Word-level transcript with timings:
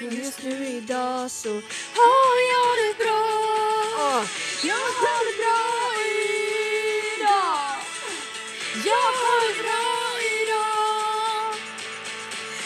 Men 0.00 0.10
just 0.16 0.42
nu 0.44 0.66
idag 0.66 1.30
så 1.30 1.48
har 2.00 2.34
jag 2.52 2.70
det 2.82 3.04
bra. 3.04 4.24
Jag 4.62 4.84
har 5.00 5.20
det 5.26 5.36
bra 5.42 5.60
idag. 7.14 7.76
Jag 8.86 9.08
har 9.20 9.38
det 9.48 9.54
bra 9.62 9.88
idag. 10.40 11.54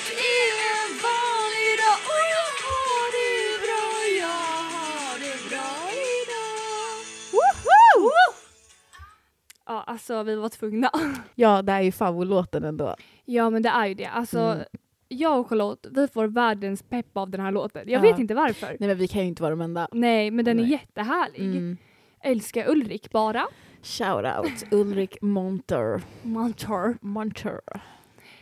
Det 0.08 0.30
är 0.40 0.58
en 0.76 0.90
vanlig 1.06 1.72
dag 1.82 1.98
och 2.12 2.22
jag 2.36 2.50
har 2.64 3.06
det 3.16 3.58
bra. 3.64 3.86
Jag 4.22 4.40
har 4.74 5.18
det 5.18 5.48
bra 5.50 5.70
idag. 6.20 6.92
Woho! 7.32 8.10
Ja, 9.66 9.82
alltså 9.86 10.22
vi 10.22 10.34
var 10.36 10.48
tvungna. 10.48 10.90
Ja, 11.34 11.62
det 11.62 11.72
är 11.72 11.80
ju 11.82 11.92
favoritlåten 11.92 12.64
ändå. 12.64 12.96
Ja, 13.24 13.50
men 13.50 13.62
det 13.62 13.68
är 13.68 13.86
ju 13.86 13.94
det. 13.94 14.06
Alltså, 14.06 14.38
Mm. 14.38 14.64
Jag 15.14 15.40
och 15.40 15.48
Charlotte, 15.48 15.86
vi 15.90 16.08
får 16.08 16.26
världens 16.26 16.82
pepp 16.82 17.16
av 17.16 17.30
den 17.30 17.40
här 17.40 17.52
låten. 17.52 17.82
Jag 17.88 18.04
Ja. 18.04 18.10
vet 18.10 18.18
inte 18.20 18.34
varför. 18.34 18.66
Nej 18.80 18.88
men 18.88 18.96
vi 18.98 19.08
kan 19.08 19.22
ju 19.22 19.28
inte 19.28 19.42
vara 19.42 19.50
de 19.50 19.60
enda. 19.60 19.88
Nej, 19.92 20.30
men 20.30 20.44
den 20.44 20.58
är 20.58 20.62
Nej. 20.62 20.72
jättehärlig. 20.72 21.40
Mm. 21.56 21.76
Älskar 22.20 22.68
Ulrik 22.70 23.10
bara. 23.10 23.46
Shout 23.82 24.24
out 24.38 24.64
Ulrik 24.72 25.22
Monter. 25.22 26.02
Montor. 26.22 26.96
Monter. 27.00 27.60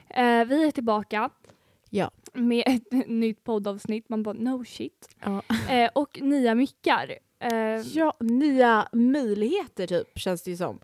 Eh, 0.09 0.45
vi 0.45 0.67
är 0.67 0.71
tillbaka 0.71 1.31
Ja. 1.91 2.11
med 2.33 2.63
ett 2.67 3.07
nytt 3.09 3.45
poddavsnitt. 3.45 4.09
Man 4.09 4.23
bara 4.23 4.33
no 4.39 4.65
shit. 4.65 5.17
Ja. 5.25 5.43
Eh, 5.71 5.91
och 5.95 6.19
nya 6.23 6.55
mickar. 6.55 7.19
Eh, 7.41 7.53
ja, 7.95 8.17
nya 8.21 8.89
möjligheter 8.93 9.87
typ 9.87 10.19
känns 10.19 10.43
det 10.43 10.51
ju 10.51 10.57
som. 10.57 10.79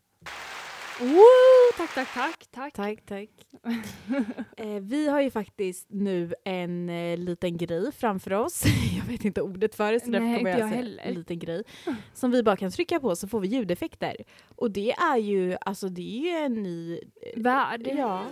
Woo, 1.01 1.73
tack, 1.77 1.95
tack, 1.95 2.09
tack. 2.15 2.47
tack. 2.51 2.75
Tack, 2.75 3.07
tack. 3.07 3.29
eh, 4.57 4.81
vi 4.81 5.09
har 5.09 5.21
ju 5.21 5.31
faktiskt 5.31 5.87
nu 5.91 6.35
en 6.45 6.89
eh, 6.89 7.19
liten 7.19 7.57
grej 7.57 7.93
framför 7.93 8.33
oss. 8.33 8.65
jag 8.99 9.05
vet 9.05 9.25
inte 9.25 9.43
ordet 9.43 9.75
för 9.75 9.93
det 9.93 10.01
så 10.01 10.11
därför 10.11 10.27
Nej, 10.27 10.37
kommer 10.37 10.51
jag 10.51 10.61
jag 10.61 10.69
säga 10.71 11.03
en 11.03 11.15
liten 11.15 11.39
grej. 11.39 11.63
Som 12.15 12.31
vi 12.31 12.43
bara 12.43 12.57
kan 12.57 12.71
trycka 12.71 13.01
på 13.01 13.17
så 13.17 13.29
får 13.29 13.41
vi 13.41 13.49
ljudeffekter. 13.49 14.17
Och 14.57 14.71
det 14.71 14.93
är 14.93 15.17
ju, 15.17 15.57
alltså 15.61 15.89
det 15.89 16.19
är 16.19 16.23
ju 16.23 16.45
en 16.45 16.63
ny... 16.63 17.01
Värld. 17.37 17.89
Ja. 17.97 18.25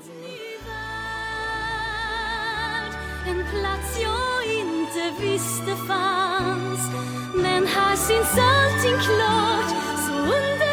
En 3.29 3.45
plats 3.51 4.03
jag 4.03 4.55
inte 4.59 5.23
visste 5.23 5.77
fanns 5.87 6.81
Men 7.35 7.67
här 7.67 7.97
syns 7.97 8.39
allting 8.39 8.99
klart 8.99 9.71
Så 10.07 10.13
underbart 10.13 10.66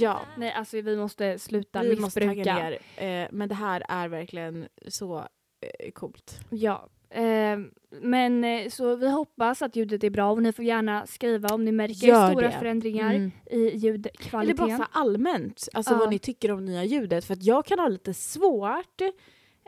Ja. 0.00 0.20
Nej, 0.36 0.52
alltså 0.52 0.80
vi 0.80 0.96
måste 0.96 1.38
sluta 1.38 1.82
Vi 1.82 1.96
måste 2.00 2.20
tagga 2.20 2.32
missbruka. 2.34 2.54
ner. 2.96 3.22
Eh, 3.22 3.28
men 3.32 3.48
det 3.48 3.54
här 3.54 3.82
är 3.88 4.08
verkligen 4.08 4.68
så 4.88 5.18
eh, 5.60 5.90
coolt. 5.92 6.40
Ja. 6.50 6.88
Eh, 7.10 7.58
men 8.00 8.44
så 8.70 8.96
vi 8.96 9.10
hoppas 9.10 9.62
att 9.62 9.76
ljudet 9.76 10.04
är 10.04 10.10
bra 10.10 10.30
och 10.32 10.42
ni 10.42 10.52
får 10.52 10.64
gärna 10.64 11.06
skriva 11.06 11.48
om 11.54 11.64
ni 11.64 11.72
märker 11.72 12.06
Gör 12.06 12.30
stora 12.30 12.46
det. 12.46 12.58
förändringar 12.58 13.14
Mm. 13.14 13.30
i 13.50 13.66
Eller 13.68 13.76
ljudkvaliteten. 13.78 14.56
bara 14.66 14.76
så 14.76 14.82
här 14.82 14.88
allmänt, 14.92 15.68
alltså 15.72 15.94
Ja. 15.94 15.98
vad 15.98 16.10
ni 16.10 16.18
tycker 16.18 16.50
om 16.50 16.64
nya 16.64 16.84
ljudet. 16.84 17.24
För 17.24 17.34
att 17.34 17.42
jag 17.42 17.64
kan 17.66 17.78
ha 17.78 17.88
lite 17.88 18.14
svårt 18.14 19.00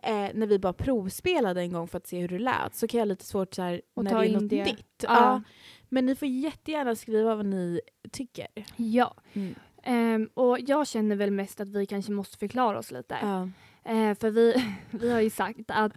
eh, 0.03 0.29
när 0.34 0.47
vi 0.47 0.59
bara 0.59 0.73
provspelade 0.73 1.61
en 1.61 1.73
gång 1.73 1.89
för 1.89 1.99
att 1.99 2.06
se 2.06 2.21
hur 2.21 2.29
det 2.29 2.39
lät. 2.39 2.75
Så 2.75 2.89
kan 2.89 2.99
jag 2.99 3.06
ha 3.06 3.09
lite 3.09 3.25
svårt 3.25 3.55
så 3.55 3.62
här, 3.62 3.81
Och 3.95 4.05
när 4.05 4.11
ta 4.11 4.19
det 4.19 4.25
är 4.25 4.29
in 4.29 4.33
något 4.33 4.49
det. 4.51 4.65
nytt. 4.65 4.87
Ja. 5.03 5.09
Ja. 5.09 5.43
Men 5.89 6.06
ni 6.06 6.15
får 6.17 6.29
jättegärna 6.29 6.95
skriva 6.95 7.34
vad 7.34 7.47
ni 7.47 7.81
tycker. 8.12 8.47
Ja. 8.77 9.15
Mm. 9.33 9.55
Ehm, 9.83 10.29
och 10.34 10.61
jag 10.61 10.87
känner 10.87 11.17
väl 11.17 11.31
mest 11.31 11.61
att 11.61 11.69
vi 11.69 11.87
kanske 11.87 12.12
måste 12.12 12.39
förklara 12.39 12.79
oss 12.79 12.91
lite. 12.91 13.19
Ja. 13.23 13.48
Eh, 13.93 14.15
för 14.15 14.31
vi, 14.31 14.55
vi 14.91 15.11
har 15.11 15.21
ju 15.21 15.31
sagt 15.31 15.61
att 15.67 15.93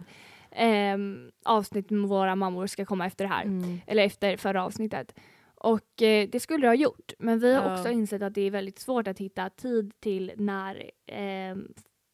ehm, 0.50 1.30
avsnitt 1.44 1.90
med 1.90 2.08
våra 2.08 2.36
mammor 2.36 2.66
ska 2.66 2.84
komma 2.84 3.06
efter 3.06 3.24
det 3.24 3.30
här. 3.34 3.42
Mm. 3.44 3.80
Eller 3.86 4.02
efter 4.04 4.36
förra 4.36 4.64
avsnittet. 4.64 5.14
Och 5.54 6.02
eh, 6.02 6.28
det 6.28 6.40
skulle 6.40 6.60
det 6.66 6.68
ha 6.68 6.74
gjort. 6.74 7.12
Men 7.18 7.38
vi 7.38 7.54
har 7.54 7.62
Ja. 7.62 7.78
också 7.78 7.90
insett 7.90 8.22
att 8.22 8.34
det 8.34 8.40
är 8.40 8.50
väldigt 8.50 8.78
svårt 8.78 9.08
att 9.08 9.18
hitta 9.18 9.50
tid 9.50 9.92
till 10.00 10.32
när 10.36 10.90
ehm, 11.06 11.68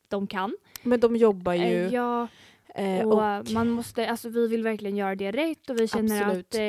de 0.08 0.26
kan. 0.26 0.56
Men 0.82 1.00
de 1.00 1.16
jobbar 1.16 1.52
ju. 1.54 1.60
Eh, 1.86 1.94
ja, 1.94 2.28
eh, 2.74 3.08
och, 3.08 3.38
och, 3.38 3.50
man 3.50 3.68
måste, 3.70 4.10
alltså 4.10 4.28
vi 4.28 4.48
vill 4.48 4.62
verkligen 4.62 4.96
göra 4.96 5.14
det 5.14 5.30
rätt 5.30 5.70
och 5.70 5.80
vi 5.80 5.88
känner 5.88 6.22
Absolut. 6.22 6.54
att 6.54 6.60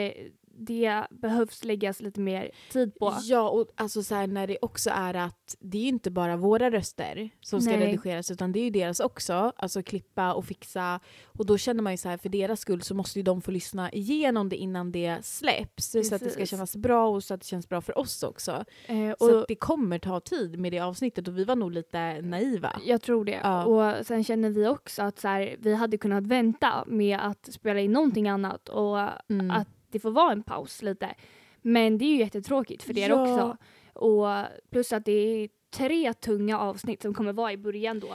det 0.60 1.04
behövs 1.10 1.64
läggas 1.64 2.02
lite 2.02 2.20
mer 2.20 2.52
tid 2.72 2.96
på. 3.00 3.14
Ja, 3.24 3.50
och 3.50 3.68
alltså 3.76 4.04
så 4.04 4.16
här, 4.16 4.28
när 4.28 4.48
det 4.48 4.58
också 4.62 4.90
är 4.94 5.14
att 5.14 5.56
det 5.60 5.78
är 5.78 5.88
inte 5.88 6.12
bara 6.12 6.38
våra 6.38 6.72
röster 6.72 7.30
som 7.42 7.62
ska 7.62 7.72
Nej. 7.72 7.80
redigeras 7.88 8.32
utan 8.32 8.52
det 8.52 8.60
är 8.60 8.64
ju 8.64 8.70
deras 8.70 9.00
också. 9.00 9.54
Alltså 9.56 9.84
klippa 9.84 10.34
och 10.34 10.46
fixa. 10.46 11.00
Och 11.26 11.46
då 11.46 11.58
känner 11.58 11.84
man 11.84 11.94
ju 11.94 11.98
så 11.98 12.10
här, 12.10 12.18
för 12.18 12.30
deras 12.30 12.60
skull 12.60 12.82
så 12.82 12.96
måste 12.96 13.20
ju 13.20 13.24
de 13.24 13.42
få 13.42 13.52
lyssna 13.52 13.92
igenom 13.92 14.50
det 14.50 14.56
innan 14.56 14.92
det 14.92 15.26
släpps. 15.26 15.92
Så 15.92 15.98
att 16.00 16.04
det 16.10 16.18
ska 16.18 16.26
Precis. 16.26 16.50
kännas 16.50 16.76
bra 16.76 17.08
och 17.10 17.24
så 17.24 17.34
att 17.34 17.40
det 17.42 17.48
känns 17.48 17.70
bra 17.70 17.82
för 17.82 17.98
oss 17.98 18.24
också. 18.24 18.66
Eh, 18.88 19.14
Så 19.20 19.34
och 19.36 19.40
att 19.42 19.48
det 19.48 19.56
kommer 19.56 20.00
ta 20.00 20.20
tid 20.20 20.60
med 20.60 20.72
det 20.72 20.80
avsnittet 20.80 21.28
och 21.28 21.38
vi 21.38 21.44
var 21.44 21.56
nog 21.56 21.72
lite 21.72 22.22
naiva. 22.22 22.80
jag 22.86 23.02
tror 23.02 23.26
det. 23.26 23.40
Ja. 23.44 23.66
Och 23.66 24.06
sen 24.06 24.24
känner 24.24 24.50
vi 24.50 24.68
också 24.68 25.04
att 25.04 25.20
så 25.20 25.28
här, 25.28 25.56
vi 25.60 25.76
hade 25.76 25.98
kunnat 25.98 26.28
vänta 26.28 26.84
med 26.88 27.20
att 27.22 27.50
spela 27.54 27.80
in 27.80 27.92
någonting 27.92 28.28
annat 28.28 28.70
och 28.70 29.00
Mm. 29.30 29.52
att 29.52 29.68
det 29.92 30.00
får 30.00 30.12
vara 30.12 30.32
en 30.32 30.44
paus 30.44 30.82
lite. 30.82 31.16
Men 31.62 31.98
det 31.98 32.06
är 32.06 32.10
ju 32.10 32.18
jättetråkigt 32.18 32.84
för 32.84 32.98
er 32.98 33.10
Ja. 33.10 33.22
också. 33.34 33.58
Och 33.94 34.28
plus 34.72 34.94
att 34.94 35.06
det 35.06 35.12
är 35.12 35.50
tre 35.72 36.14
tunga 36.14 36.60
avsnitt 36.60 37.02
som 37.02 37.14
kommer 37.14 37.34
vara 37.34 37.52
i 37.54 37.58
början 37.58 38.00
då. 38.00 38.08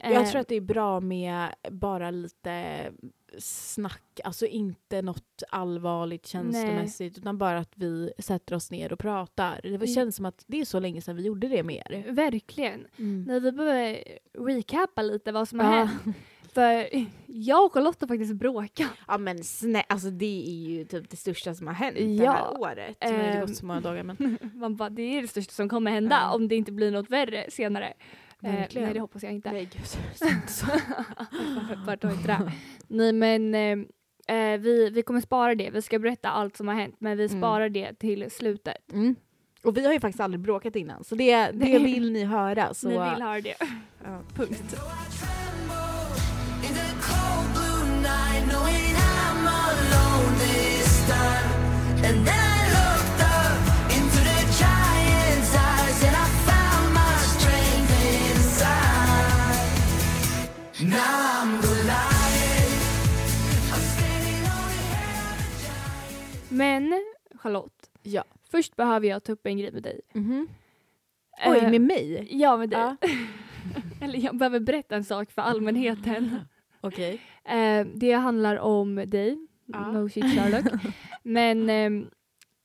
Jag 0.00 0.12
Eh, 0.12 0.30
tror 0.30 0.40
att 0.40 0.48
det 0.48 0.54
är 0.56 0.60
bra 0.60 1.00
med 1.00 1.48
bara 1.70 2.10
lite 2.10 2.82
snack, 3.38 4.20
alltså 4.24 4.46
inte 4.46 5.02
något 5.02 5.42
allvarligt 5.50 6.26
känslomässigt 6.26 7.18
utan 7.18 7.38
bara 7.38 7.58
att 7.58 7.72
vi 7.74 8.12
sätter 8.18 8.54
oss 8.54 8.70
ner 8.70 8.92
och 8.92 8.98
pratar. 8.98 9.60
Det 9.62 9.68
Mm. 9.68 9.86
känns 9.86 10.16
som 10.16 10.26
att 10.26 10.44
det 10.46 10.60
är 10.60 10.64
så 10.64 10.80
länge 10.80 11.00
sedan 11.00 11.16
vi 11.16 11.22
gjorde 11.22 11.48
det 11.48 11.62
med 11.62 11.82
er. 11.90 12.12
Verkligen. 12.12 12.86
Nej, 12.96 13.40
vi 13.40 13.52
behöver 13.52 13.98
recappa 14.38 15.02
lite 15.02 15.32
vad 15.32 15.48
som 15.48 15.60
har 15.60 15.76
Ja. 15.78 15.84
hänt. 15.84 16.16
För 16.56 16.88
jag 17.26 17.64
och 17.64 17.72
har 17.74 18.06
faktiskt 18.06 18.34
bråkat. 18.34 18.90
Ja 19.08 19.18
men 19.18 19.44
snä, 19.44 19.82
alltså 19.88 20.10
det 20.10 20.46
är 20.48 20.68
ju 20.68 20.84
typ 20.84 21.10
det 21.10 21.16
största 21.16 21.54
som 21.54 21.66
har 21.66 21.74
hänt 21.74 21.96
det 21.96 22.04
Ja. 22.04 22.32
här 22.32 22.60
året. 22.60 22.96
Nu 23.00 23.06
har 23.12 23.18
det 23.18 23.24
Ehm. 23.28 23.40
gått 23.46 23.56
så 23.56 23.66
många 23.66 23.80
dagar 23.80 24.02
men 24.02 24.38
Man 24.54 24.76
bara, 24.76 24.90
det 24.90 25.02
är 25.02 25.22
det 25.22 25.28
största 25.28 25.52
som 25.52 25.68
kommer 25.68 25.90
hända 25.90 26.16
Ja. 26.22 26.34
om 26.34 26.48
det 26.48 26.56
inte 26.56 26.72
blir 26.72 26.90
något 26.90 27.10
värre 27.10 27.46
senare. 27.50 27.92
Eh, 28.42 28.52
Verkligen. 28.52 28.84
nej, 28.84 28.94
det 28.94 29.00
hoppas 29.00 29.22
jag 29.22 29.32
inte. 29.32 29.52
nej 29.52 29.64
gud. 29.72 29.82
inte 30.32 30.52
så. 30.52 30.66
Inte 32.10 32.26
det. 32.26 32.52
Nej, 32.88 33.12
men 33.12 33.54
eh, 33.54 34.36
eh, 34.36 34.60
vi, 34.60 34.90
vi 34.90 35.02
kommer 35.02 35.20
spara 35.20 35.54
det. 35.54 35.70
Vi 35.70 35.82
ska 35.82 35.98
berätta 35.98 36.28
allt 36.30 36.56
som 36.56 36.68
har 36.68 36.74
hänt, 36.74 36.96
men 36.98 37.16
vi 37.16 37.24
Mm. 37.26 37.40
sparar 37.40 37.68
det 37.68 37.94
till 37.98 38.30
slutet. 38.30 38.92
Mm. 38.92 39.14
Och 39.64 39.76
vi 39.76 39.86
har 39.86 39.92
ju 39.92 40.00
faktiskt 40.00 40.20
aldrig 40.20 40.40
bråkat 40.40 40.76
innan 40.76 41.04
så 41.04 41.14
det, 41.14 41.50
det 41.50 41.78
vill 41.78 42.12
ni 42.12 42.24
höra. 42.24 42.74
Så, 42.74 42.88
Ni 42.88 42.94
vill 42.94 43.22
höra 43.22 43.40
det. 43.40 43.54
ja. 44.04 44.20
Punkt. 44.34 44.76
Men 66.48 67.04
Charlotte, 67.34 67.88
Ja. 68.02 68.24
först 68.50 68.76
behöver 68.76 69.08
jag 69.08 69.24
ta 69.24 69.32
upp 69.32 69.46
en 69.46 69.58
grej 69.58 69.72
med 69.72 69.82
dig. 69.82 70.00
Mhm. 70.12 70.48
Oj, 71.46 71.58
Eh, 71.58 71.70
med 71.70 71.80
mig? 71.80 72.28
Ja, 72.30 72.56
med 72.56 72.68
dig. 72.70 72.78
Ja. 72.80 72.96
Eller 74.04 74.18
jag 74.18 74.36
behöver 74.36 74.60
berätta 74.60 74.96
en 74.96 75.04
sak 75.04 75.30
för 75.30 75.42
allmänheten. 75.42 76.40
Okej. 76.80 77.20
Eh, 77.48 77.86
det 77.94 78.12
handlar 78.12 78.56
om 78.56 78.94
dig, 79.06 79.38
Ja. 79.66 79.92
no 79.92 80.08
shit 80.08 80.24
Sherlock. 80.34 80.72
Men 81.22 81.70
ehm, 81.70 82.06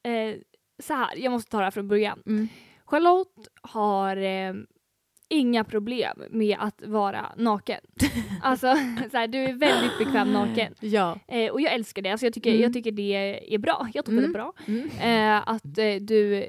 eh, 0.03 0.35
så 0.83 0.93
här, 0.93 1.17
jag 1.17 1.31
måste 1.31 1.51
ta 1.51 1.57
det 1.57 1.63
här 1.63 1.71
från 1.71 1.87
början. 1.87 2.23
Mm. 2.25 2.47
Charlotte 2.85 3.47
har 3.61 4.17
ehm, 4.17 4.65
inga 5.29 5.63
problem 5.63 6.23
med 6.29 6.57
att 6.59 6.81
vara 6.85 7.25
naken. 7.37 7.79
alltså, 8.41 8.75
så 9.11 9.17
här, 9.17 9.27
du 9.27 9.37
är 9.37 9.53
väldigt 9.53 9.97
bekväm 9.99 10.33
naken. 10.33 10.73
Ja. 10.79 11.19
Eh, 11.27 11.51
och 11.51 11.61
jag 11.61 11.73
älskar 11.73 12.01
det. 12.01 12.09
Alltså, 12.09 12.25
jag, 12.25 12.33
tycker, 12.33 12.49
Mm. 12.49 12.61
jag 12.61 12.73
tycker 12.73 12.91
det 12.91 13.53
är 13.53 13.57
bra. 13.57 13.87
Jag 13.93 14.05
tycker 14.05 14.17
Mm. 14.17 14.31
det 14.33 14.39
är 14.39 14.43
bra. 14.43 14.53
Mm. 14.67 14.89
Eh, 15.37 15.49
att 15.49 15.77
eh, 15.77 15.95
du 16.01 16.35
eh, 16.35 16.43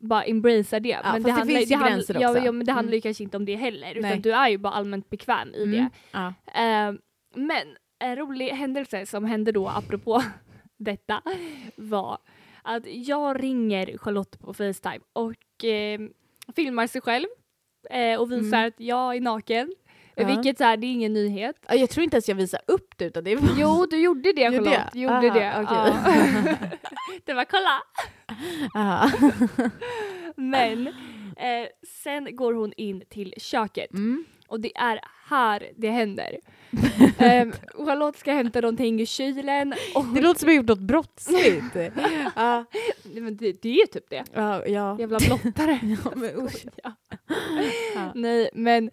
bara 0.00 0.22
embracear 0.24 0.80
det. 0.80 0.98
fast 1.04 1.24
det 1.24 1.46
finns 1.46 1.70
ju 1.70 1.74
handlar- 1.76 1.90
gränser 1.90 2.16
ja, 2.20 2.30
också. 2.30 2.44
ja, 2.44 2.52
men 2.52 2.66
det 2.66 2.72
handlar 2.72 2.92
ju 2.92 2.96
Mm. 2.96 3.02
kanske 3.02 3.24
inte 3.24 3.36
om 3.36 3.44
det 3.44 3.56
heller. 3.56 3.90
Utan 3.90 4.10
Nej. 4.10 4.18
du 4.20 4.32
är 4.32 4.48
ju 4.48 4.58
bara 4.58 4.72
allmänt 4.72 5.10
bekväm 5.10 5.54
i 5.54 5.62
Mm. 5.62 5.70
det. 5.70 5.88
Ja. 6.12 6.32
Men 7.46 7.76
en 7.98 8.16
rolig 8.16 8.48
händelse 8.48 9.06
som 9.06 9.24
hände 9.24 9.52
då 9.52 9.68
apropå 9.68 10.22
detta 10.76 11.22
var 11.76 12.18
att 12.62 12.82
jag 12.86 13.42
ringer 13.44 13.98
Charlotte 13.98 14.38
på 14.38 14.54
Facetime 14.54 15.00
och 15.12 15.64
eh, 15.64 16.00
filmar 16.56 16.86
sig 16.86 17.00
själv 17.00 17.26
eh, 17.90 18.20
och 18.20 18.32
visar 18.32 18.56
Mm. 18.58 18.68
att 18.68 18.80
jag 18.80 19.16
är 19.16 19.20
naken. 19.20 19.72
Ja. 20.14 20.26
Vilket 20.26 20.58
så 20.58 20.64
här, 20.64 20.76
det 20.76 20.86
är 20.86 20.92
ingen 20.92 21.12
nyhet. 21.12 21.56
Ja, 21.68 21.74
Jag 21.74 21.90
tror 21.90 22.04
inte 22.04 22.16
ens 22.16 22.28
jag 22.28 22.36
visade 22.36 22.62
upp 22.66 22.94
det 22.98 23.04
utan 23.04 23.24
det 23.24 23.36
var... 23.36 23.48
Jo, 23.58 23.86
du 23.90 24.00
gjorde 24.02 24.32
det 24.32 24.42
Gjorde 24.42 24.56
Charlotte. 24.56 24.72
jag? 24.72 24.92
Du 24.92 25.00
gjorde 25.00 25.14
Aha, 25.14 25.38
det. 25.40 25.62
okej. 25.62 26.56
Ja. 26.60 26.68
det 27.24 27.34
var 27.34 27.44
kolla. 27.44 27.82
Men 30.36 30.86
eh, 31.36 31.68
sen 32.02 32.36
går 32.36 32.52
hon 32.52 32.72
in 32.76 33.02
till 33.10 33.34
köket 33.36 33.90
Mm. 33.92 34.24
Och 34.48 34.60
det 34.60 34.76
är 34.76 35.00
här 35.28 35.68
det 35.76 35.90
händer. 35.90 36.38
um, 37.42 37.52
Charlotte 37.86 38.18
ska 38.18 38.32
hämta 38.32 38.60
någonting 38.60 39.00
i 39.00 39.06
kylen 39.06 39.74
och 39.94 40.04
Det 40.14 40.20
låter 40.20 40.40
som 40.40 40.48
jag 40.48 40.56
gjort 40.56 40.66
något 40.68 40.78
brottsligt. 40.80 41.74
Nej, 41.74 42.64
men 43.20 43.36
det, 43.36 43.62
det 43.62 43.68
är 43.80 43.86
typ 43.86 44.10
det. 44.10 44.24
ja, 44.34 44.66
ja. 44.66 44.96
Jävla 44.98 45.18
blottare. 45.18 45.78
Ja, 46.04 46.12
men 46.16 46.36
usch. 46.46 46.64
Ja. 46.84 46.92
Ja. 47.94 48.12
Nej 48.14 48.50
men 48.54 48.90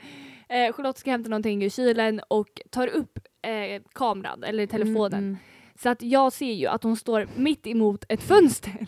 eh, 0.50 0.74
Charlotte 0.74 0.98
ska 0.98 1.12
hämta 1.12 1.30
någonting 1.30 1.64
i 1.64 1.70
kylen 1.70 2.22
och 2.28 2.62
tar 2.70 2.88
upp 2.88 3.20
eh, 3.42 3.82
kameran 3.94 4.44
eller 4.44 4.68
telefonen. 4.68 5.20
Mm, 5.20 5.38
Så 5.82 5.90
att 5.90 6.02
jag 6.02 6.34
ser 6.34 6.54
ju 6.54 6.68
att 6.68 6.84
hon 6.84 6.98
står 6.98 7.28
mitt 7.36 7.68
emot 7.68 8.06
ett 8.10 8.24
fönster. 8.24 8.88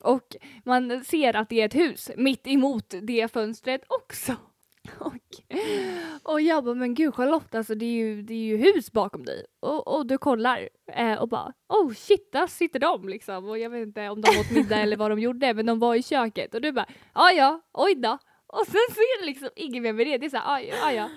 Och 0.00 0.36
man 0.64 1.04
ser 1.04 1.36
att 1.36 1.48
det 1.48 1.60
är 1.60 1.64
ett 1.66 1.74
hus 1.74 2.10
mitt 2.16 2.46
emot 2.46 2.94
det 3.02 3.32
fönstret 3.32 3.80
också. 3.88 4.36
Och, 4.98 6.32
och 6.32 6.40
jag 6.40 6.64
bara, 6.64 6.74
men 6.74 6.94
gud 6.94 7.14
Charlotte, 7.14 7.54
alltså 7.54 7.74
det 7.74 7.84
är 7.84 7.92
ju, 7.92 8.22
det 8.22 8.34
är 8.34 8.38
ju 8.38 8.56
hus 8.56 8.92
bakom 8.92 9.24
dig. 9.24 9.44
Och, 9.60 9.96
och 9.96 10.06
du 10.06 10.18
kollar 10.18 10.68
eh, 10.92 11.14
och 11.14 11.28
bara, 11.28 11.52
oh 11.68 11.92
shit, 11.92 12.32
där 12.32 12.46
sitter 12.46 12.78
de 12.78 13.08
liksom. 13.08 13.48
Och 13.48 13.58
jag 13.58 13.70
vet 13.70 13.86
inte 13.86 14.08
om 14.08 14.20
de 14.20 14.28
åt 14.40 14.50
middag 14.50 14.76
eller 14.80 14.96
vad 14.96 15.10
de 15.10 15.18
gjorde, 15.18 15.54
men 15.54 15.66
de 15.66 15.78
var 15.78 15.94
i 15.94 16.02
köket. 16.02 16.54
Och 16.54 16.60
du 16.60 16.72
bara, 16.72 16.86
ja 17.14 17.30
ja, 17.32 17.60
oj 17.72 17.94
då. 17.94 18.18
Och 18.46 18.66
sen 18.66 18.94
så 18.94 19.00
är 19.00 19.20
det 19.20 19.26
liksom 19.26 19.48
inget 19.56 19.82
mer 19.82 19.92
med 19.92 20.06
det. 20.06 20.18
Det 20.18 20.26
är 20.26 20.30
såhär, 20.30 20.60
ja 20.60 20.74
aj, 20.86 20.98
aj. 20.98 21.10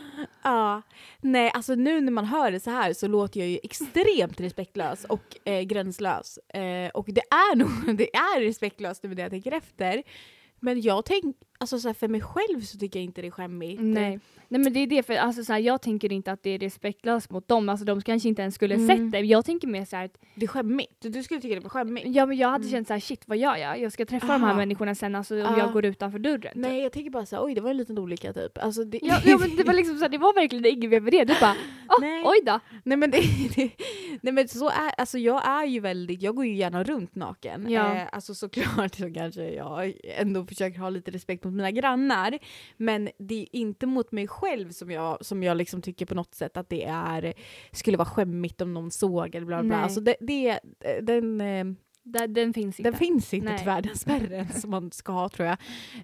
Ja, 0.44 0.81
nej 1.22 1.52
alltså 1.54 1.75
nu 1.75 2.02
när 2.02 2.12
man 2.12 2.25
hör 2.25 2.52
det 2.52 2.60
så 2.60 2.72
här 2.72 2.94
så 2.94 3.08
låter 3.08 3.40
jag 3.40 3.50
ju 3.50 3.60
extremt 3.64 4.40
respektlös 4.40 5.06
och 5.06 5.48
eh, 5.48 5.62
gränslös. 5.62 6.38
Eh, 6.38 6.90
och 6.90 7.06
det 7.08 7.22
är 7.22 7.56
nog, 7.56 7.98
det 7.98 8.16
är 8.16 8.42
respektlöst 8.42 9.04
nu 9.04 9.16
när 9.16 9.22
jag 9.22 9.31
tänker 9.31 9.52
efter. 9.52 10.04
Men 10.60 10.81
jag 10.81 11.06
tänk, 11.06 11.36
alltså 11.57 11.80
så 11.80 11.88
här, 11.89 11.94
för 11.94 12.07
mig 12.07 12.21
själv 12.21 12.62
så 12.62 12.77
tycker 12.77 13.00
jag 13.00 13.04
inte 13.04 13.21
det 13.21 13.27
är 13.27 13.31
skämmigt. 13.31 13.81
Nej. 13.81 14.19
Nej 14.50 14.62
men 14.62 14.74
det 14.74 14.80
är 14.80 14.88
det, 14.88 15.04
för 15.04 15.13
alltså, 15.13 15.44
så 15.44 15.54
här, 15.54 15.59
jag 15.59 15.81
tänker 15.81 16.12
inte 16.12 16.31
att 16.31 16.44
det 16.44 16.50
är 16.50 16.59
respektlöst 16.59 17.31
mot 17.31 17.48
dem, 17.48 17.69
alltså 17.69 17.86
de 17.86 18.01
kanske 18.01 18.30
inte 18.30 18.42
ens 18.42 18.56
skulle 18.56 18.75
Mm. 18.75 18.88
sett 18.88 19.12
det. 19.12 19.19
Jag 19.19 19.45
tänker 19.45 19.68
mer 19.68 19.86
såhär 19.86 20.06
att, 20.06 20.18
Det 20.36 20.44
är 20.45 20.48
skämmigt. 20.48 20.94
Du 21.00 21.24
skulle 21.24 21.39
tycka 21.42 21.56
det 21.56 21.62
var 21.62 21.69
skämmigt. 21.69 22.07
ja 22.09 22.25
men 22.25 22.38
jag 22.38 22.48
hade 22.50 22.62
Mm. 22.63 22.71
känt 22.71 22.88
såhär 22.88 23.00
shit 23.00 23.24
vad 23.27 23.38
gör 23.38 23.56
jag? 23.56 23.80
Jag 23.81 23.92
ska 23.92 24.06
träffa 24.06 24.27
de 24.27 24.42
här 24.44 24.50
Aha. 24.50 24.57
människorna 24.57 24.95
sen 24.95 25.15
alltså, 25.15 25.36
om 25.36 25.54
Ah. 25.54 25.57
jag 25.57 25.74
går 25.74 25.86
utanför 25.86 26.19
dörren. 26.19 26.51
Nej 26.56 26.81
jag 26.83 26.92
tänker 26.92 27.09
bara 27.12 27.25
så 27.25 27.36
här, 27.36 27.44
oj 27.45 27.56
det 27.56 27.62
var 27.62 27.69
en 27.69 27.77
liten 27.77 27.98
olycka 28.00 28.33
typ. 28.33 28.57
Alltså, 28.57 28.83
det, 28.83 29.00
Ja, 29.04 29.19
ja 29.25 29.38
men 29.38 29.56
det 29.56 29.63
var 29.63 29.74
liksom 29.80 29.95
såhär, 29.98 30.09
det 30.09 30.18
var 30.18 30.33
verkligen 30.33 30.65
inget 30.65 30.89
mer 30.89 31.00
med 31.00 31.13
det. 31.13 31.24
Du 31.24 31.33
bara, 31.42 31.56
oh, 31.89 32.01
Nej. 32.01 32.24
oj 32.25 32.39
då. 32.45 32.59
Nej 32.83 32.98
men, 32.98 33.12
det, 33.12 33.21
det, 33.56 33.71
nej 34.21 34.33
men 34.33 34.48
så 34.48 34.69
är, 34.69 34.89
alltså 34.98 35.18
jag 35.18 35.48
är 35.48 35.65
ju 35.65 35.80
väldigt, 35.80 36.21
jag 36.21 36.36
går 36.36 36.45
ju 36.45 36.56
gärna 36.56 36.83
runt 36.83 37.15
naken. 37.15 37.69
Ja. 37.71 37.95
Eh, 37.95 38.07
alltså 38.12 38.36
såklart 38.36 38.95
så 38.95 39.13
kanske 39.13 39.50
jag 39.54 39.94
ändå 40.04 40.45
försöker 40.45 40.80
ha 40.80 40.89
lite 40.89 41.12
respekt 41.12 41.45
mot 41.48 41.54
mina 41.56 41.72
grannar. 41.72 42.40
Men 42.78 43.10
det 43.20 43.42
är 43.42 43.48
inte 43.56 43.86
mot 43.86 44.12
mig 44.12 44.28
själv 44.28 44.70
som 44.72 44.92
jag, 44.92 45.26
som 45.26 45.44
jag 45.44 45.58
liksom 45.58 45.82
tycker 45.82 46.06
på 46.06 46.16
något 46.16 46.34
sätt 46.36 46.58
att 46.58 46.70
det 46.70 46.84
är, 46.86 47.34
skulle 47.72 47.98
vara 47.98 48.10
skämmigt 48.10 48.62
om 48.62 48.74
någon 48.74 48.92
såg 48.92 49.36
eller 49.36 49.46
bla 49.46 49.58
bla 49.62 49.68
bla. 49.68 49.76
Nej. 49.78 49.84
Alltså 49.84 50.02
det, 50.02 50.16
det, 50.20 50.60
den, 51.02 51.42
eh, 51.42 51.66
Den, 52.04 52.34
den 52.34 52.54
finns 52.54 52.80
inte. 52.80 52.90
den 52.92 53.00
finns 53.00 53.34
inte 53.34 53.50
Nej. 53.50 53.60
tyvärr, 53.60 53.82
den 53.82 53.98
spärren 53.98 54.50
som 54.54 54.72
man 54.72 54.92
ska 54.92 55.12
ha 55.12 55.30
tror 55.30 55.48
jag. 55.48 55.58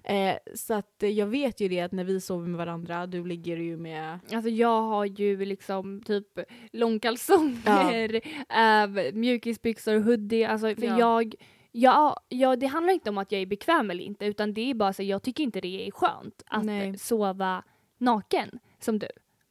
Eh, 0.04 0.36
så 0.54 0.74
att 0.74 0.94
jag 0.98 1.26
vet 1.26 1.60
ju 1.60 1.68
det 1.68 1.80
att 1.80 1.92
när 1.92 2.04
vi 2.04 2.20
sover 2.20 2.46
med 2.48 2.58
varandra, 2.58 3.06
du 3.06 3.24
ligger 3.26 3.56
ju 3.56 3.76
med 3.76 4.18
Alltså 4.32 4.50
jag 4.50 4.82
har 4.82 5.04
ju 5.04 5.44
liksom 5.44 6.02
typ 6.02 6.26
långkalsonger, 6.72 8.20
äh, 8.48 9.12
mjukisbyxor, 9.14 9.98
hoodie, 10.00 10.44
alltså 10.44 10.74
för 10.74 10.86
Ja. 10.86 10.98
jag 10.98 11.34
Ja, 11.76 12.20
ja, 12.28 12.56
det 12.56 12.66
handlar 12.66 12.92
inte 12.92 13.10
om 13.10 13.18
att 13.18 13.32
jag 13.32 13.42
är 13.42 13.46
bekväm 13.46 13.90
eller 13.90 14.04
inte 14.04 14.26
utan 14.26 14.54
det 14.54 14.70
är 14.70 14.74
bara 14.74 14.92
så 14.92 15.02
jag 15.02 15.22
tycker 15.22 15.44
inte 15.44 15.60
det 15.60 15.86
är 15.86 15.90
skönt 15.90 16.42
att 16.46 16.64
Nej. 16.64 16.98
sova 16.98 17.62
naken 17.98 18.58
som 18.78 18.98
du. 18.98 19.08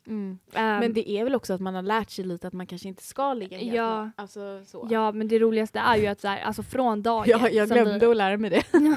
Mm. 0.08 0.40
Ehm, 0.54 0.80
Men 0.80 0.94
det 0.94 1.10
är 1.10 1.24
väl 1.24 1.36
också 1.36 1.54
att 1.54 1.62
man 1.62 1.76
har 1.76 1.82
lärt 1.82 2.10
sig 2.10 2.26
lite 2.26 2.48
att 2.48 2.54
man 2.54 2.68
kanske 2.68 2.88
inte 2.88 3.04
ska 3.04 3.34
ligga 3.34 3.58
helt 3.58 3.76
Ja. 3.76 4.12
Alltså 4.16 4.66
så. 4.66 4.88
Ja 4.92 5.12
men 5.12 5.28
det 5.28 5.40
roligaste 5.40 5.80
är 5.80 5.98
ju 5.98 6.08
att 6.08 6.22
så 6.22 6.28
här, 6.28 6.42
alltså 6.42 6.64
från 6.64 7.02
dagen 7.02 7.26
jag, 7.28 7.54
jag 7.54 7.70
glömde 7.70 8.12
att 8.12 8.18
lära 8.18 8.38
mig 8.38 8.50
det. 8.50 8.64
vi, 8.74 8.96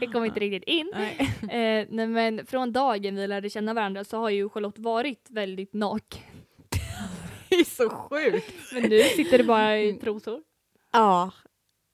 det 0.00 0.06
kom 0.06 0.24
inte 0.24 0.40
riktigt 0.40 0.64
in. 0.68 0.92
Nej. 0.94 1.36
Eh, 1.42 1.86
nej 1.90 2.06
men 2.06 2.46
från 2.46 2.72
dagen 2.72 3.16
vi 3.16 3.26
lärde 3.26 3.50
känna 3.50 3.74
varandra 3.74 4.04
så 4.04 4.18
har 4.18 4.30
ju 4.30 4.48
Charlotte 4.48 4.78
varit 4.78 5.26
väldigt 5.30 5.74
naken. 5.74 6.22
Det 7.48 7.56
är 7.56 7.64
så 7.64 7.90
sjukt. 7.90 8.72
Men 8.72 8.82
nu 8.82 9.02
sitter 9.02 9.38
det 9.38 9.44
bara 9.44 9.78
i 9.78 9.92
trosor. 9.92 10.42
Ja. 10.92 11.32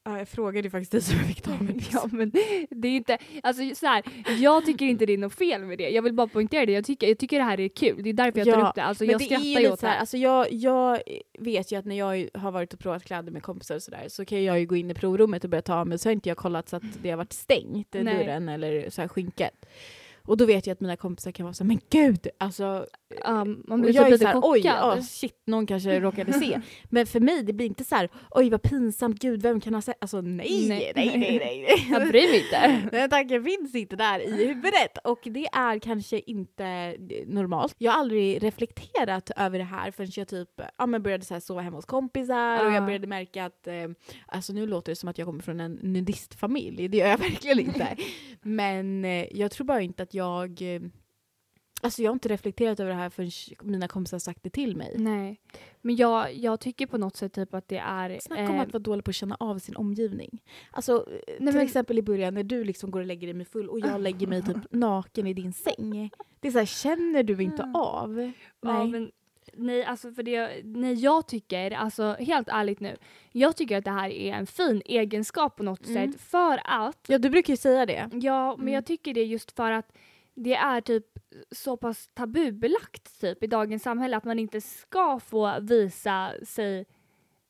ja, 0.04 0.18
jag 0.18 0.28
frågade 0.28 0.70
faktiskt 0.70 0.92
dig 0.92 1.00
som 1.02 1.18
jag 1.18 1.26
fick 1.26 1.42
ta 1.42 1.50
Ja 1.92 2.08
men 2.12 2.32
det 2.70 2.88
är 2.88 2.96
inte, 2.96 3.18
alltså 3.42 3.74
så 3.74 3.86
här, 3.86 4.02
jag 4.38 4.64
tycker 4.66 4.86
inte 4.86 5.06
det 5.06 5.12
är 5.12 5.18
något 5.18 5.34
fel 5.34 5.64
med 5.64 5.78
det. 5.78 5.88
Jag 5.90 6.02
vill 6.02 6.12
bara 6.14 6.26
poängtera 6.26 6.66
det. 6.66 6.72
Jag 6.72 6.84
tycker, 6.84 7.08
jag 7.08 7.18
tycker 7.18 7.38
det 7.38 7.44
här 7.44 7.60
är 7.60 7.68
kul. 7.68 8.02
Det 8.02 8.08
är 8.10 8.14
därför 8.14 8.38
jag 8.38 8.46
tar 8.54 8.60
Ja, 8.60 8.68
upp 8.68 8.74
det. 8.74 8.82
Alltså 8.84 9.04
Men 9.04 9.10
jag 9.10 9.20
det 9.20 9.24
skrattar 9.24 9.44
ju 9.60 9.72
åt 9.72 9.80
det 9.80 9.86
här, 9.86 9.94
här. 9.94 10.00
alltså 10.00 10.16
jag, 10.16 10.52
jag 10.52 11.00
vet 11.38 11.72
ju 11.72 11.78
att 11.78 11.84
när 11.84 11.98
jag 11.98 12.28
har 12.34 12.50
varit 12.50 12.74
och 12.74 12.80
provat 12.80 13.04
kläder 13.04 13.32
med 13.32 13.42
kompisar 13.42 13.74
och 13.74 13.82
sådär 13.82 14.04
så 14.08 14.24
kan 14.24 14.44
jag 14.44 14.60
ju 14.60 14.66
gå 14.66 14.76
in 14.76 14.90
i 14.90 14.94
provrummet 14.94 15.44
och 15.44 15.50
börja 15.50 15.62
ta 15.62 15.74
av 15.74 15.86
mig 15.86 15.98
så 15.98 16.08
har 16.08 16.12
inte 16.12 16.28
jag 16.28 16.36
kollat 16.38 16.68
så 16.68 16.76
att 16.76 16.82
det 17.02 17.10
har 17.10 17.16
varit 17.16 17.32
stängt, 17.32 17.88
Nej. 17.94 18.04
dörren 18.04 18.48
eller 18.48 18.90
så 18.90 19.00
här 19.00 19.08
skynket. 19.08 19.66
Och 20.22 20.36
då 20.36 20.46
vet 20.46 20.66
jag 20.66 20.72
att 20.74 20.80
mina 20.80 20.96
kompisar 20.96 21.32
kan 21.32 21.44
vara 21.44 21.54
så 21.54 21.64
här, 21.64 21.68
men 21.68 21.80
gud, 21.90 22.26
alltså 22.38 22.86
Ja, 23.24 23.44
man 23.44 23.62
och 23.68 23.78
blir 23.80 23.92
typ 23.92 24.04
lite 24.10 24.18
så 24.18 24.26
här, 24.26 24.40
oj, 24.42 24.60
ja, 24.64 25.02
shit, 25.02 25.42
någon 25.46 25.66
kanske 25.66 26.00
råkade 26.00 26.32
se. 26.32 26.60
Men 26.84 27.06
för 27.06 27.20
mig, 27.20 27.42
det 27.42 27.52
blir 27.52 27.66
inte 27.66 27.84
så 27.84 27.94
här, 27.94 28.08
oj 28.30 28.50
vad 28.50 28.62
pinsamt, 28.62 29.22
gud 29.22 29.42
vem 29.42 29.60
kan 29.60 29.74
ha 29.74 29.80
sett? 29.82 29.96
Alltså 30.00 30.20
nej, 30.20 30.68
Nej. 30.68 30.92
nej, 30.96 31.18
nej, 31.18 31.38
nej. 31.38 31.86
Jag 31.90 32.08
bryr 32.08 32.28
mig 32.28 32.36
inte. 32.44 32.88
Den 32.96 33.10
tanken 33.10 33.44
finns 33.44 33.74
inte 33.74 33.96
där 33.96 34.20
i 34.20 34.46
huvudet 34.46 34.98
och 35.04 35.18
det 35.24 35.46
är 35.52 35.78
kanske 35.78 36.18
inte 36.20 36.64
eh, 36.64 37.26
normalt. 37.26 37.74
Jag 37.78 37.92
har 37.92 37.98
aldrig 38.00 38.42
reflekterat 38.42 39.30
över 39.36 39.58
det 39.58 39.64
här 39.64 39.90
förrän 39.90 40.10
jag 40.16 40.28
typ 40.28 40.50
ja, 40.78 40.86
men 40.86 41.02
började 41.02 41.24
så 41.24 41.34
här 41.34 41.40
sova 41.40 41.60
hemma 41.60 41.76
hos 41.76 41.84
kompisar 41.84 42.64
och 42.64 42.70
Ja. 42.70 42.74
jag 42.74 42.84
började 42.84 43.06
märka 43.06 43.44
att, 43.44 43.66
eh, 43.66 43.74
alltså 44.26 44.52
nu 44.52 44.66
låter 44.66 44.92
det 44.92 44.96
som 44.96 45.08
att 45.08 45.18
jag 45.18 45.26
kommer 45.26 45.42
från 45.42 45.60
en 45.60 45.72
nudistfamilj, 45.72 46.88
det 46.88 46.98
gör 46.98 47.08
jag 47.08 47.18
verkligen 47.18 47.58
inte. 47.58 47.96
Men 48.42 49.04
eh, 49.04 49.26
jag 49.36 49.50
tror 49.50 49.66
bara 49.66 49.80
inte 49.80 50.02
att 50.02 50.14
jag 50.14 50.62
eh, 50.74 50.80
Alltså 51.82 52.02
jag 52.02 52.10
har 52.10 52.14
inte 52.14 52.28
reflekterat 52.28 52.80
över 52.80 52.90
det 52.90 52.96
här 52.96 53.10
förrän 53.10 53.30
mina 53.62 53.88
kompisar 53.88 54.18
sagt 54.18 54.42
det 54.42 54.50
till 54.50 54.76
mig. 54.76 54.94
Nej. 54.98 55.40
Men 55.82 55.96
jag, 55.96 56.34
jag 56.34 56.60
tycker 56.60 56.86
på 56.86 56.98
något 56.98 57.16
sätt 57.16 57.32
typ 57.32 57.54
att 57.54 57.68
det 57.68 57.78
är... 57.78 58.18
Snacka 58.20 58.42
om 58.48 58.54
eh, 58.54 58.60
att 58.60 58.72
vara 58.72 58.82
dålig 58.82 59.04
på 59.04 59.10
att 59.10 59.14
känna 59.14 59.36
av 59.40 59.58
sin 59.58 59.76
omgivning. 59.76 60.42
Alltså, 60.70 60.92
eh, 61.26 61.36
till 61.36 61.44
men- 61.44 61.56
exempel 61.60 61.98
i 61.98 62.02
början 62.02 62.34
när 62.34 62.42
du 62.42 62.64
liksom 62.64 62.90
går 62.90 63.00
och 63.00 63.06
lägger 63.06 63.26
dig 63.26 63.34
med 63.34 63.48
full 63.48 63.68
och 63.68 63.80
jag 63.80 64.00
lägger 64.00 64.26
mig 64.26 64.42
typ 64.42 64.56
naken 64.70 65.26
i 65.26 65.32
din 65.34 65.52
säng. 65.52 66.10
Det 66.40 66.48
är 66.48 66.52
så 66.52 66.58
här, 66.58 66.66
känner 66.66 67.22
du 67.22 67.42
inte 67.42 67.70
av? 67.74 68.32
Ja, 68.60 68.72
Nej. 68.82 68.88
men, 68.90 69.10
nej, 69.54 69.84
alltså 69.84 70.12
för 70.12 70.22
det, 70.22 70.60
nej, 70.64 70.94
jag 70.94 71.28
tycker, 71.28 71.70
alltså 71.70 72.16
helt 72.18 72.48
ärligt 72.48 72.80
nu, 72.80 72.96
jag 73.32 73.56
tycker 73.56 73.78
att 73.78 73.84
det 73.84 73.90
här 73.90 74.10
är 74.10 74.32
en 74.32 74.46
fin 74.46 74.82
egenskap 74.84 75.56
på 75.56 75.62
något 75.62 75.86
Mm. 75.86 76.12
sätt 76.12 76.20
för 76.20 76.60
att, 76.64 77.04
Ja, 77.08 77.18
du 77.18 77.30
brukar 77.30 77.52
ju 77.52 77.56
säga 77.56 77.86
det. 77.86 78.08
ja, 78.12 78.50
men 78.56 78.62
Mm. 78.62 78.74
jag 78.74 78.86
tycker 78.86 79.14
det 79.14 79.24
just 79.24 79.50
för 79.56 79.70
att 79.70 79.92
det 80.34 80.54
är 80.54 80.80
typ 80.80 81.15
så 81.50 81.76
pass 81.76 82.08
tabubelagt 82.14 83.20
typ 83.20 83.42
i 83.42 83.46
dagens 83.46 83.82
samhälle 83.82 84.16
att 84.16 84.24
man 84.24 84.38
inte 84.38 84.60
ska 84.60 85.20
få 85.20 85.60
visa 85.60 86.32
sig 86.44 86.86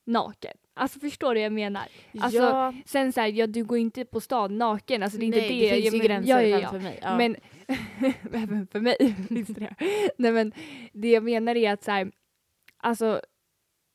naken. 0.07 0.57
Alltså 0.75 1.01
förstår 1.01 1.35
du 1.35 1.41
vad 1.41 1.45
jag 1.45 1.53
menar? 1.53 1.89
Alltså, 2.21 2.39
ja, 2.43 2.75
Sen 2.87 3.13
så 3.13 3.21
här, 3.21 3.29
ja 3.29 3.47
du 3.47 3.65
går 3.65 3.79
inte 3.79 4.05
på 4.05 4.21
stan 4.21 4.59
naken, 4.59 5.03
alltså 5.03 5.19
det 5.19 5.25
är 5.25 5.27
inte 5.27 5.39
nej, 5.39 5.49
det. 5.49 5.55
det 5.67 5.71
finns 5.71 5.85
jag 5.85 5.93
ju 5.95 5.99
men- 5.99 6.07
gränser 6.07 6.41
ja, 6.43 6.59
ja, 6.61 6.71
för 6.71 6.81
mig. 6.81 7.01
Men 7.03 7.37
även 8.43 8.67
för 8.67 8.81
mig 8.81 9.15
finns 9.29 9.49
det. 9.49 9.75
Nej 10.19 10.33
men 10.33 10.53
det 10.93 11.11
jag 11.11 11.23
menar 11.23 11.55
är 11.57 11.73
att 11.73 11.85
så 11.85 11.91
här, 11.91 12.13
alltså 12.77 13.21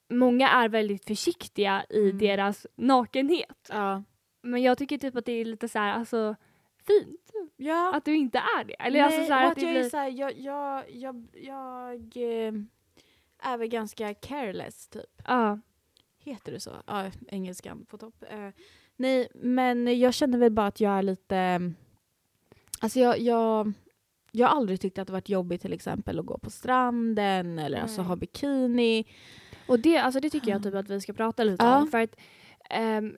många 0.09 0.49
är 0.49 0.69
väldigt 0.69 1.05
försiktiga 1.05 1.85
i 1.89 2.03
Mm. 2.05 2.17
deras 2.17 2.67
nakenhet. 2.75 3.69
ja. 3.69 4.03
Men 4.43 4.61
jag 4.61 4.77
tycker 4.77 4.97
typ 4.97 5.15
att 5.15 5.25
det 5.25 5.31
är 5.31 5.45
lite 5.45 5.67
så 5.67 5.79
här, 5.79 5.93
alltså 5.93 6.35
fint 6.87 7.31
ja. 7.61 7.95
att 7.95 8.05
du 8.05 8.15
inte 8.15 8.37
är 8.37 8.63
det. 8.63 8.73
Eller 8.73 8.91
nej, 8.91 9.01
alltså 9.01 9.25
så 9.25 9.33
här 9.33 9.45
att 9.45 9.51
att 9.51 9.61
jag 9.63 9.71
är 9.71 9.79
blir... 9.79 9.89
så 9.89 9.97
här, 9.97 10.09
jag, 10.09 10.39
jag, 10.39 10.83
jag, 10.89 11.27
jag 11.33 12.17
eh, 12.17 12.53
är 13.39 13.57
väl 13.57 13.67
ganska 13.67 14.13
careless 14.13 14.87
typ. 14.87 15.21
Ja. 15.27 15.59
Heter 16.19 16.51
det 16.51 16.59
så? 16.59 16.71
Ja, 16.87 17.11
engelskan 17.27 17.85
på 17.85 17.97
topp. 17.97 18.23
Eh, 18.29 18.49
nej, 18.95 19.27
men 19.35 19.99
jag 19.99 20.13
känner 20.13 20.37
väl 20.37 20.51
bara 20.51 20.67
att 20.67 20.79
jag 20.79 20.97
är 20.97 21.03
lite... 21.03 21.71
Alltså 22.79 22.99
jag, 22.99 23.19
jag, 23.19 23.73
jag 24.31 24.47
har 24.47 24.55
aldrig 24.55 24.81
tyckt 24.81 24.99
att 24.99 25.07
det 25.07 25.13
varit 25.13 25.29
jobbigt 25.29 25.61
till 25.61 25.73
exempel 25.73 26.19
att 26.19 26.25
gå 26.25 26.37
på 26.37 26.49
stranden 26.49 27.59
eller 27.59 27.81
alltså 27.81 28.01
Nej. 28.01 28.07
ha 28.07 28.15
bikini. 28.15 29.05
Och 29.67 29.79
det, 29.79 29.97
alltså 29.97 30.19
det 30.19 30.29
tycker 30.29 30.51
jag 30.51 30.63
typ 30.63 30.75
att 30.75 30.89
vi 30.89 31.01
ska 31.01 31.13
prata 31.13 31.43
lite 31.43 31.65
Ja. 31.65 31.77
om. 31.77 31.87
För 31.87 31.97
att 31.97 32.15
ehm, 32.69 33.17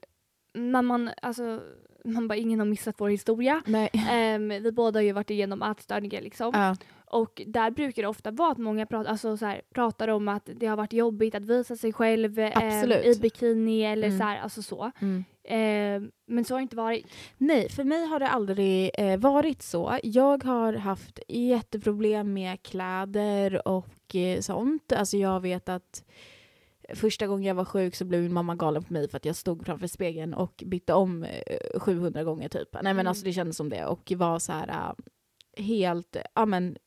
när 0.54 0.82
man, 0.82 1.10
alltså, 1.22 1.62
man 2.04 2.28
bara 2.28 2.36
ingen 2.36 2.60
har 2.60 2.66
missat 2.66 2.96
vår 2.98 3.10
historia. 3.10 3.62
Nej. 3.66 3.90
Ehm, 4.12 4.50
vi 4.50 4.72
båda 4.72 5.00
har 5.00 5.04
ju 5.04 5.12
varit 5.12 5.30
igenom 5.30 5.62
ätstörningar 5.62 6.22
liksom. 6.22 6.52
Ja. 6.54 6.76
Och 7.06 7.42
där 7.48 7.72
brukar 7.72 8.02
det 8.02 8.08
ofta 8.08 8.32
vara 8.32 8.52
att 8.52 8.58
många 8.58 8.86
pratar, 8.86 9.12
alltså, 9.12 9.38
så 9.38 9.46
här, 9.46 9.62
pratar 9.74 10.08
om 10.08 10.28
att 10.28 10.50
det 10.56 10.66
har 10.66 10.78
varit 10.78 10.94
jobbigt 10.94 11.36
att 11.36 11.46
visa 11.46 11.76
sig 11.76 11.94
själv 11.94 12.40
Absolut. 12.56 13.06
i 13.18 13.20
bikini 13.20 13.84
eller 13.84 14.08
Mm. 14.08 14.20
så 14.20 14.24
här, 14.26 14.40
alltså 14.42 14.62
så. 14.62 14.92
Mm. 15.02 15.24
Ehm, 15.48 16.12
men 16.28 16.46
så 16.46 16.54
har 16.54 16.60
det 16.60 16.64
inte 16.64 16.76
varit. 16.76 17.08
Nej, 17.38 17.70
för 17.70 17.84
mig 17.84 18.06
har 18.06 18.20
det 18.20 18.28
aldrig 18.30 18.92
eh, 18.94 19.18
varit 19.20 19.62
så. 19.62 20.00
Jag 20.04 20.44
har 20.44 20.74
haft 20.74 21.20
jätteproblem 21.28 22.34
med 22.34 22.64
kläder 22.64 23.68
och 23.68 24.16
eh, 24.16 24.40
sånt. 24.40 24.92
Alltså 24.92 25.18
jag 25.18 25.40
vet 25.40 25.70
att 25.70 26.04
första 26.94 27.28
gången 27.28 27.44
jag 27.44 27.56
var 27.56 27.66
sjuk 27.66 27.96
så 27.96 28.06
blev 28.06 28.22
min 28.22 28.34
mamma 28.34 28.56
galen 28.56 28.84
på 28.84 28.94
mig 28.94 29.10
för 29.10 29.18
att 29.18 29.26
jag 29.26 29.36
stod 29.36 29.66
framför 29.66 29.88
spegeln 29.88 30.34
och 30.34 30.64
bytte 30.66 30.94
om 30.94 31.24
eh, 31.24 31.80
700 31.80 32.24
gånger 32.24 32.50
typ. 32.50 32.74
Nej 32.74 32.84
men 32.84 32.96
Mm. 32.96 33.08
alltså 33.08 33.26
det 33.26 33.34
kändes 33.34 33.58
som 33.58 33.70
det 33.70 33.86
och 33.86 34.12
var 34.16 34.40
så 34.40 34.52
här 34.52 34.68
eh, 34.68 35.64
helt, 35.64 36.16
ja 36.36 36.46
men 36.46 36.78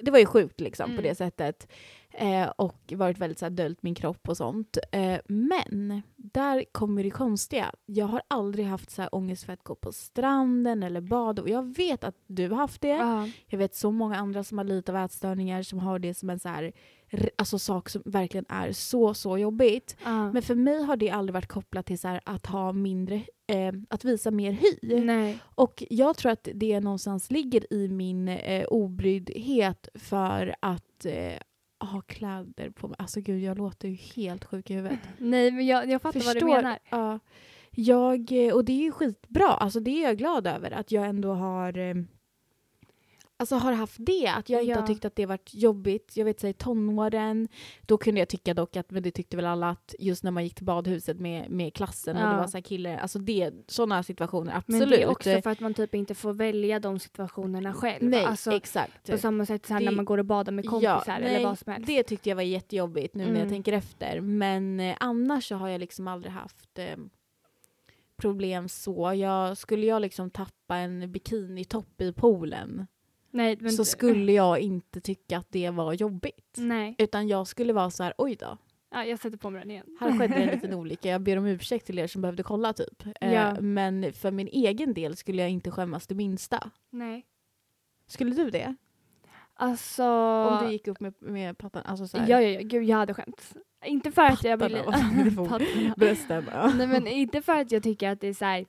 det 0.00 0.10
var 0.10 0.18
ju 0.18 0.26
sjukt 0.26 0.60
liksom 0.60 0.86
på 0.86 0.92
Mm. 0.92 1.02
det 1.02 1.14
sättet. 1.14 1.68
Eh, 2.12 2.48
och 2.48 2.92
varit 2.96 3.18
väldigt 3.18 3.38
så 3.38 3.44
här, 3.44 3.50
döljt 3.50 3.82
min 3.82 3.94
kropp 3.94 4.28
och 4.28 4.36
sånt. 4.36 4.78
Eh, 4.92 5.20
men 5.28 6.02
där 6.16 6.64
kommer 6.72 7.02
det 7.04 7.10
konstiga. 7.10 7.72
Jag 7.86 8.06
har 8.06 8.22
aldrig 8.28 8.66
haft 8.66 8.90
så 8.90 9.02
här 9.02 9.14
ångest 9.14 9.44
för 9.44 9.52
att 9.52 9.62
gå 9.64 9.74
på 9.74 9.92
stranden 9.92 10.82
eller 10.82 11.00
bada. 11.00 11.42
Och 11.42 11.48
jag 11.48 11.76
vet 11.76 12.04
att 12.04 12.14
du 12.26 12.48
har 12.48 12.56
haft 12.56 12.80
det. 12.80 12.88
Ja. 12.88 13.28
Jag 13.46 13.58
vet 13.58 13.74
så 13.74 13.90
många 13.90 14.16
andra 14.16 14.44
som 14.44 14.58
har 14.58 14.64
lite 14.64 14.92
av 14.92 14.98
ätstörningar 15.04 15.62
som 15.62 15.78
har 15.78 15.98
det 15.98 16.14
som 16.14 16.30
en 16.30 16.38
så 16.38 16.48
här, 16.48 16.72
alltså 17.36 17.58
sak 17.58 17.88
som 17.88 18.02
verkligen 18.04 18.46
är 18.48 18.72
så, 18.72 19.14
så 19.14 19.38
jobbigt. 19.38 19.96
Ja. 20.04 20.32
Men 20.32 20.42
för 20.42 20.54
mig 20.54 20.82
har 20.82 20.96
det 20.96 21.10
aldrig 21.10 21.34
varit 21.34 21.46
kopplat 21.46 21.86
till 21.86 21.98
så 21.98 22.08
här, 22.08 22.20
att 22.24 22.46
ha 22.46 22.72
mindre, 22.72 23.14
eh, 23.46 23.72
att 23.88 24.04
visa 24.04 24.30
mer 24.30 24.52
hy. 24.52 25.00
Nej. 25.04 25.38
Och 25.44 25.84
jag 25.90 26.16
tror 26.16 26.32
att 26.32 26.48
det 26.54 26.80
någonstans 26.80 27.30
ligger 27.30 27.72
i 27.72 27.88
min 27.88 28.28
eh, 28.28 28.64
obryddhet 28.64 29.88
för 29.94 30.54
att 30.60 31.04
eh, 31.04 31.32
ha 31.90 32.00
kläder 32.00 32.70
på 32.70 32.88
mig. 32.88 32.96
Alltså 32.98 33.20
gud, 33.20 33.42
jag 33.42 33.58
låter 33.58 33.88
ju 33.88 33.94
helt 33.94 34.44
sjuk 34.44 34.70
i 34.70 34.74
huvudet. 34.74 34.98
Nej 35.18 35.50
men 35.50 35.66
jag, 35.66 35.90
jag 35.90 36.02
fattar 36.02 36.20
vad 36.20 36.36
du 36.36 36.40
Förstår. 36.40 36.56
menar. 36.56 36.78
Ja. 36.90 37.18
Jag, 37.70 38.32
och 38.54 38.64
det 38.64 38.72
är 38.72 38.82
ju 38.82 38.92
skitbra, 38.92 39.48
alltså 39.48 39.80
det 39.80 39.90
är 39.90 40.02
jag 40.08 40.18
glad 40.18 40.46
över 40.46 40.70
att 40.70 40.92
jag 40.92 41.06
ändå 41.06 41.32
har 41.32 41.78
eh, 41.78 41.94
Alltså 43.40 43.54
har 43.56 43.72
haft 43.72 43.96
det, 43.98 44.26
att 44.26 44.48
jag 44.48 44.60
inte 44.62 44.70
Ja. 44.70 44.80
har 44.80 44.86
tyckt 44.86 45.04
att 45.04 45.16
det 45.16 45.26
varit 45.26 45.54
jobbigt. 45.54 46.16
Jag 46.16 46.24
vet 46.24 46.40
så 46.40 46.46
i 46.46 46.52
tonåren, 46.52 47.48
då 47.82 47.98
kunde 47.98 48.20
jag 48.20 48.28
tycka 48.28 48.54
dock 48.54 48.76
att, 48.76 48.90
men 48.90 49.02
det 49.02 49.10
tyckte 49.10 49.36
väl 49.36 49.46
alla 49.46 49.68
att 49.70 49.94
just 49.98 50.24
när 50.24 50.30
man 50.30 50.44
gick 50.44 50.54
till 50.54 50.64
badhuset 50.64 51.20
med, 51.20 51.50
med 51.50 51.74
klassen 51.74 52.16
och 52.16 52.22
Ja. 52.22 52.26
det 52.30 52.36
var 52.36 52.46
så 52.46 52.56
här 52.56 52.62
killar, 52.62 52.96
alltså 52.96 53.18
det, 53.18 53.52
sådana 53.66 54.02
situationer 54.02 54.56
absolut. 54.56 54.80
Men 54.80 54.90
det 54.90 55.02
är 55.02 55.08
också 55.10 55.42
för 55.42 55.50
att 55.50 55.60
man 55.60 55.74
typ 55.74 55.94
inte 55.94 56.14
får 56.14 56.32
välja 56.32 56.80
de 56.80 56.98
situationerna 56.98 57.72
själv. 57.74 58.04
Nej, 58.04 58.24
alltså, 58.24 58.52
exakt. 58.52 59.10
på 59.10 59.18
samma 59.18 59.46
sätt 59.46 59.66
så 59.66 59.72
här 59.72 59.80
Det- 59.80 59.84
när 59.86 59.92
man 59.92 60.04
går 60.04 60.18
och 60.18 60.24
badar 60.26 60.52
med 60.52 60.66
kompisar 60.68 61.16
eller 61.16 61.32
nej, 61.32 61.44
vad 61.44 61.58
som 61.58 61.72
helst. 61.72 61.86
Det 61.86 62.02
tyckte 62.02 62.28
jag 62.28 62.36
var 62.36 62.42
jättejobbigt 62.42 63.14
nu 63.14 63.22
när 63.24 63.30
jag 63.30 63.38
Mm. 63.38 63.50
tänker 63.50 63.72
efter. 63.72 64.20
Men 64.20 64.80
eh, 64.80 64.96
annars 65.00 65.48
så 65.48 65.54
har 65.56 65.68
jag 65.68 65.78
liksom 65.80 66.08
aldrig 66.08 66.32
haft 66.32 66.78
eh, 66.78 66.96
problem 68.16 68.68
så. 68.68 69.14
Jag, 69.14 69.58
skulle 69.58 69.86
jag 69.86 70.02
liksom 70.02 70.30
tappa 70.30 70.76
en 70.76 71.12
bikinitopp 71.12 72.00
i 72.00 72.12
poolen 72.12 72.86
Nej, 73.30 73.56
men 73.60 73.72
så 73.72 73.84
skulle 73.84 74.32
jag 74.32 74.58
inte 74.58 75.00
tycka 75.00 75.38
att 75.38 75.46
det 75.52 75.70
var 75.70 75.92
jobbigt. 75.92 76.54
Nej, 76.58 76.94
Utan 76.98 77.28
jag 77.28 77.46
skulle 77.46 77.72
vara 77.72 77.90
så 77.90 78.02
här, 78.02 78.14
oj 78.18 78.36
då, 78.36 78.56
ja, 78.90 79.04
jag 79.04 79.18
sätter 79.18 79.38
på 79.38 79.50
mig 79.50 79.60
den 79.60 79.70
igen. 79.70 79.86
här 80.00 80.18
skedde 80.18 80.34
en 80.34 80.48
liten 80.54 80.74
olycka. 80.80 81.08
Jag 81.08 81.20
ber 81.20 81.36
om 81.36 81.46
ursäkt 81.46 81.86
till 81.86 81.98
er 81.98 82.06
som 82.06 82.22
behövde 82.22 82.42
kolla 82.42 82.72
typ. 82.72 83.06
Eh, 83.20 83.32
Ja. 83.34 83.60
Men 83.60 84.12
för 84.12 84.30
min 84.30 84.48
egen 84.48 84.94
del 84.94 85.16
skulle 85.16 85.42
jag 85.42 85.50
inte 85.50 85.70
skämmas 85.70 86.06
det 86.06 86.14
minsta. 86.14 86.70
Nej. 86.90 87.26
Skulle 88.06 88.34
du 88.34 88.50
det? 88.50 88.74
Alltså... 89.54 90.04
Om 90.48 90.64
du 90.66 90.72
gick 90.72 90.88
upp 90.88 91.00
med, 91.00 91.14
med 91.18 91.58
pattan? 91.58 91.82
Alltså 91.86 92.06
så 92.08 92.18
här, 92.18 92.28
Ja, 92.28 92.40
ja, 92.42 92.48
ja, 92.48 92.60
gud 92.64 92.84
jag 92.84 92.96
hade 92.96 93.14
skämt. 93.14 93.54
Inte 93.84 94.10
för 94.12 94.22
att 94.22 94.44
jag 94.44 94.56
ville... 94.56 94.82
Pattarna. 95.48 95.94
brösten. 95.96 96.44
Nej 96.76 96.86
men 96.86 97.06
inte 97.06 97.42
för 97.42 97.60
att 97.60 97.72
jag 97.72 97.82
tycker 97.82 98.10
att 98.10 98.20
det 98.20 98.28
är 98.28 98.34
så 98.34 98.44
här... 98.44 98.66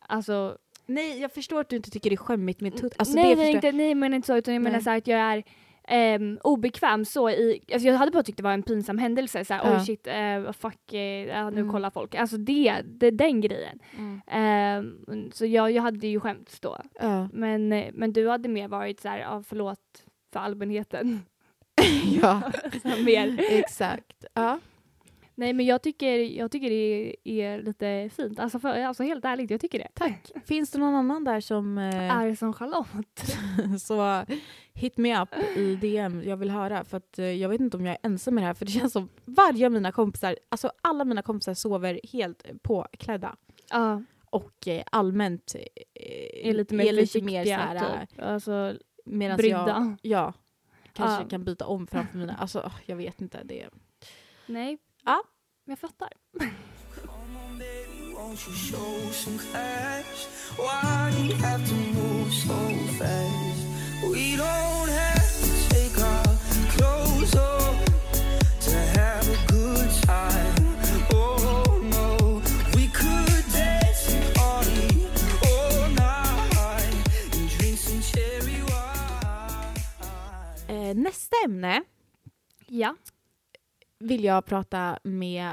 Alltså... 0.00 0.58
Nej, 0.86 1.20
jag 1.20 1.32
förstår 1.32 1.60
att 1.60 1.68
du 1.68 1.76
inte 1.76 1.90
tycker 1.90 2.10
det 2.10 2.14
är 2.14 2.16
skämmigt 2.16 2.60
med 2.60 2.76
tutt. 2.76 2.94
Alltså, 2.98 3.14
nej, 3.14 3.36
nej, 3.36 3.52
inte, 3.52 3.72
nej 3.72 3.94
men 3.94 4.14
inte 4.14 4.26
så 4.26 4.36
utan 4.36 4.54
jag 4.54 4.62
menar 4.62 4.76
Nej. 4.76 4.84
så 4.84 4.90
här 4.90 4.98
att 4.98 5.06
jag 5.06 5.18
är 5.20 5.42
ehm, 5.88 6.38
obekväm 6.44 7.04
så 7.04 7.30
i, 7.30 7.60
alltså 7.72 7.88
jag 7.88 7.94
hade 7.94 8.10
bara 8.12 8.22
tyckt 8.22 8.36
det 8.36 8.42
var 8.44 8.52
en 8.52 8.62
pinsam 8.62 8.98
händelse 8.98 9.44
såhär 9.44 9.60
Ja. 9.64 9.78
oj 9.78 9.84
shit, 9.86 10.06
uh, 10.06 10.52
fuck, 10.52 10.92
ja, 11.28 11.50
nu 11.50 11.60
Mm. 11.60 11.72
kollar 11.72 11.90
folk. 11.90 12.14
Alltså 12.14 12.36
det, 12.36 12.80
det 12.84 13.10
den 13.10 13.40
grejen. 13.40 13.78
Mm. 13.98 14.20
Ehm, 14.26 15.30
så 15.32 15.46
jag, 15.46 15.70
jag 15.70 15.82
hade 15.82 16.06
ju 16.06 16.20
skämts 16.20 16.60
då. 16.60 16.78
Ja. 17.00 17.28
Men, 17.32 17.72
eh, 17.72 17.90
men 17.92 18.12
du 18.12 18.28
hade 18.28 18.48
mer 18.48 18.68
varit 18.68 19.00
så 19.00 19.08
här, 19.08 19.18
ja 19.18 19.42
förlåt 19.48 19.80
för 20.32 20.40
allmänheten. 20.40 21.20
ja, 22.22 22.42
så 22.82 23.02
mer. 23.04 23.40
exakt. 23.50 24.24
Ja. 24.34 24.58
Nej 25.36 25.52
men 25.52 25.66
jag 25.66 25.82
tycker, 25.82 26.18
jag 26.18 26.50
tycker 26.50 26.70
det 26.70 27.16
är 27.24 27.62
lite 27.62 28.10
fint. 28.16 28.38
Alltså, 28.38 28.58
för, 28.58 28.82
alltså 28.82 29.02
helt 29.02 29.24
ärligt, 29.24 29.50
jag 29.50 29.60
tycker 29.60 29.78
det. 29.78 29.88
Tack. 29.94 30.30
Finns 30.46 30.70
det 30.70 30.78
någon 30.78 30.94
annan 30.94 31.24
där 31.24 31.40
som... 31.40 31.78
Eh, 31.78 32.16
Är 32.16 32.34
som 32.34 32.52
Charlotte. 32.52 33.36
så 33.82 34.24
hit 34.74 34.96
me 34.96 35.22
up 35.22 35.28
i 35.56 35.76
DM, 35.76 36.22
jag 36.24 36.36
vill 36.36 36.50
höra. 36.50 36.84
För 36.84 36.96
att 36.96 37.18
eh, 37.18 37.24
jag 37.24 37.48
vet 37.48 37.60
inte 37.60 37.76
om 37.76 37.86
jag 37.86 37.92
är 38.02 38.08
ensam 38.10 38.34
med 38.34 38.42
det 38.42 38.46
här. 38.46 38.54
För 38.54 38.64
det 38.66 38.72
känns 38.72 38.92
som 38.92 39.08
varje 39.24 39.66
av 39.66 39.72
mina 39.72 39.92
kompisar, 39.92 40.36
alltså 40.48 40.72
alla 40.82 41.04
mina 41.04 41.22
kompisar 41.22 41.54
sover 41.54 42.00
helt 42.12 42.44
påklädda. 42.62 43.36
Ja, 43.70 44.02
Och 44.30 44.68
eh, 44.68 44.82
allmänt 44.92 45.54
eh, 45.54 46.48
är 46.48 46.54
lite 46.54 46.74
mer 46.74 46.84
försiktiga. 47.00 47.24
mer 47.24 47.44
så 47.44 47.50
här, 47.52 48.06
typ. 48.06 48.22
Alltså 48.22 48.74
medans 49.04 49.38
brydda. 49.38 49.58
jag, 49.58 49.96
ja, 50.02 50.32
kanske 50.92 51.22
Ja. 51.22 51.28
kan 51.28 51.44
byta 51.44 51.66
om 51.66 51.86
framför 51.86 52.18
mina, 52.18 52.34
alltså 52.34 52.72
jag 52.86 52.96
vet 52.96 53.20
inte. 53.20 53.40
Det, 53.44 53.68
Nej. 54.46 54.78
Ja. 55.04 55.22
Jag 55.64 55.78
fattar. 55.78 56.08
Eh, 80.68 80.94
nästa 80.94 81.36
ämne 81.44 81.82
Ja. 82.66 82.96
Vill 84.04 84.24
jag 84.24 84.44
prata 84.44 84.98
med 85.02 85.52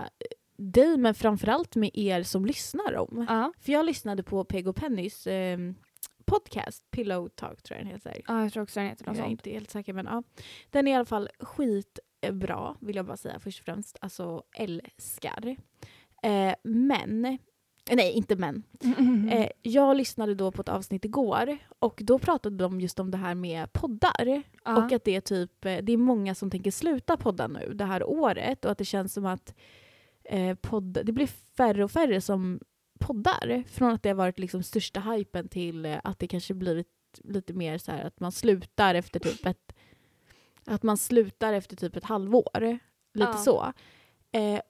dig, 0.58 0.98
men 0.98 1.16
framförallt 1.16 1.76
med 1.76 1.92
er 1.94 2.24
som 2.24 2.46
lyssnar 2.46 2.96
om. 2.98 3.26
Ja. 3.30 3.54
För 3.60 3.72
jag 3.72 3.86
lyssnade 3.86 4.24
på 4.24 4.44
Peg 4.44 4.68
och 4.68 4.76
Pennys 4.76 5.28
eh, 5.28 5.60
podcast, 6.26 6.92
Pillow 6.92 7.30
Talk 7.30 7.62
tror 7.62 7.78
jag 7.78 7.86
den 7.88 7.94
heter. 7.94 8.22
ja, 8.28 8.44
jag 8.44 8.54
tror 8.54 8.64
också 8.64 8.80
den 8.80 8.90
heter 8.90 9.06
Jag 9.06 9.12
något 9.12 9.20
är 9.20 9.24
sånt. 9.24 9.32
inte 9.32 9.50
helt 9.50 9.70
säker 9.72 9.94
men 9.94 10.06
ja. 10.06 10.24
Den 10.70 10.88
är 10.88 10.92
i 10.92 10.96
alla 10.96 11.06
fall 11.06 11.30
skitbra 11.40 12.76
vill 12.80 12.96
jag 12.96 13.06
bara 13.06 13.18
säga 13.18 13.40
först 13.40 13.60
och 13.60 13.66
främst. 13.66 13.98
Alltså 14.02 14.44
älskar. 14.56 15.56
Eh, 16.24 16.54
men, 16.64 17.38
nej 17.92 18.12
inte 18.12 18.36
men. 18.36 18.64
Eh, 19.32 19.50
jag 19.62 19.98
lyssnade 19.98 20.36
då 20.36 20.52
på 20.52 20.62
ett 20.62 20.70
avsnitt 20.70 21.06
igår 21.06 21.58
och 21.80 22.00
då 22.04 22.20
pratade 22.20 22.58
de 22.58 22.82
just 22.82 23.00
om 23.00 23.12
det 23.12 23.18
här 23.18 23.36
med 23.36 23.74
poddar. 23.74 24.44
Ja. 24.66 24.86
Och 24.86 24.92
att 24.92 25.04
det 25.04 25.16
är 25.16 25.22
typ, 25.22 25.66
eh, 25.66 25.78
det 25.78 25.94
är 25.94 25.98
många 25.98 26.36
som 26.36 26.50
tänker 26.52 26.72
sluta 26.72 27.18
podda 27.18 27.48
nu 27.48 27.74
det 27.74 27.86
här 27.86 28.04
året 28.04 28.66
och 28.66 28.72
att 28.72 28.78
det 28.78 28.86
känns 28.86 29.14
som 29.14 29.26
att 29.26 29.54
eh, 30.24 30.56
podd, 30.56 31.00
det 31.04 31.12
blir 31.12 31.28
färre 31.58 31.84
och 31.84 31.92
färre 31.92 32.22
som 32.22 32.60
poddar. 33.00 33.64
Från 33.68 33.92
att 33.94 34.04
det 34.04 34.10
har 34.10 34.16
varit 34.16 34.40
liksom 34.40 34.64
största 34.64 35.00
hypen 35.00 35.48
till 35.48 35.86
eh, 35.86 35.98
att 36.04 36.20
det 36.20 36.28
kanske 36.28 36.54
blivit 36.54 36.88
lite 37.24 37.54
mer 37.54 37.78
så 37.78 37.92
här 37.92 38.04
att 38.06 38.20
man 38.20 38.32
slutar 38.32 38.96
efter 38.96 39.20
typ 39.20 39.46
ett 39.46 39.74
att 40.66 40.84
man 40.84 40.98
slutar 40.98 41.54
efter 41.54 41.76
typ 41.76 41.96
ett 41.96 42.04
halvår. 42.04 42.80
Lite 43.14 43.32
Ja. 43.32 43.38
så. 43.38 43.74
Eh, 44.32 44.62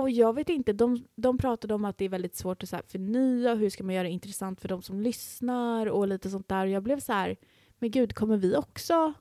och 0.00 0.10
jag 0.10 0.32
vet 0.34 0.48
inte, 0.48 0.72
de, 0.72 1.04
de 1.14 1.38
pratade 1.38 1.74
om 1.74 1.84
att 1.84 1.98
det 1.98 2.04
är 2.04 2.08
väldigt 2.08 2.36
svårt 2.36 2.62
att 2.62 2.68
så 2.68 2.76
här 2.76 2.82
förnya, 2.88 3.54
hur 3.54 3.70
ska 3.70 3.84
man 3.84 3.94
göra 3.94 4.02
det 4.08 4.10
intressant 4.14 4.60
för 4.60 4.68
de 4.68 4.82
som 4.82 5.00
lyssnar 5.00 5.86
och 5.86 6.08
lite 6.08 6.30
sånt 6.30 6.48
där. 6.48 6.64
Och 6.64 6.70
jag 6.70 6.82
blev 6.82 7.00
så 7.00 7.12
här, 7.12 7.36
men 7.78 7.90
gud, 7.90 8.14
kommer 8.14 8.36
vi 8.36 8.56
också 8.56 9.12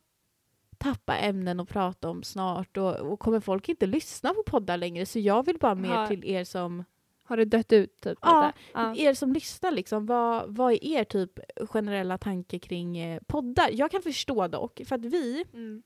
tappa 0.78 1.18
ämnen 1.18 1.60
att 1.60 1.70
prata 1.70 2.10
om 2.10 2.24
snart? 2.24 2.78
Och, 2.78 2.96
och 2.96 3.20
kommer 3.20 3.40
folk 3.40 3.70
inte 3.70 3.86
lyssna 3.86 4.34
på 4.34 4.44
poddar 4.44 4.78
längre? 4.78 5.06
Så 5.06 5.20
jag 5.20 5.46
vill 5.46 5.58
bara 5.58 5.76
mer 5.76 5.90
Har- 5.90 6.08
till 6.08 6.26
er 6.26 6.44
som, 6.44 6.84
Har 7.24 7.38
det 7.38 7.46
dött 7.46 7.74
ut 7.74 8.02
typ? 8.02 8.18
Ja, 8.22 8.52
ja. 8.74 8.96
er 8.96 9.14
som 9.14 9.34
lyssnar. 9.34 9.72
Liksom, 9.72 10.06
vad, 10.06 10.56
vad 10.56 10.74
är 10.74 10.84
er 10.86 11.04
typ 11.04 11.40
generella 11.70 12.18
tanke 12.18 12.60
kring 12.60 12.98
eh, 12.98 13.22
poddar? 13.28 13.70
Jag 13.74 13.92
kan 13.92 14.02
förstå 14.02 14.48
dock, 14.48 14.82
för 14.86 14.96
att 14.96 15.06
vi 15.06 15.46
Mm. 15.54 15.84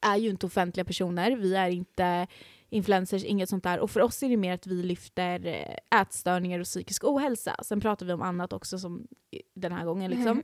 är 0.00 0.16
ju 0.16 0.28
inte 0.30 0.46
offentliga 0.46 0.84
personer. 0.84 1.36
Vi 1.36 1.54
är 1.54 1.68
inte 1.68 2.26
influencers, 2.70 3.24
inget 3.24 3.48
sånt 3.48 3.64
där. 3.64 3.78
Och 3.80 3.90
för 3.90 4.00
oss 4.00 4.22
är 4.22 4.28
det 4.28 4.36
mer 4.36 4.52
att 4.54 4.66
vi 4.66 4.82
lyfter 4.82 5.46
eh, 5.46 6.00
ätstörningar 6.00 6.58
och 6.60 6.64
psykisk 6.66 7.04
ohälsa. 7.04 7.56
Sen 7.64 7.80
pratar 7.80 8.06
vi 8.06 8.12
om 8.12 8.22
annat 8.22 8.52
också 8.52 8.78
som 8.78 9.06
den 9.54 9.72
här 9.72 9.84
gången 9.84 10.10
liksom. 10.10 10.42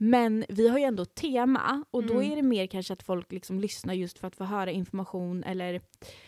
Men 0.00 0.44
vi 0.48 0.68
har 0.68 0.78
ju 0.78 0.84
ändå 0.84 1.04
tema 1.04 1.84
och 1.90 2.04
då 2.04 2.14
Mm. 2.14 2.32
är 2.32 2.36
det 2.36 2.42
mer 2.42 2.66
kanske 2.66 2.92
att 2.92 3.02
folk 3.02 3.32
liksom 3.32 3.60
lyssnar 3.60 3.94
just 3.94 4.18
för 4.18 4.26
att 4.28 4.36
få 4.36 4.44
höra 4.44 4.70
information 4.70 5.44
eller 5.44 5.80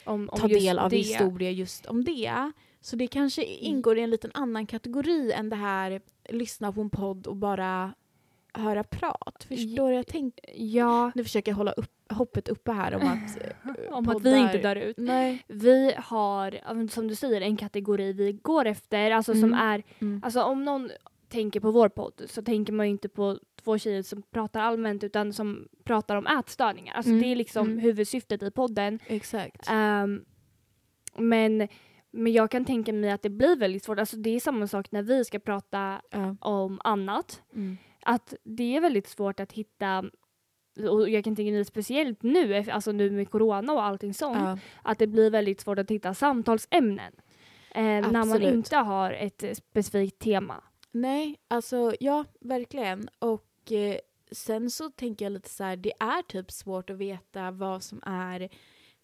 Om, 0.05 0.29
om 0.33 0.39
ta 0.41 0.49
del 0.49 0.79
av 0.79 0.91
det. 0.91 0.97
historia 0.97 1.51
just 1.51 1.87
om 1.87 2.05
det. 2.05 2.53
Så 2.81 2.97
det 2.97 3.07
kanske 3.07 3.45
ingår 3.45 3.99
i 3.99 4.01
en 4.03 4.11
liten 4.11 4.31
annan 4.35 4.67
kategori 4.67 5.33
än 5.33 5.49
det 5.51 5.57
här 5.57 6.01
lyssna 6.29 6.73
på 6.73 6.81
en 6.81 6.91
podd 6.91 7.27
och 7.27 7.37
bara 7.37 7.95
höra 8.55 8.85
prat. 8.85 9.45
Förstår 9.49 9.91
du? 9.91 9.97
Jag 9.97 10.07
tänker, 10.07 10.45
Ja, 10.57 11.13
nu 11.15 11.25
försöker 11.25 11.51
jag 11.53 11.57
hålla 11.57 11.73
upp, 11.73 11.93
hoppet 12.11 12.49
uppe 12.49 12.73
här 12.73 12.95
om 12.95 13.03
att 13.03 13.43
eh, 13.45 13.93
om 13.97 14.09
att 14.09 14.23
vi 14.23 14.37
inte 14.39 14.59
dör 14.59 14.77
ut. 14.77 14.97
Nej. 14.99 15.45
Vi 15.49 15.93
har, 15.99 16.89
som 16.89 17.09
du 17.09 17.15
säger, 17.15 17.41
en 17.41 17.57
kategori 17.57 18.13
vi 18.13 18.33
går 18.33 18.67
efter. 18.67 19.11
Alltså 19.11 19.33
som 19.33 19.45
Mm. 19.45 19.59
är, 19.59 19.83
Mm. 19.99 20.21
alltså 20.25 20.43
om 20.43 20.65
någon 20.65 20.91
tänker 21.29 21.61
på 21.61 21.71
vår 21.71 21.89
podd 21.89 22.23
så 22.27 22.43
tänker 22.43 22.73
man 22.73 22.87
ju 22.87 22.91
inte 22.93 23.09
på 23.09 23.39
två 23.63 23.79
tjejer 23.79 24.03
som 24.03 24.23
pratar 24.23 24.61
allmänt 24.61 25.05
utan 25.05 25.33
som 25.33 25.69
pratar 25.85 26.17
om 26.17 26.27
ätstörningar. 26.27 26.95
Alltså 26.95 27.11
Mm. 27.11 27.23
det 27.23 27.29
är 27.29 27.37
liksom 27.37 27.67
Mm. 27.67 27.79
huvudsyftet 27.79 28.43
i 28.43 28.51
podden. 28.51 28.99
Exakt. 29.07 29.67
Ehm, 29.71 30.25
men, 31.17 31.69
men 32.11 32.33
jag 32.33 32.51
kan 32.51 32.65
tänka 32.65 32.93
mig 32.93 33.11
att 33.11 33.23
det 33.23 33.31
blir 33.31 33.57
väldigt 33.57 33.85
svårt. 33.85 33.99
Alltså 33.99 34.17
det 34.17 34.31
är 34.31 34.41
samma 34.41 34.67
sak 34.67 34.93
när 34.93 35.03
vi 35.03 35.25
ska 35.25 35.39
prata 35.39 36.03
Ja. 36.11 36.37
om 36.41 36.81
annat. 36.85 37.43
Mm. 37.55 37.77
Att 38.03 38.35
det 38.45 38.77
är 38.77 38.81
väldigt 38.81 39.09
svårt 39.09 39.41
att 39.41 39.53
hitta 39.53 40.05
och 40.89 41.09
jag 41.11 41.25
kan 41.25 41.37
tänka 41.37 41.53
mig 41.53 41.65
speciellt 41.65 42.23
nu, 42.23 42.55
alltså 42.71 42.93
nu 42.93 43.11
med 43.11 43.31
corona 43.31 43.73
och 43.73 43.85
allting 43.85 44.15
sånt, 44.15 44.37
Ja. 44.39 44.59
att 44.83 44.99
det 44.99 45.07
blir 45.07 45.31
väldigt 45.31 45.61
svårt 45.61 45.79
att 45.79 45.91
hitta 45.91 46.15
samtalsämnen. 46.15 47.13
Eh, 47.75 47.83
när 47.83 48.25
man 48.25 48.43
inte 48.43 48.77
har 48.77 49.13
ett 49.13 49.43
eh, 49.43 49.53
specifikt 49.53 50.19
tema. 50.19 50.65
Nej, 50.93 51.37
alltså 51.49 51.95
ja, 52.01 52.25
verkligen. 52.41 53.09
Och 53.19 53.73
eh, 53.73 53.97
sen 54.33 54.71
så 54.71 54.91
tänker 54.91 55.25
jag 55.25 55.33
lite 55.33 55.51
så 55.51 55.65
här, 55.65 55.77
det 55.77 55.93
är 56.01 56.23
typ 56.23 56.51
svårt 56.51 56.91
att 56.91 56.97
veta 56.97 57.51
vad 57.51 57.83
som 57.83 58.03
är 58.07 58.49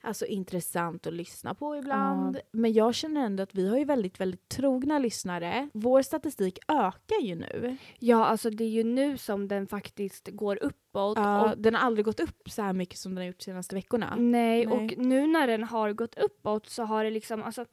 alltså, 0.06 0.26
intressant 0.26 1.06
att 1.06 1.12
lyssna 1.12 1.54
på 1.54 1.76
ibland. 1.76 2.40
Men 2.52 2.72
jag 2.72 2.94
känner 2.94 3.20
ändå 3.20 3.42
att 3.42 3.54
vi 3.54 3.68
har 3.68 3.78
ju 3.78 3.84
väldigt, 3.84 4.20
väldigt 4.20 4.48
trogna 4.48 4.98
lyssnare. 4.98 5.68
Vår 5.74 6.02
statistik 6.02 6.58
ökar 6.68 7.20
ju 7.22 7.34
nu. 7.34 7.76
Ja, 7.98 8.24
alltså 8.24 8.50
det 8.50 8.64
är 8.64 8.68
ju 8.68 8.84
nu 8.84 9.18
som 9.18 9.48
den 9.48 9.66
faktiskt 9.66 10.28
går 10.28 10.58
uppåt. 10.62 11.18
Ja, 11.18 11.52
och, 11.52 11.58
den 11.58 11.74
har 11.74 11.82
aldrig 11.82 12.04
gått 12.04 12.20
upp 12.20 12.50
så 12.50 12.62
här 12.62 12.72
mycket 12.72 12.98
som 12.98 13.14
den 13.14 13.18
har 13.18 13.26
gjort 13.26 13.38
de 13.38 13.44
senaste 13.44 13.74
veckorna. 13.74 14.14
nej, 14.18 14.66
Nej. 14.66 14.66
och 14.66 14.98
nu 14.98 15.26
när 15.26 15.46
den 15.46 15.64
har 15.64 15.92
gått 15.92 16.18
uppåt 16.18 16.68
så 16.68 16.82
har 16.82 17.04
det 17.04 17.10
liksom, 17.10 17.42
alltså 17.42 17.64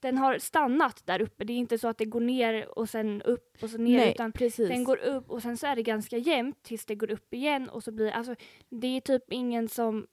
den 0.00 0.18
har 0.18 0.38
stannat 0.38 1.02
där 1.06 1.22
uppe. 1.22 1.44
Det 1.44 1.52
är 1.52 1.56
inte 1.56 1.78
så 1.78 1.88
att 1.88 1.98
det 1.98 2.04
går 2.04 2.20
ner 2.20 2.78
och 2.78 2.88
sen 2.88 3.22
upp 3.22 3.56
och 3.62 3.70
så 3.70 3.78
ner 3.78 3.96
Nej, 3.96 4.10
utan 4.10 4.32
precis. 4.32 4.68
den 4.68 4.84
går 4.84 4.96
upp 4.96 5.30
och 5.30 5.42
sen 5.42 5.56
så 5.56 5.66
är 5.66 5.76
det 5.76 5.82
ganska 5.82 6.16
jämnt 6.16 6.62
tills 6.62 6.86
det 6.86 6.94
går 6.94 7.10
upp 7.10 7.34
igen 7.34 7.68
och 7.68 7.84
så 7.84 7.92
blir 7.92 8.10
alltså 8.10 8.34
det 8.68 8.86
är 8.86 9.00
typ 9.00 9.32
ingen 9.32 9.68
som 9.68 10.06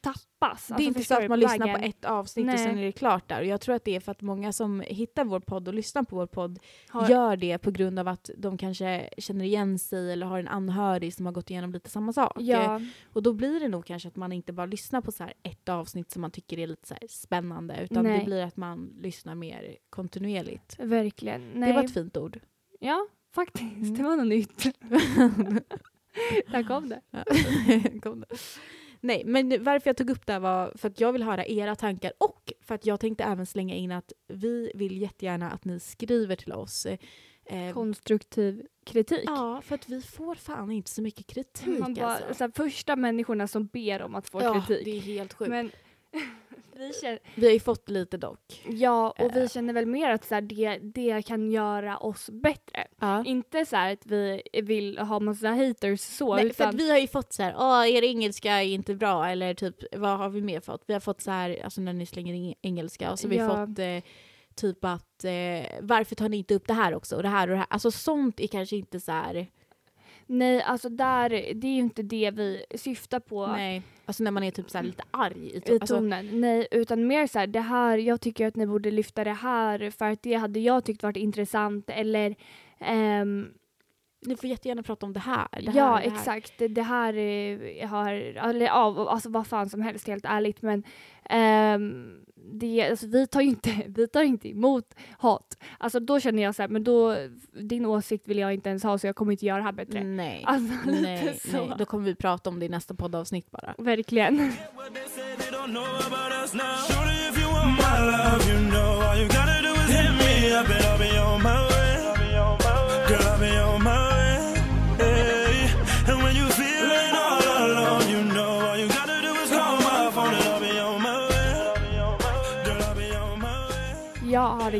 tappas. 0.00 0.66
det 0.66 0.72
är 0.72 0.74
Alltså, 0.74 0.82
inte 0.88 1.02
så 1.04 1.14
att 1.14 1.28
man 1.28 1.40
lyssnar 1.40 1.78
på 1.78 1.84
ett 1.84 2.04
avsnitt 2.04 2.42
och 2.46 2.54
Nej. 2.54 2.58
sen 2.58 2.78
är 2.78 2.82
det 2.82 2.92
klart 2.92 3.28
där. 3.28 3.40
Och 3.40 3.46
jag 3.46 3.60
tror 3.60 3.74
att 3.74 3.84
det 3.84 3.96
är 3.96 4.00
för 4.00 4.12
att 4.12 4.22
många 4.22 4.52
som 4.52 4.80
hittar 4.80 5.24
vår 5.24 5.40
podd 5.40 5.68
och 5.68 5.74
lyssnar 5.74 6.02
på 6.02 6.16
vår 6.16 6.26
podd 6.26 6.58
Har- 6.88 7.08
gör 7.10 7.36
det 7.36 7.58
på 7.58 7.70
grund 7.70 7.98
av 7.98 8.08
att 8.08 8.30
de 8.36 8.58
kanske 8.58 9.08
känner 9.18 9.44
igen 9.44 9.78
sig 9.78 10.12
eller 10.12 10.26
har 10.26 10.38
en 10.38 10.48
anhörig 10.48 11.14
som 11.14 11.26
har 11.26 11.32
gått 11.32 11.50
igenom 11.50 11.72
lite 11.72 11.90
samma 11.90 12.12
sak. 12.12 12.32
Ja, 12.38 12.80
Och 13.12 13.22
då 13.22 13.32
blir 13.32 13.60
det 13.60 13.68
nog 13.68 13.84
kanske 13.86 14.08
att 14.08 14.16
man 14.16 14.32
inte 14.32 14.52
bara 14.52 14.66
lyssnar 14.66 15.00
på 15.00 15.12
så 15.12 15.24
ett 15.42 15.68
avsnitt 15.68 16.10
som 16.10 16.22
man 16.22 16.30
tycker 16.30 16.58
är 16.58 16.66
lite 16.66 16.88
så 16.88 16.94
spännande 17.08 17.78
utan 17.82 18.04
Nej. 18.04 18.18
det 18.18 18.24
blir 18.24 18.42
att 18.42 18.56
man 18.56 18.92
lyssnar 19.00 19.34
mer 19.34 19.76
kontinuerligt. 19.90 20.76
verkligen. 20.78 21.50
Nej. 21.54 21.68
Det 21.68 21.74
var 21.76 21.84
ett 21.84 21.94
fint 21.94 22.16
ord. 22.16 22.40
Ja, 22.80 23.06
faktiskt. 23.34 23.64
Mm. 23.76 23.94
Det 23.94 24.02
var 24.02 24.16
något 24.16 24.26
nytt. 24.26 24.62
Där 26.50 26.62
kom 26.68 26.88
det. 26.88 27.00
Ja. 27.10 27.24
Kom 28.02 28.20
det. 28.20 28.26
Nej, 29.00 29.22
men 29.24 29.64
varför 29.64 29.88
jag 29.88 29.96
tog 29.96 30.10
upp 30.10 30.26
det 30.26 30.32
här 30.32 30.40
var 30.40 30.72
för 30.76 30.88
att 30.88 31.00
jag 31.00 31.12
vill 31.12 31.22
höra 31.22 31.46
era 31.46 31.76
tankar 31.76 32.12
och 32.18 32.52
för 32.60 32.74
att 32.74 32.86
jag 32.86 33.00
tänkte 33.00 33.24
även 33.24 33.46
slänga 33.46 33.74
in 33.74 33.92
att 33.92 34.12
vi 34.28 34.72
vill 34.74 35.00
jättegärna 35.00 35.50
att 35.50 35.64
ni 35.64 35.80
skriver 35.80 36.36
till 36.36 36.52
oss. 36.52 36.86
Eh, 36.86 37.72
Konstruktiv 37.74 38.66
kritik. 38.86 39.22
ja, 39.26 39.60
för 39.64 39.74
att 39.74 39.88
vi 39.88 40.02
får 40.02 40.34
fan 40.34 40.70
inte 40.70 40.90
så 40.90 41.02
mycket 41.02 41.26
kritik 41.26 41.78
Man 41.80 41.94
bara, 41.94 42.06
alltså. 42.06 42.34
så 42.34 42.44
här, 42.44 42.52
första 42.56 42.96
människorna 42.96 43.48
som 43.48 43.66
ber 43.66 44.02
om 44.02 44.14
att 44.14 44.28
få 44.28 44.42
ja, 44.42 44.54
kritik. 44.66 44.84
det 44.84 44.96
är 44.96 45.00
helt 45.00 45.32
sjukt. 45.32 45.50
Men 45.50 45.70
vi 46.80 46.92
känner, 46.92 47.18
Vi 47.34 47.46
har 47.46 47.52
ju 47.52 47.60
fått 47.60 47.88
lite 47.90 48.16
dock. 48.16 48.62
ja, 48.68 49.14
och 49.18 49.36
vi 49.36 49.42
Eh. 49.42 49.48
känner 49.48 49.72
väl 49.74 49.86
mer 49.86 50.10
att 50.10 50.24
så 50.24 50.34
här, 50.34 50.42
det, 50.42 50.78
det 50.78 51.22
kan 51.26 51.50
göra 51.50 51.96
oss 51.98 52.30
bättre. 52.30 52.86
Ja. 53.00 53.24
Inte 53.24 53.66
så 53.66 53.76
här 53.76 53.92
att 53.92 54.06
vi 54.06 54.42
vill 54.62 54.98
ha 54.98 55.20
massa 55.20 55.48
haters 55.48 56.00
så, 56.00 56.34
Nej, 56.34 56.42
för 56.44 56.50
utan 56.50 56.68
att 56.68 56.74
vi 56.74 56.90
har 56.90 56.98
ju 56.98 57.06
fått 57.08 57.32
så 57.32 57.42
här, 57.42 57.54
åh 57.58 57.88
er 57.88 58.02
engelska 58.04 58.52
är 58.62 58.66
inte 58.66 58.94
bra 58.94 59.28
eller 59.28 59.54
typ 59.54 59.76
vad 59.96 60.18
har 60.18 60.28
vi 60.28 60.40
mer 60.42 60.60
fått? 60.60 60.82
Vi 60.86 60.92
har 60.92 61.00
fått 61.00 61.20
så 61.20 61.30
här, 61.30 61.60
alltså 61.64 61.80
när 61.80 61.92
ni 61.92 62.06
slänger 62.06 62.34
in 62.34 62.54
engelska 62.62 63.12
och 63.12 63.18
så 63.18 63.26
har 63.26 63.30
vi 63.30 63.36
Ja. 63.36 63.66
fått 63.66 63.78
eh, 63.78 64.10
typ 64.54 64.84
att 64.84 65.24
eh, 65.24 65.78
varför 65.80 66.14
tar 66.14 66.28
ni 66.28 66.36
inte 66.36 66.54
upp 66.54 66.66
det 66.66 66.74
här 66.74 66.94
också 66.94 67.16
och 67.16 67.22
det 67.22 67.28
här 67.28 67.48
och 67.48 67.52
det 67.52 67.58
här. 67.58 67.66
Alltså 67.70 67.90
sånt 67.90 68.40
är 68.40 68.46
kanske 68.46 68.76
inte 68.76 69.00
så 69.00 69.12
här, 69.12 69.46
nej, 70.30 70.62
alltså 70.62 70.88
där, 70.88 71.28
det 71.30 71.66
är 71.66 71.72
ju 71.72 71.78
inte 71.78 72.02
det 72.02 72.30
vi 72.30 72.64
syftar 72.74 73.20
på. 73.20 73.46
nej, 73.46 73.82
alltså 74.04 74.22
när 74.24 74.30
man 74.30 74.42
är 74.42 74.50
typ 74.50 74.70
så 74.70 74.82
lite 74.82 75.02
arg. 75.10 75.46
I 75.46 75.56
i 75.56 75.60
to- 75.60 75.78
alltså, 75.80 75.96
tonen. 75.96 76.40
Nej, 76.40 76.68
utan 76.70 77.06
mer 77.06 77.26
så 77.26 77.38
här, 77.38 77.46
det 77.46 77.60
här, 77.60 77.98
jag 77.98 78.20
tycker 78.20 78.46
att 78.46 78.56
ni 78.56 78.66
borde 78.66 78.90
lyfta 78.90 79.24
det 79.24 79.32
här 79.32 79.90
för 79.90 80.04
att 80.10 80.22
det 80.22 80.34
hade 80.34 80.60
jag 80.60 80.84
tyckt 80.84 81.02
varit 81.02 81.16
intressant 81.16 81.90
eller 81.90 82.34
ehm, 82.78 83.48
ni 84.26 84.36
får 84.36 84.50
jättegärna 84.50 84.82
prata 84.82 85.06
om 85.06 85.12
det 85.12 85.20
här. 85.20 85.48
Det 85.52 85.72
ja, 85.74 85.84
här, 85.96 86.02
det 86.04 86.10
här. 86.10 86.16
exakt. 86.16 86.52
Det, 86.58 86.68
det 86.68 86.82
här 86.82 87.14
eh, 87.16 87.88
har, 87.88 88.12
eller 88.48 88.66
ja, 88.66 89.10
alltså 89.10 89.28
vad 89.30 89.46
fan 89.46 89.70
som 89.70 89.82
helst 89.82 90.06
helt 90.06 90.24
ärligt 90.24 90.62
men 90.62 90.82
ehm, 91.24 92.20
det, 92.52 92.90
alltså, 92.90 93.06
vi, 93.06 93.26
tar 93.26 93.40
ju 93.40 93.48
inte, 93.48 93.82
vi 93.86 94.08
tar 94.08 94.22
inte 94.22 94.48
emot 94.48 94.94
hat. 95.18 95.56
Alltså 95.78 96.00
då 96.00 96.20
känner 96.20 96.42
jag 96.42 96.54
så 96.54 96.62
här, 96.62 96.68
men 96.68 96.84
då, 96.84 97.16
din 97.52 97.86
åsikt 97.86 98.28
vill 98.28 98.38
jag 98.38 98.54
inte 98.54 98.68
ens 98.68 98.82
ha 98.82 98.98
så 98.98 99.06
jag 99.06 99.16
kommer 99.16 99.32
inte 99.32 99.46
göra 99.46 99.58
det 99.58 99.64
här 99.64 99.72
bättre. 99.72 100.04
Nej, 100.04 100.44
Alltså 100.46 100.74
nej, 100.90 101.38
nej, 101.52 101.72
då 101.78 101.84
kommer 101.84 102.04
vi 102.04 102.14
prata 102.14 102.50
om 102.50 102.60
det 102.60 102.66
i 102.66 102.68
nästa 102.68 102.94
poddavsnitt 102.94 103.50
bara. 103.50 103.74
Verkligen. 103.78 104.52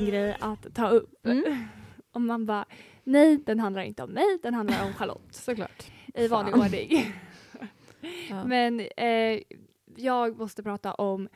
En 0.01 0.07
grej 0.07 0.37
att 0.41 0.75
ta 0.75 0.89
upp. 0.89 1.27
Mm. 1.27 1.65
Och 2.13 2.21
man 2.21 2.47
bara, 2.47 2.65
nej 3.05 3.37
den 3.47 3.61
handlar 3.61 3.83
inte 3.83 4.03
om 4.03 4.11
mig, 4.11 4.39
den 4.43 4.55
handlar 4.55 4.85
om 4.87 4.93
Charlotte. 4.95 5.23
Såklart. 5.35 5.85
I 6.15 6.29
vanlig 6.29 6.53
Fan. 6.55 6.61
ordning. 6.63 7.13
Ja. 8.29 8.45
Men 8.45 8.81
eh, 8.81 9.41
jag 9.97 10.39
måste 10.39 10.63
prata 10.63 10.95
om 10.95 11.29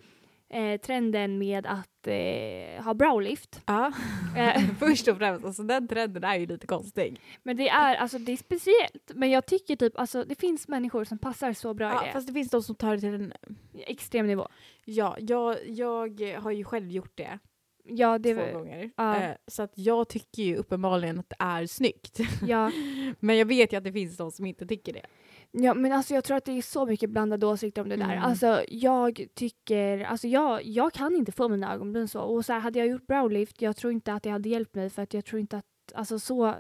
eh, 0.48 0.80
trenden 0.80 1.38
med 1.38 1.66
att 1.66 2.06
eh, 2.06 2.84
ha 2.84 2.94
browlift. 2.94 3.62
Ja. 3.66 3.92
Eh, 4.36 4.62
Först 4.78 5.08
och 5.08 5.16
främst, 5.18 5.44
alltså 5.44 5.62
den 5.62 5.88
trenden 5.88 6.24
är 6.24 6.36
ju 6.36 6.46
lite 6.46 6.66
konstig. 6.66 7.20
men 7.42 7.56
det 7.56 7.68
är, 7.68 7.94
alltså, 7.96 8.18
det 8.18 8.32
är 8.32 8.36
speciellt. 8.36 9.10
Men 9.14 9.30
jag 9.30 9.46
tycker 9.46 9.76
typ, 9.76 9.98
alltså, 9.98 10.24
det 10.24 10.34
finns 10.34 10.68
människor 10.68 11.04
som 11.04 11.18
passar 11.18 11.52
så 11.52 11.74
bra 11.74 11.88
Ja, 11.90 12.02
i 12.02 12.06
det. 12.06 12.12
fast 12.12 12.26
det 12.26 12.32
finns 12.32 12.50
de 12.50 12.62
som 12.62 12.74
tar 12.74 12.94
det 12.94 13.00
till 13.00 13.14
en... 13.14 13.32
Extrem 13.74 14.26
nivå. 14.26 14.48
Ja, 14.84 15.16
jag, 15.20 15.58
jag 15.68 16.34
har 16.40 16.50
ju 16.50 16.64
själv 16.64 16.90
gjort 16.90 17.12
det, 17.14 17.38
Ja, 17.86 18.18
det 18.18 18.34
två 18.34 18.58
gånger. 18.58 18.90
ja. 18.96 19.16
Eh, 19.22 19.36
så 19.46 19.62
att 19.62 19.72
jag 19.74 20.08
tycker 20.08 20.42
ju 20.42 20.56
uppenbarligen 20.56 21.18
att 21.18 21.28
det 21.30 21.36
är 21.38 21.66
snyggt. 21.66 22.18
ja, 22.46 22.72
Men 23.20 23.36
jag 23.38 23.46
vet 23.46 23.72
ju 23.72 23.76
att 23.76 23.84
det 23.84 23.92
finns 23.92 24.16
de 24.16 24.30
som 24.30 24.46
inte 24.46 24.66
tycker 24.66 24.92
det. 24.92 25.06
ja, 25.52 25.74
men 25.74 25.92
alltså 25.92 26.14
jag 26.14 26.24
tror 26.24 26.36
att 26.36 26.44
det 26.44 26.52
är 26.58 26.62
så 26.62 26.86
mycket 26.86 27.10
blandade 27.10 27.46
åsikter 27.46 27.82
om 27.82 27.88
det 27.88 27.96
där. 27.96 28.04
Mm. 28.12 28.22
Alltså 28.22 28.62
jag 28.68 29.26
tycker, 29.34 29.98
alltså 30.04 30.28
jag, 30.28 30.64
jag 30.64 30.92
kan 30.92 31.16
inte 31.16 31.32
få 31.32 31.48
mina 31.48 31.74
ögonbryn 31.74 32.08
så. 32.08 32.20
Och 32.20 32.44
så 32.44 32.52
här, 32.52 32.60
hade 32.60 32.78
jag 32.78 32.88
gjort 32.88 33.06
browlift, 33.06 33.62
jag 33.62 33.76
tror 33.76 33.92
inte 33.92 34.12
att 34.12 34.22
det 34.22 34.30
hade 34.30 34.48
hjälpt 34.48 34.74
mig 34.74 34.90
för 34.90 35.02
att 35.02 35.14
jag 35.14 35.24
tror 35.24 35.40
inte 35.40 35.56
att, 35.56 35.64
alltså 35.94 36.18
så, 36.18 36.54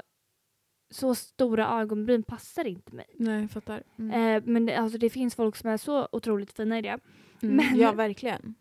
så 0.94 1.14
stora 1.14 1.80
ögonbryn 1.80 2.22
passar 2.22 2.64
inte 2.66 2.94
mig. 2.94 3.06
Nej, 3.14 3.40
jag 3.40 3.50
fattar. 3.50 3.82
Eh, 3.96 4.42
men 4.44 4.66
det, 4.66 4.74
alltså, 4.76 4.98
det 4.98 5.10
finns 5.10 5.34
folk 5.34 5.56
som 5.56 5.70
är 5.70 5.76
så 5.76 6.08
otroligt 6.12 6.52
fina 6.52 6.78
i 6.78 6.82
det. 6.82 6.98
Mm. 7.42 7.56
men- 7.56 7.76
Ja, 7.80 7.92
verkligen. 7.92 8.54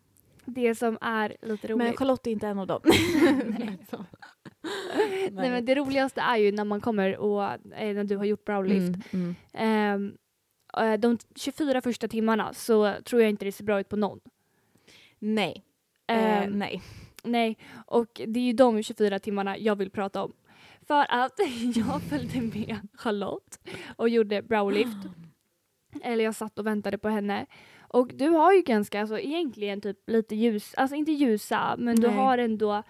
Det 0.46 0.74
som 0.74 0.98
är 1.00 1.36
lite 1.42 1.66
roligt. 1.68 1.78
Men 1.78 1.96
Charlotte 1.96 2.26
är 2.26 2.30
inte 2.30 2.46
en 2.48 2.58
av 2.58 2.66
dem. 2.66 2.80
Nej. 2.84 3.78
Nej, 5.30 5.50
men 5.50 5.64
det 5.64 5.74
roligaste 5.74 6.20
är 6.20 6.36
ju 6.36 6.52
när 6.52 6.64
man 6.64 6.80
kommer 6.80 7.16
och 7.16 7.44
eh, 7.52 7.94
när 7.94 8.04
du 8.04 8.16
har 8.16 8.24
gjort 8.24 8.44
browlift. 8.44 9.12
Mm, 9.12 9.34
mm. 9.52 10.14
Ehm, 10.76 10.92
eh, 10.92 11.00
de 11.00 11.18
24 11.34 11.80
första 11.80 12.08
timmarna 12.08 12.52
så 12.52 12.94
tror 13.04 13.22
jag 13.22 13.30
inte 13.30 13.44
det 13.44 13.52
ser 13.52 13.64
bra 13.64 13.80
ut 13.80 13.88
på 13.88 13.96
någon. 13.96 14.20
Nej. 15.18 15.64
Eh, 16.06 16.42
Ehm, 16.42 16.58
nej. 16.58 16.82
Nej, 17.24 17.58
och 17.86 18.20
det 18.26 18.40
är 18.40 18.44
ju 18.44 18.52
de 18.52 18.82
24 18.82 19.18
timmarna 19.18 19.58
jag 19.58 19.76
vill 19.76 19.90
prata 19.90 20.22
om. 20.24 20.32
För 20.86 21.06
att 21.08 21.32
jag 21.76 22.02
följde 22.02 22.40
med 22.40 22.88
Charlotte 22.94 23.58
och 23.96 24.08
gjorde 24.08 24.42
browlift. 24.42 24.96
Eller 26.02 26.24
jag 26.24 26.34
satt 26.34 26.58
och 26.58 26.66
väntade 26.66 26.98
på 26.98 27.08
henne. 27.08 27.46
Och 27.94 28.10
du 28.14 28.28
har 28.28 28.52
ju 28.52 28.62
ganska, 28.62 29.00
alltså 29.00 29.18
egentligen 29.18 29.80
typ 29.80 29.98
lite 30.06 30.34
ljus, 30.34 30.74
alltså 30.76 30.96
inte 30.96 31.12
ljusa, 31.12 31.74
men 31.78 31.96
du 31.96 32.06
Nej. 32.06 32.16
har 32.16 32.38
ändå 32.38 32.82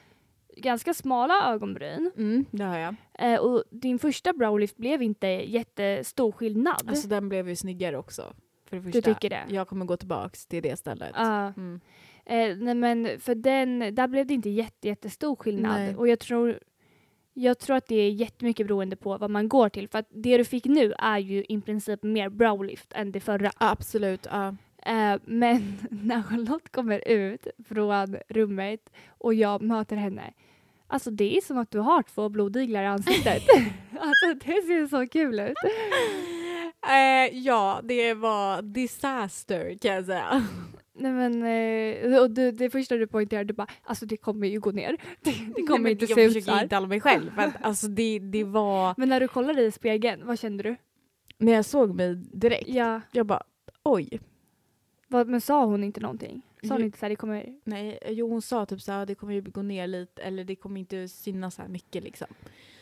ganska 0.56 0.94
smala 0.94 1.52
ögonbryn. 1.52 2.10
Mm, 2.16 2.44
det 2.50 2.64
har 2.64 2.78
jag. 2.78 2.94
Eh, 3.18 3.40
och 3.40 3.64
din 3.70 3.98
första 3.98 4.32
browlift 4.32 4.76
blev 4.76 5.02
inte 5.02 5.26
jättestor 5.26 6.32
skillnad. 6.32 6.82
Alltså 6.86 7.08
den 7.08 7.28
blev 7.28 7.48
ju 7.48 7.56
snyggare 7.56 7.98
också. 7.98 8.22
För 8.64 8.76
det 8.76 8.82
du 8.82 8.92
första. 8.92 9.14
tycker 9.14 9.30
det? 9.30 9.54
Jag 9.54 9.68
kommer 9.68 9.84
gå 9.84 9.96
tillbaks 9.96 10.46
till 10.46 10.62
det 10.62 10.76
stället. 10.76 11.12
Ja. 11.14 11.52
Mm. 11.56 11.80
Eh, 12.26 12.56
nej 12.56 12.74
men 12.74 13.20
för 13.20 13.34
den, 13.34 13.94
där 13.94 14.08
blev 14.08 14.26
det 14.26 14.34
inte 14.34 14.50
jätte, 14.50 14.88
jättestor 14.88 15.36
skillnad. 15.36 15.80
Nej. 15.80 15.96
Och 15.96 16.08
jag 16.08 16.18
tror, 16.18 16.58
jag 17.32 17.58
tror 17.58 17.76
att 17.76 17.86
det 17.86 17.96
är 17.96 18.10
jättemycket 18.10 18.66
beroende 18.66 18.96
på 18.96 19.18
vad 19.18 19.30
man 19.30 19.48
går 19.48 19.68
till. 19.68 19.88
För 19.88 19.98
att 19.98 20.08
det 20.10 20.36
du 20.36 20.44
fick 20.44 20.64
nu 20.64 20.92
är 20.98 21.18
ju 21.18 21.44
i 21.48 21.60
princip 21.60 22.02
mer 22.02 22.28
browlift 22.28 22.92
än 22.92 23.12
det 23.12 23.20
förra. 23.20 23.50
Absolut. 23.58 24.26
Ja. 24.30 24.54
Eh, 24.86 25.20
men 25.24 25.78
när 25.90 26.22
Charlotte 26.22 26.72
kommer 26.72 27.08
ut 27.08 27.46
från 27.68 28.16
rummet 28.28 28.92
och 29.08 29.34
jag 29.34 29.62
möter 29.62 29.96
henne. 29.96 30.32
Alltså 30.86 31.10
det 31.10 31.36
är 31.36 31.40
som 31.40 31.58
att 31.58 31.70
du 31.70 31.78
har 31.78 32.02
två 32.02 32.28
blodiglar 32.28 32.82
i 32.82 32.86
ansiktet. 32.86 33.42
alltså 34.00 34.34
det 34.34 34.62
ser 34.62 34.86
så 34.86 35.06
kul 35.06 35.40
ut. 35.40 35.56
Eh, 36.90 37.38
ja, 37.38 37.80
det 37.84 38.14
var 38.14 38.62
disaster 38.62 39.78
kan 39.80 39.94
jag 39.94 40.06
säga. 40.06 40.46
Nej 40.98 41.12
men, 41.12 41.42
eh, 41.42 42.20
och 42.22 42.30
du, 42.30 42.50
det 42.52 42.70
första 42.70 42.96
du 42.96 43.06
poängterade, 43.06 43.44
du 43.44 43.54
bara 43.54 43.66
alltså 43.82 44.06
det 44.06 44.16
kommer 44.16 44.46
ju 44.46 44.60
gå 44.60 44.70
ner. 44.70 44.96
Det, 45.22 45.30
det 45.56 45.62
kommer 45.62 45.78
Nej, 45.78 45.92
inte 45.92 46.06
men 46.06 46.14
se 46.14 46.20
Jag 46.20 46.26
ut 46.26 46.32
försöker 46.32 46.50
så 46.50 46.56
här. 46.56 46.62
intala 46.62 46.86
mig 46.86 47.00
själv. 47.00 47.30
Att, 47.36 47.54
alltså, 47.62 47.86
det, 47.88 48.18
det 48.18 48.44
var... 48.44 48.94
Men 48.96 49.08
när 49.08 49.20
du 49.20 49.28
kollade 49.28 49.62
i 49.62 49.70
spegeln, 49.72 50.26
vad 50.26 50.38
kände 50.38 50.62
du? 50.62 50.76
När 51.38 51.52
jag 51.52 51.64
såg 51.64 51.94
mig 51.94 52.14
direkt, 52.14 52.68
Ja, 52.68 53.00
jag 53.12 53.26
bara 53.26 53.42
oj. 53.82 54.20
Vad, 55.08 55.28
men 55.28 55.40
sa 55.40 55.64
hon 55.64 55.84
inte 55.84 56.00
någonting? 56.00 56.42
Sa 56.68 56.74
hon 56.74 56.84
inte 56.84 56.98
så 56.98 57.04
här, 57.04 57.10
det 57.10 57.16
kommer... 57.16 57.46
Nej, 57.64 57.98
jo 58.06 58.28
hon 58.28 58.42
sa 58.42 58.66
typ 58.66 58.82
såhär, 58.82 59.06
det 59.06 59.14
kommer 59.14 59.32
ju 59.32 59.42
gå 59.42 59.62
ner 59.62 59.86
lite 59.86 60.22
eller 60.22 60.44
det 60.44 60.56
kommer 60.56 60.80
inte 60.80 61.08
synas 61.08 61.54
så 61.54 61.62
här 61.62 61.68
mycket 61.68 62.04
liksom. 62.04 62.26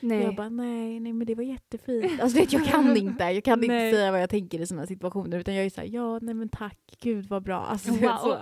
Nej. 0.00 0.22
Jag 0.22 0.35
bara 0.35 0.48
nej, 0.48 1.00
nej 1.00 1.12
men 1.12 1.26
det 1.26 1.35
var 1.35 1.42
jättefint. 1.42 2.20
Alltså 2.20 2.38
vet, 2.38 2.52
jag 2.52 2.64
kan 2.64 2.96
inte, 2.96 3.24
jag 3.24 3.44
kan 3.44 3.64
inte 3.64 3.74
Nej. 3.74 3.92
säga 3.92 4.11
vad 4.11 4.22
jag 4.22 4.30
tänker 4.30 4.61
i 4.61 4.66
sådana 4.66 4.87
situationer 4.87 5.38
utan 5.38 5.54
jag 5.54 5.66
är 5.66 5.70
såhär, 5.70 5.88
ja 5.88 6.18
nej 6.22 6.35
men 6.35 6.48
tack, 6.48 6.78
gud 7.00 7.26
vad 7.26 7.42
bra. 7.42 7.61
Alltså, 7.61 7.90
wow. 7.90 8.16
Så, 8.18 8.38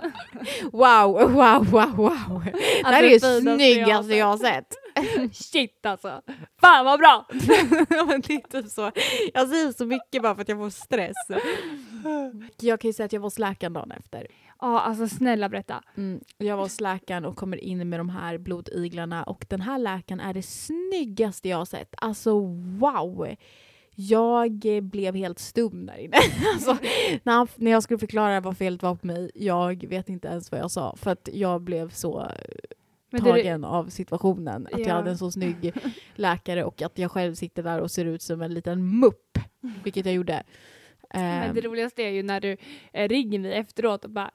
wow, 0.71 1.31
wow, 1.31 1.65
wow, 1.71 1.95
wow. 1.95 2.43
det 2.83 2.87
här 2.87 3.03
är 3.03 3.09
det 3.09 3.41
snyggaste 3.41 4.15
jag 4.15 4.25
har 4.25 4.37
sett. 4.37 4.75
Shit 5.33 5.85
alltså. 5.85 6.21
Fan 6.61 6.85
vad 6.85 6.99
bra! 6.99 7.25
Det 8.27 8.33
är 8.33 8.61
typ 8.61 8.71
så. 8.71 8.91
Jag 9.33 9.49
säger 9.49 9.71
så 9.71 9.85
mycket 9.85 10.21
bara 10.21 10.35
för 10.35 10.41
att 10.41 10.49
jag 10.49 10.57
får 10.57 10.69
stress. 10.69 11.15
Jag 12.61 12.79
kan 12.79 12.89
ju 12.89 12.93
säga 12.93 13.05
att 13.05 13.13
jag 13.13 13.19
var 13.19 13.25
hos 13.25 13.39
läkaren 13.39 13.73
dagen 13.73 13.91
efter. 13.91 14.27
Ja 14.59 14.79
alltså 14.81 15.07
snälla 15.07 15.49
berätta. 15.49 15.83
Mm, 15.97 16.21
jag 16.37 16.57
var 16.57 16.63
hos 16.63 16.81
läkaren 16.81 17.25
och 17.25 17.35
kommer 17.35 17.57
in 17.57 17.89
med 17.89 17.99
de 17.99 18.09
här 18.09 18.37
blodiglarna 18.37 19.23
och 19.23 19.45
den 19.49 19.61
här 19.61 19.77
läkaren 19.77 20.19
är 20.19 20.33
det 20.33 20.41
snyggaste 20.41 21.49
jag 21.49 21.57
har 21.57 21.65
sett. 21.65 21.93
Alltså 21.97 22.39
wow! 22.79 23.27
Jag 23.95 24.65
eh, 24.65 24.81
blev 24.81 25.15
helt 25.15 25.39
stum 25.39 25.85
där 25.85 25.97
inne. 25.97 26.17
Alltså, 26.53 26.77
när, 27.23 27.33
han, 27.33 27.47
när 27.55 27.71
jag 27.71 27.83
skulle 27.83 27.97
förklara 27.99 28.39
vad 28.39 28.57
felet 28.57 28.83
var 28.83 28.95
på 28.95 29.07
mig, 29.07 29.31
jag 29.35 29.85
vet 29.87 30.09
inte 30.09 30.27
ens 30.27 30.51
vad 30.51 30.59
jag 30.61 30.71
sa 30.71 30.95
för 30.95 31.11
att 31.11 31.29
jag 31.33 31.61
blev 31.61 31.89
så 31.89 32.27
Men 33.09 33.23
det, 33.23 33.29
tagen 33.29 33.63
av 33.63 33.89
situationen. 33.89 34.67
Att 34.71 34.79
Ja. 34.79 34.87
jag 34.87 34.95
hade 34.95 35.09
en 35.11 35.17
så 35.17 35.31
snygg 35.31 35.73
läkare 36.15 36.63
och 36.63 36.81
att 36.81 36.97
jag 36.97 37.11
själv 37.11 37.35
sitter 37.35 37.63
där 37.63 37.79
och 37.79 37.91
ser 37.91 38.05
ut 38.05 38.21
som 38.21 38.41
en 38.41 38.53
liten 38.53 38.99
mupp. 38.99 39.37
Vilket 39.83 40.05
jag 40.05 40.15
gjorde. 40.15 40.43
Men 41.13 41.49
Ehm, 41.49 41.55
det 41.55 41.61
roligaste 41.61 42.03
är 42.03 42.09
ju 42.09 42.23
när 42.23 42.41
du 42.41 42.57
eh, 42.93 43.07
ringer 43.07 43.39
mig 43.39 43.53
efteråt 43.53 44.05
och 44.05 44.11
bara 44.11 44.31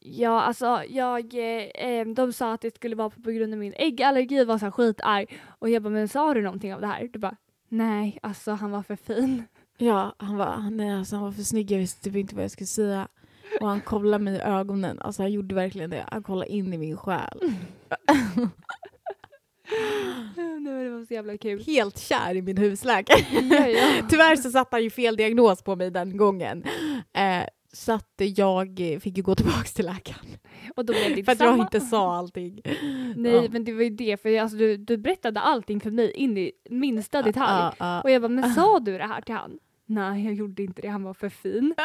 Ja 0.00 0.40
alltså 0.40 0.82
jag, 0.88 1.34
eh, 1.34 1.88
eh, 1.88 2.06
de 2.06 2.32
sa 2.32 2.52
att 2.52 2.60
det 2.60 2.74
skulle 2.74 2.96
vara 2.96 3.10
på 3.10 3.30
grund 3.30 3.52
av 3.52 3.58
min 3.58 3.74
äggallergi 3.76 4.44
var 4.44 4.58
så 4.58 4.70
skitarg 4.70 5.26
och 5.44 5.70
jag 5.70 5.82
bara 5.82 5.90
men 5.90 6.08
sa 6.08 6.34
du 6.34 6.42
någonting 6.42 6.74
av 6.74 6.80
det 6.80 6.86
här? 6.86 7.08
Du 7.12 7.18
bara 7.18 7.36
nej 7.68 8.18
alltså 8.22 8.52
han 8.52 8.70
var 8.70 8.82
för 8.82 8.96
fin. 8.96 9.44
Ja, 9.80 10.14
han 10.18 10.36
var, 10.36 10.70
nej, 10.70 10.90
alltså, 10.90 11.16
han 11.16 11.24
var 11.24 11.32
för 11.32 11.42
snygg. 11.42 11.70
Jag 11.70 11.78
visste 11.78 12.02
typ 12.02 12.16
inte 12.16 12.34
vad 12.34 12.44
jag 12.44 12.50
skulle 12.50 12.66
säga. 12.66 13.08
Och 13.60 13.68
han 13.68 13.80
kollade 13.80 14.24
mig 14.24 14.34
i 14.36 14.40
ögonen. 14.40 14.98
Alltså 15.00 15.22
han 15.22 15.32
gjorde 15.32 15.54
verkligen 15.54 15.90
det. 15.90 16.04
Han 16.10 16.22
kollade 16.22 16.52
in 16.52 16.74
i 16.74 16.78
min 16.78 16.96
själ. 16.96 17.40
nej, 20.60 20.84
det 20.84 20.90
var 20.90 21.04
så 21.04 21.14
jävla 21.14 21.38
kul. 21.38 21.62
Helt 21.66 21.98
kär 21.98 22.34
i 22.34 22.42
min 22.42 22.56
husläkare. 22.58 23.18
Ja, 23.50 23.66
ja. 23.68 23.88
Tyvärr 24.10 24.36
så 24.36 24.50
satte 24.50 24.76
han 24.76 24.82
ju 24.82 24.90
fel 24.90 25.16
diagnos 25.16 25.62
på 25.62 25.76
mig 25.76 25.90
den 25.90 26.16
gången. 26.16 26.64
Eh, 27.12 27.42
så 27.72 27.92
att 27.92 28.14
jag 28.18 28.80
fick 29.00 29.16
ju 29.16 29.22
gå 29.22 29.34
tillbaka 29.34 29.64
till 29.74 29.86
läkaren. 29.86 30.26
Och 30.76 30.84
då 30.84 30.92
blev 30.92 31.16
det 31.16 31.24
För 31.24 31.32
att 31.32 31.40
jag 31.40 31.58
inte 31.58 31.80
sa 31.80 32.16
allting. 32.16 32.60
Nej 33.16 33.32
Ja. 33.32 33.44
men 33.50 33.64
det 33.64 33.72
var 33.72 33.82
ju 33.82 33.90
det, 33.90 34.22
för 34.22 34.38
alltså, 34.38 34.56
du, 34.56 34.76
du 34.76 34.96
berättade 34.96 35.40
allting 35.40 35.80
för 35.80 35.90
mig 35.90 36.10
in 36.10 36.38
i 36.38 36.52
minsta 36.70 37.22
detalj. 37.22 37.46
Ja, 37.48 37.74
ja. 37.78 38.00
Och 38.02 38.10
jag 38.10 38.22
bara, 38.22 38.28
men 38.28 38.50
sa 38.54 38.78
du 38.78 38.98
det 38.98 39.04
här 39.06 39.20
till 39.20 39.34
han? 39.34 39.58
Nej 39.86 40.24
jag 40.24 40.34
gjorde 40.34 40.62
inte 40.62 40.82
det, 40.82 40.88
han 40.88 41.02
var 41.02 41.14
för 41.14 41.28
fin. 41.28 41.74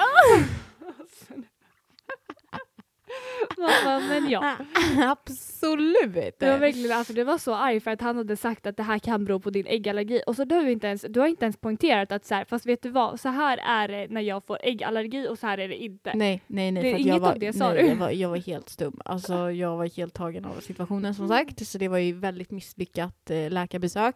Bara, 3.58 4.00
men 4.00 4.30
ja. 4.30 4.56
Absolut. 5.12 6.40
Det 6.40 6.52
var 6.52 6.58
verkligen, 6.58 6.98
alltså 6.98 7.14
det 7.14 7.24
var 7.24 7.38
så 7.38 7.54
arg 7.56 7.80
för 7.80 7.92
att 7.92 8.02
han 8.02 8.18
hade 8.18 8.38
sagt 8.38 8.68
att 8.68 8.78
det 8.78 8.84
här 8.84 9.00
kan 9.00 9.26
bero 9.26 9.40
på 9.40 9.50
din 9.50 9.68
äggallergi 9.68 10.22
och 10.28 10.36
så 10.36 10.46
du 10.46 10.56
har, 10.56 10.66
inte 10.68 10.88
ens, 10.88 11.06
du 11.10 11.20
har 11.20 11.28
inte 11.28 11.46
ens 11.46 11.58
poängterat 11.58 12.12
att 12.12 12.26
så 12.26 12.36
här, 12.36 12.46
fast 12.46 12.66
vet 12.66 12.82
du 12.82 12.90
vad, 12.90 13.20
så 13.20 13.30
här 13.30 13.58
är 13.58 13.88
det 13.88 14.08
när 14.10 14.22
jag 14.22 14.46
får 14.46 14.58
äggallergi 14.64 15.28
och 15.28 15.40
så 15.40 15.48
här 15.48 15.58
är 15.58 15.68
det 15.68 15.84
inte. 15.84 16.12
Nej, 16.16 16.42
nej, 16.48 16.72
nej. 16.72 16.84
Det 16.84 16.90
är 16.90 16.96
inget 16.96 17.08
jag 17.08 17.20
var, 17.20 17.32
av 17.32 17.40
det, 17.40 17.54
sa 17.54 17.74
nej, 17.74 17.84
du? 17.84 17.90
Jag 17.90 17.96
var, 17.96 18.10
jag 18.10 18.30
var 18.30 18.38
helt 18.38 18.70
stum. 18.70 19.02
Alltså, 19.06 19.52
jag 19.52 19.78
var 19.78 19.98
helt 19.98 20.14
tagen 20.14 20.46
av 20.46 20.60
situationen 20.62 21.16
som 21.16 21.28
sagt. 21.28 21.68
Så 21.68 21.78
det 21.78 21.88
var 21.88 21.98
ju 21.98 22.14
väldigt 22.14 22.52
misslyckat 22.52 23.30
eh, 23.30 23.50
läkarbesök. 23.50 24.16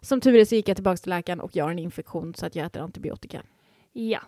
Som 0.00 0.20
tur 0.20 0.34
är 0.34 0.44
så 0.44 0.54
gick 0.54 0.68
jag 0.68 0.76
tillbaka 0.76 0.96
till 0.96 1.10
läkaren 1.10 1.40
och 1.40 1.56
jag 1.56 1.64
har 1.64 1.70
en 1.70 1.78
infektion 1.78 2.34
så 2.34 2.46
att 2.46 2.56
jag 2.56 2.66
äter 2.66 2.82
antibiotika. 2.82 3.42
Ja. 3.92 4.20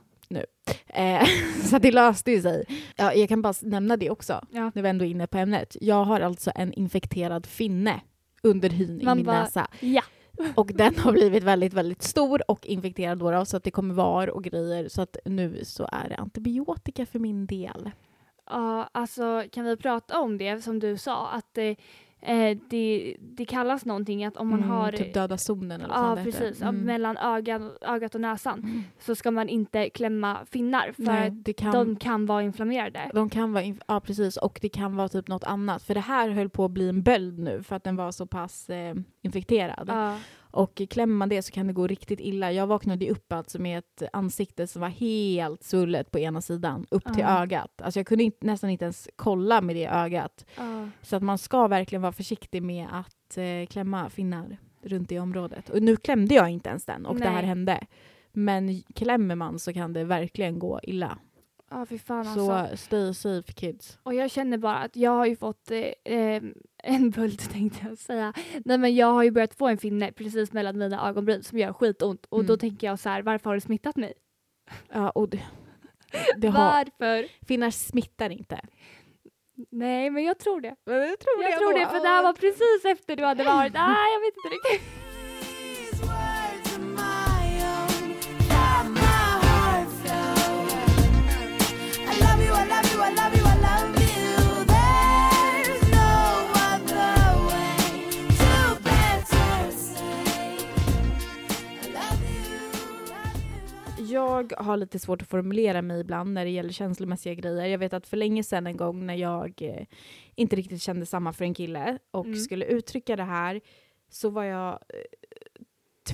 Eh, 0.87 1.27
så 1.65 1.79
det 1.79 1.91
löste 1.93 2.31
ju 2.31 2.43
sig. 2.43 2.65
Ja, 2.97 3.15
jag 3.15 3.29
kan 3.29 3.43
bara 3.43 3.55
nämna 3.63 3.97
det 3.97 4.11
också, 4.11 4.41
ja. 4.51 4.73
när 4.75 4.83
vi 4.83 4.89
ändå 4.89 5.05
är 5.05 5.09
inne 5.09 5.27
på 5.27 5.39
ämnet. 5.39 5.77
Jag 5.81 6.05
har 6.05 6.21
alltså 6.21 6.53
en 6.55 6.73
infekterad 6.73 7.47
finne 7.47 8.01
under 8.43 8.71
hyn 8.71 9.01
i 9.01 9.15
min 9.15 9.25
bara- 9.25 9.43
näsa. 9.43 9.67
Ja. 9.81 10.03
Och 10.55 10.71
den 10.75 10.99
har 10.99 11.13
blivit 11.13 11.43
väldigt, 11.45 11.73
väldigt 11.73 12.03
stor 12.03 12.51
och 12.51 12.67
infekterad 12.67 13.19
då, 13.19 13.45
så 13.45 13.57
att 13.57 13.65
det 13.65 13.71
kommer 13.71 13.95
var 13.95 14.31
och 14.31 14.45
grejer. 14.45 14.89
Så 14.89 15.03
att 15.03 15.17
nu 15.25 15.65
så 15.65 15.89
är 15.93 16.09
det 16.09 16.17
antibiotika 16.17 17.07
för 17.07 17.19
min 17.19 17.47
del. 17.47 17.91
Ja, 18.47 18.89
alltså 18.93 19.45
kan 19.53 19.65
vi 19.65 19.77
prata 19.77 20.21
om 20.21 20.39
det 20.39 20.65
som 20.65 20.79
du 20.79 20.97
sa 20.97 21.29
att 21.29 21.59
eh, 21.59 21.75
eh, 22.23 22.59
det, 22.71 23.17
det 23.21 23.45
kallas 23.45 23.85
någonting 23.85 24.25
att 24.25 24.37
om 24.37 24.49
man 24.49 24.59
Mm, 24.59 24.71
har 24.71 24.93
Typ 24.93 25.15
döda 25.15 25.39
zonen 25.39 25.81
eller 25.81 25.95
vad 25.95 26.19
Ja 26.19 26.25
precis, 26.25 26.63
Mm. 26.63 26.81
mellan 26.81 27.17
ögat, 27.17 27.63
ögat 27.81 28.15
och 28.15 28.21
näsan 28.21 28.59
Mm. 28.59 28.83
så 28.99 29.15
ska 29.15 29.31
man 29.31 29.49
inte 29.49 29.91
klämma 29.91 30.39
finnar 30.51 30.93
för 30.93 31.03
Nej, 31.03 31.29
att 31.29 31.45
kan, 31.53 31.73
de 31.73 31.85
de... 31.89 31.97
kan 31.97 32.27
vara 32.27 32.43
inflammerade. 32.43 33.11
kan 33.31 33.53
vara, 33.53 33.65
ja 33.89 34.01
precis, 34.01 34.37
och 34.37 34.59
det 34.63 34.69
kan 34.69 34.97
vara 34.97 35.09
typ 35.09 35.29
något 35.29 35.45
annat. 35.45 35.83
För 35.83 35.95
det 35.95 36.01
här 36.01 36.29
höll 36.31 36.49
på 36.51 36.65
att 36.65 36.71
bli 36.71 36.89
en 36.89 37.03
böld 37.03 37.39
nu 37.39 37.63
för 37.63 37.77
att 37.77 37.85
den 37.85 37.97
var 37.97 38.13
så 38.13 38.27
pass 38.27 38.71
eh, 38.71 38.95
infekterad. 39.23 39.85
Ja. 39.89 40.17
Och 40.51 40.83
klämmer 40.91 41.15
man 41.15 41.29
det 41.29 41.43
så 41.43 41.53
kan 41.53 41.67
det 41.67 41.73
gå 41.73 41.87
riktigt 41.87 42.21
illa. 42.21 42.53
Jag 42.53 42.67
vaknade 42.67 43.11
upp 43.11 43.33
alltså 43.33 43.59
med 43.59 43.79
ett 43.79 44.03
ansikte 44.13 44.67
som 44.67 44.81
var 44.81 44.89
helt 44.89 45.63
svullet 45.63 46.11
på 46.11 46.19
ena 46.19 46.41
sidan, 46.41 46.87
upp 46.91 47.15
till 47.15 47.25
ögat. 47.25 47.83
Alltså 47.83 48.01
jag 48.01 48.07
kunde 48.07 48.25
inte, 48.25 48.47
nästan 48.47 48.71
inte 48.71 48.85
ens 48.85 49.09
kolla 49.17 49.61
med 49.61 49.77
det 49.77 49.87
ögat. 49.87 50.47
Ja. 50.57 50.89
Så 51.03 51.17
att 51.17 51.23
man 51.23 51.39
ska 51.39 51.69
verkligen 51.69 52.03
vara 52.03 52.13
försiktig 52.13 52.63
med 52.63 52.87
att 52.93 53.37
eh, 53.37 53.67
klämma 53.67 54.11
finnar 54.11 54.57
runt 54.83 55.09
det 55.09 55.21
området. 55.21 55.71
Och 55.71 55.83
nu 55.83 55.97
klämde 55.97 56.35
jag 56.35 56.51
inte 56.51 56.69
ens 56.69 56.85
den 56.85 57.07
och 57.07 57.17
det 57.17 57.29
här 57.29 57.33
Nej. 57.33 57.45
hände. 57.45 57.87
Men 58.33 58.83
klämmer 58.83 59.35
man 59.35 59.59
så 59.59 59.73
kan 59.73 59.93
det 59.93 60.05
verkligen 60.05 60.59
gå 60.59 60.81
illa. 60.83 61.19
Ja 61.71 61.87
fy 61.87 61.99
fan 61.99 62.25
Så 62.25 62.53
alltså. 62.53 62.77
stay 62.77 63.15
safe 63.15 63.53
kids. 63.53 63.99
Och 64.03 64.15
jag 64.15 64.31
känner 64.31 64.59
bara 64.59 64.77
att 64.77 64.97
jag 64.97 65.11
har 65.11 65.27
ju 65.27 65.37
fått 65.37 65.71
eh, 65.71 66.15
eh, 66.15 66.43
en 66.83 67.11
bult 67.11 67.51
tänkte 67.53 67.87
jag 67.89 67.99
säga. 67.99 68.33
Nej 68.65 68.79
men 68.79 68.95
jag 68.95 69.07
har 69.13 69.23
ju 69.23 69.31
börjat 69.31 69.55
få 69.55 69.69
en 69.69 69.79
finne 69.79 70.13
precis 70.13 70.53
mellan 70.53 70.79
mina 70.79 71.09
ögonbryn 71.09 71.43
som 71.43 71.59
gör 71.59 71.73
skitont 71.73 72.27
och 72.29 72.45
då 72.45 72.53
Mm. 72.53 72.59
tänker 72.59 72.87
jag 72.87 72.99
så 72.99 73.09
här 73.09 73.23
varför 73.23 73.51
har 73.51 73.55
du 73.55 73.61
smittat 73.61 73.97
mig? 73.97 74.13
Ja, 74.93 75.11
och 75.11 75.29
det, 75.29 75.43
det 76.37 76.49
har, 76.49 76.61
Varför? 76.99 77.29
finnar 77.47 77.71
smittar 77.71 78.31
inte. 78.31 78.61
Nej 79.71 80.11
men 80.11 80.25
jag 80.25 80.39
tror 80.39 80.61
det. 80.61 80.75
Men 80.87 80.97
jag 80.97 81.19
tror 81.21 81.43
Jag 81.43 81.59
tror 81.59 81.79
det 81.79 81.87
för 81.87 82.01
det 82.01 82.09
här 82.09 82.23
var 82.23 82.33
precis 82.33 82.85
efter 82.85 83.17
du 83.17 83.25
hade 83.25 83.45
varit, 83.45 83.73
nej 83.75 84.13
jag 84.15 84.21
vet 84.21 84.35
inte 84.37 84.49
riktigt. 84.49 84.89
Har 104.57 104.77
lite 104.77 104.99
svårt 104.99 105.23
att 105.23 105.29
formulera 105.29 105.83
mig 105.83 106.01
ibland 106.01 106.33
när 106.35 106.45
det 106.45 106.51
gäller 106.51 106.73
känslomässiga 106.73 107.35
grejer. 107.35 107.67
Jag 107.67 107.79
vet 107.79 107.93
att 107.93 108.07
för 108.07 108.17
länge 108.17 108.43
sedan 108.43 108.67
en 108.67 108.77
gång 108.77 109.07
när 109.07 109.15
jag 109.15 109.63
eh, 109.63 109.87
inte 110.35 110.57
riktigt 110.57 110.83
kände 110.83 111.07
samma 111.07 111.33
för 111.33 111.45
en 111.45 111.55
kille 111.55 111.99
och 112.11 112.25
Mm. 112.27 112.39
skulle 112.39 112.65
uttrycka 112.65 113.17
det 113.17 113.23
här 113.25 113.61
så 114.09 114.31
var 114.31 114.45
jag 114.45 114.73
eh, 114.73 115.61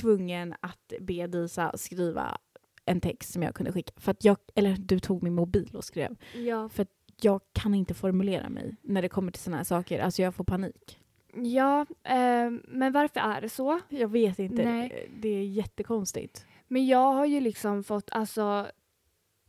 tvungen 0.01 0.55
att 0.61 0.93
be 1.01 1.27
Disa 1.27 1.73
skriva 1.77 2.39
en 2.85 3.01
text 3.01 3.33
som 3.33 3.43
jag 3.43 3.55
kunde 3.55 3.73
skicka. 3.73 3.93
För 3.97 4.11
att 4.11 4.25
jag, 4.25 4.37
eller 4.55 4.77
du 4.79 4.99
tog 5.01 5.23
min 5.23 5.35
mobil 5.35 5.71
och 5.75 5.85
skrev. 5.85 6.17
Ja. 6.35 6.69
För 6.69 6.87
jag 7.21 7.41
kan 7.53 7.75
inte 7.75 7.95
formulera 7.95 8.49
mig 8.49 8.77
när 8.83 9.03
det 9.03 9.09
kommer 9.09 9.33
till 9.33 9.43
såna 9.43 9.57
här 9.57 9.65
saker. 9.65 9.99
Alltså 10.01 10.23
jag 10.23 10.35
får 10.35 10.45
panik. 10.45 10.99
Ja, 11.35 11.81
eh, 12.05 12.51
men 12.69 12.93
varför 12.93 13.21
är 13.21 13.41
det 13.41 13.49
så? 13.49 13.81
Jag 13.89 14.09
vet 14.09 14.39
inte. 14.39 14.65
Nej. 14.65 15.11
Det 15.21 15.29
är 15.29 15.43
jättekonstigt. 15.45 16.47
Men 16.69 16.87
jag 16.87 17.13
har 17.13 17.27
ju 17.27 17.41
liksom 17.41 17.85
fått, 17.85 18.09
alltså, 18.13 18.67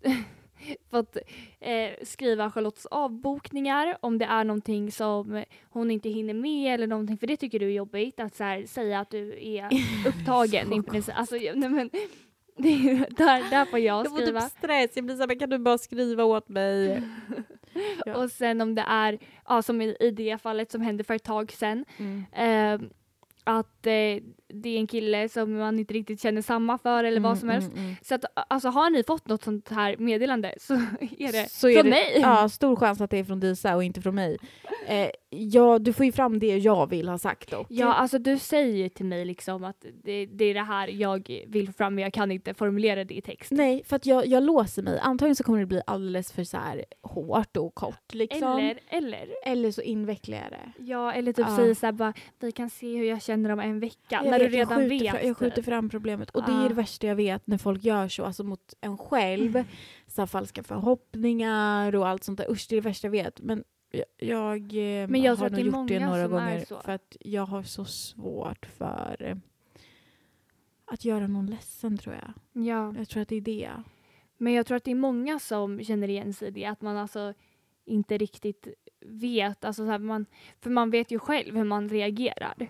fått 0.92 1.18
eh, 1.60 1.90
skriva 2.04 2.52
Charlottes 2.52 2.86
avbokningar 2.86 3.98
om 4.02 4.18
det 4.18 4.26
är 4.26 4.44
någonting 4.44 4.92
som 4.92 5.44
hon 5.70 5.92
inte 5.92 6.10
hinner 6.10 6.34
med 6.34 6.74
eller 6.74 6.88
någonting, 6.88 7.18
för 7.18 7.28
det 7.28 7.38
tycker 7.38 7.60
du 7.60 7.66
är 7.66 7.72
jobbigt 7.72 8.20
att 8.20 8.36
så 8.36 8.44
här, 8.44 8.66
säga 8.66 9.00
att 9.00 9.10
du 9.10 9.38
är 9.48 9.70
upptagen. 10.08 10.74
I 10.74 10.84
princip. 10.84 11.18
alltså, 11.18 11.36
nej, 11.36 11.70
men, 11.70 11.90
det 12.58 12.70
är, 12.70 12.78
ju- 12.78 13.06
där, 13.10 13.50
där 13.50 13.66
får 13.66 13.80
jag 13.80 14.06
Jag 14.06 14.10
får 14.10 14.18
skriva. 14.18 14.42
typ 14.42 14.52
stress. 14.52 14.92
Jag 14.96 15.06
blir 15.06 15.16
såhär, 15.16 15.28
men 15.28 15.40
kan 15.40 15.50
du 15.50 15.58
bara 15.58 15.78
skriva 15.78 16.24
åt 16.24 16.50
mig? 16.50 17.02
Ja. 18.06 18.18
Och 18.24 18.32
sen 18.32 18.62
om 18.62 18.76
det 18.76 18.86
är, 18.88 19.20
ja, 19.48 19.62
som 19.62 19.82
i, 19.82 19.96
i 20.00 20.12
det 20.12 20.42
fallet 20.42 20.72
som 20.72 20.82
hände 20.82 21.04
för 21.04 21.14
ett 21.14 21.24
tag 21.24 21.52
sedan, 21.52 21.86
Mm. 21.98 22.26
eh, 22.32 22.90
att 23.44 23.88
eh, 23.88 24.24
det 24.50 24.70
är 24.70 24.78
en 24.78 24.88
kille 24.88 25.30
som 25.30 25.54
man 25.58 25.80
inte 25.80 25.94
riktigt 25.94 26.22
känner 26.22 26.42
samma 26.42 26.78
för 26.78 27.04
eller 27.04 27.20
vad 27.22 27.38
som 27.38 27.50
helst. 27.50 27.68
Mm, 27.72 27.84
mm. 27.84 27.96
Så 28.02 28.16
att, 28.16 28.26
alltså 28.50 28.70
har 28.70 28.90
ni 28.90 29.04
fått 29.04 29.28
något 29.28 29.44
sånt 29.44 29.70
här 29.70 29.96
meddelande 29.98 30.54
så 30.60 30.74
är 31.20 31.32
det 31.32 31.50
Så 31.52 31.70
är 31.70 31.74
från 31.74 31.84
det, 31.84 31.90
mig. 31.90 32.20
Ja, 32.22 32.50
stor 32.50 32.76
chans 32.76 33.02
att 33.02 33.10
det 33.10 33.18
är 33.18 33.24
från 33.24 33.40
Disa 33.40 33.76
och 33.76 33.84
inte 33.84 34.02
från 34.02 34.16
mig. 34.16 34.38
Eh, 34.88 35.10
ja, 35.30 35.80
du 35.80 35.94
får 35.94 36.06
ju 36.06 36.12
fram 36.12 36.40
det 36.40 36.58
jag 36.58 36.90
vill 36.90 37.10
ha 37.10 37.18
sagt 37.18 37.52
dock. 37.52 37.68
Ja, 37.70 37.94
alltså 37.94 38.20
du 38.20 38.38
säger 38.40 38.90
till 38.90 39.06
mig 39.06 39.26
liksom 39.26 39.64
att 39.64 39.86
det, 40.04 40.26
det 40.26 40.46
är 40.46 40.54
det 40.54 40.62
här 40.62 40.88
jag 40.88 41.44
vill 41.48 41.68
få 41.68 41.74
fram 41.74 41.96
men 41.96 42.02
jag 42.04 42.14
kan 42.14 42.32
inte 42.32 42.54
formulera 42.54 43.04
det 43.04 43.14
i 43.18 43.22
text. 43.22 43.52
Nej, 43.52 43.84
för 43.86 43.96
att 43.96 44.06
jag, 44.06 44.26
jag 44.28 44.44
låser 44.44 44.82
mig. 44.84 45.00
Antagligen 45.02 45.36
så 45.36 45.44
kommer 45.44 45.60
det 45.60 45.66
bli 45.66 45.82
alldeles 45.88 46.32
för 46.32 46.44
så 46.44 46.58
här 46.58 46.86
hårt 47.02 47.58
och 47.58 47.76
kort. 47.76 48.14
Liksom. 48.14 48.58
Eller, 48.58 48.80
eller, 48.90 49.28
Eller 49.46 49.72
så 49.72 49.82
invecklar 49.82 50.38
jag 50.38 50.52
det. 50.52 50.84
ja, 50.84 51.14
eller 51.14 51.34
typ 51.34 51.46
Ja. 51.50 51.56
säger 51.56 51.74
såhär 51.74 51.94
bara 51.94 52.14
vi 52.40 52.52
kan 52.52 52.70
se 52.70 52.98
hur 52.98 53.06
jag 53.06 53.22
känner 53.22 53.50
om 53.50 53.60
en 53.60 53.80
vecka. 53.80 54.22
Jag 54.26 54.37
när 54.38 54.46
du 54.46 54.52
vet, 54.52 54.60
jag 54.60 54.70
redan 54.70 54.90
skjuter 54.90 55.14
vet. 55.14 55.26
Jag 55.26 55.38
skjuter 55.38 55.62
fram 55.62 55.90
problemet. 55.90 56.30
Och 56.30 56.44
det 56.46 56.52
är 56.52 56.70
det 56.70 56.76
värsta 56.76 57.08
jag 57.08 57.16
vet 57.16 57.48
när 57.48 57.58
folk 57.58 57.84
gör 57.84 58.08
så, 58.08 58.26
alltså 58.26 58.44
mot 58.44 58.74
en 58.82 58.98
själv. 58.98 59.56
Mm. 59.56 59.68
Så 60.08 60.22
här 60.22 60.26
falska 60.26 60.64
förhoppningar 60.64 61.96
och 61.96 62.08
allt 62.08 62.24
sånt 62.24 62.38
där. 62.38 62.52
Usch, 62.52 62.66
det 62.70 62.76
är 62.76 62.82
det 62.82 62.90
värsta 62.90 63.08
jag 63.08 63.12
vet. 63.12 63.42
Men 63.42 63.64
jag, 63.92 64.06
jag, 64.18 64.62
eh, 65.04 65.08
Men 65.08 65.22
jag 65.22 65.32
har 65.32 65.36
tror 65.36 65.46
att 65.46 65.52
nog 65.52 65.66
gjort 65.66 65.88
det 65.88 66.00
några 66.00 66.28
gånger. 66.28 66.66
För 66.84 66.92
att 66.92 67.18
jag 67.20 67.46
har 67.46 67.64
så 67.64 67.86
svårt 67.86 68.66
för 68.66 69.16
eh, 69.20 69.38
att 70.86 71.06
göra 71.06 71.28
någon 71.28 71.46
ledsen 71.46 71.98
tror 71.98 72.16
jag. 72.16 72.64
Ja, 72.66 72.94
Jag 72.98 73.10
tror 73.10 73.22
att 73.22 73.30
det 73.30 73.36
är 73.36 73.42
det. 73.42 73.72
men 74.38 74.54
jag 74.54 74.66
tror 74.66 74.78
att 74.78 74.84
det 74.84 74.92
är 74.92 74.96
många 74.96 75.40
som 75.40 75.84
känner 75.84 76.08
igen 76.08 76.34
sig 76.34 76.48
i 76.48 76.52
det. 76.52 76.66
Att 76.66 76.82
man 76.82 76.98
alltså 76.98 77.34
inte 77.86 78.18
riktigt 78.18 78.68
vet. 79.06 79.66
Alltså 79.66 79.86
så 79.86 79.92
här, 79.92 80.00
man, 80.00 80.26
för 80.62 80.70
man 80.70 80.90
vet 80.90 81.12
ju 81.12 81.20
själv 81.20 81.56
hur 81.56 81.64
man 81.64 81.90
reagerar. 81.90 82.70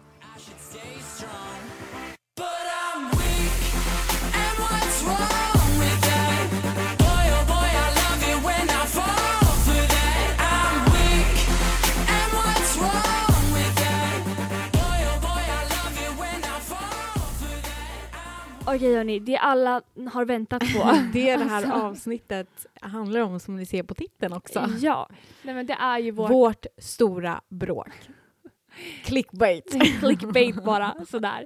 Okej 18.68 18.96
hörni, 18.96 19.20
det 19.20 19.38
alla 19.38 19.82
har 20.12 20.26
väntat 20.26 20.60
på. 20.74 20.92
Det 21.14 21.30
är 21.30 21.38
det 21.38 21.44
här 21.44 21.56
Alltså. 21.58 21.72
avsnittet 21.72 22.66
handlar 22.82 23.22
om 23.22 23.40
som 23.40 23.56
ni 23.56 23.66
ser 23.66 23.84
på 23.84 23.94
titeln 23.96 24.34
också. 24.34 24.70
Ja, 24.80 25.10
nej 25.42 25.56
men 25.56 25.66
det 25.66 25.74
är 25.74 26.00
ju 26.00 26.12
vår 26.12 26.28
Vårt 26.28 26.66
stora 26.78 27.42
bråk. 27.50 27.90
Clickbait. 29.04 29.76
clickbait 30.00 30.64
bara 30.64 30.96
sådär. 31.10 31.46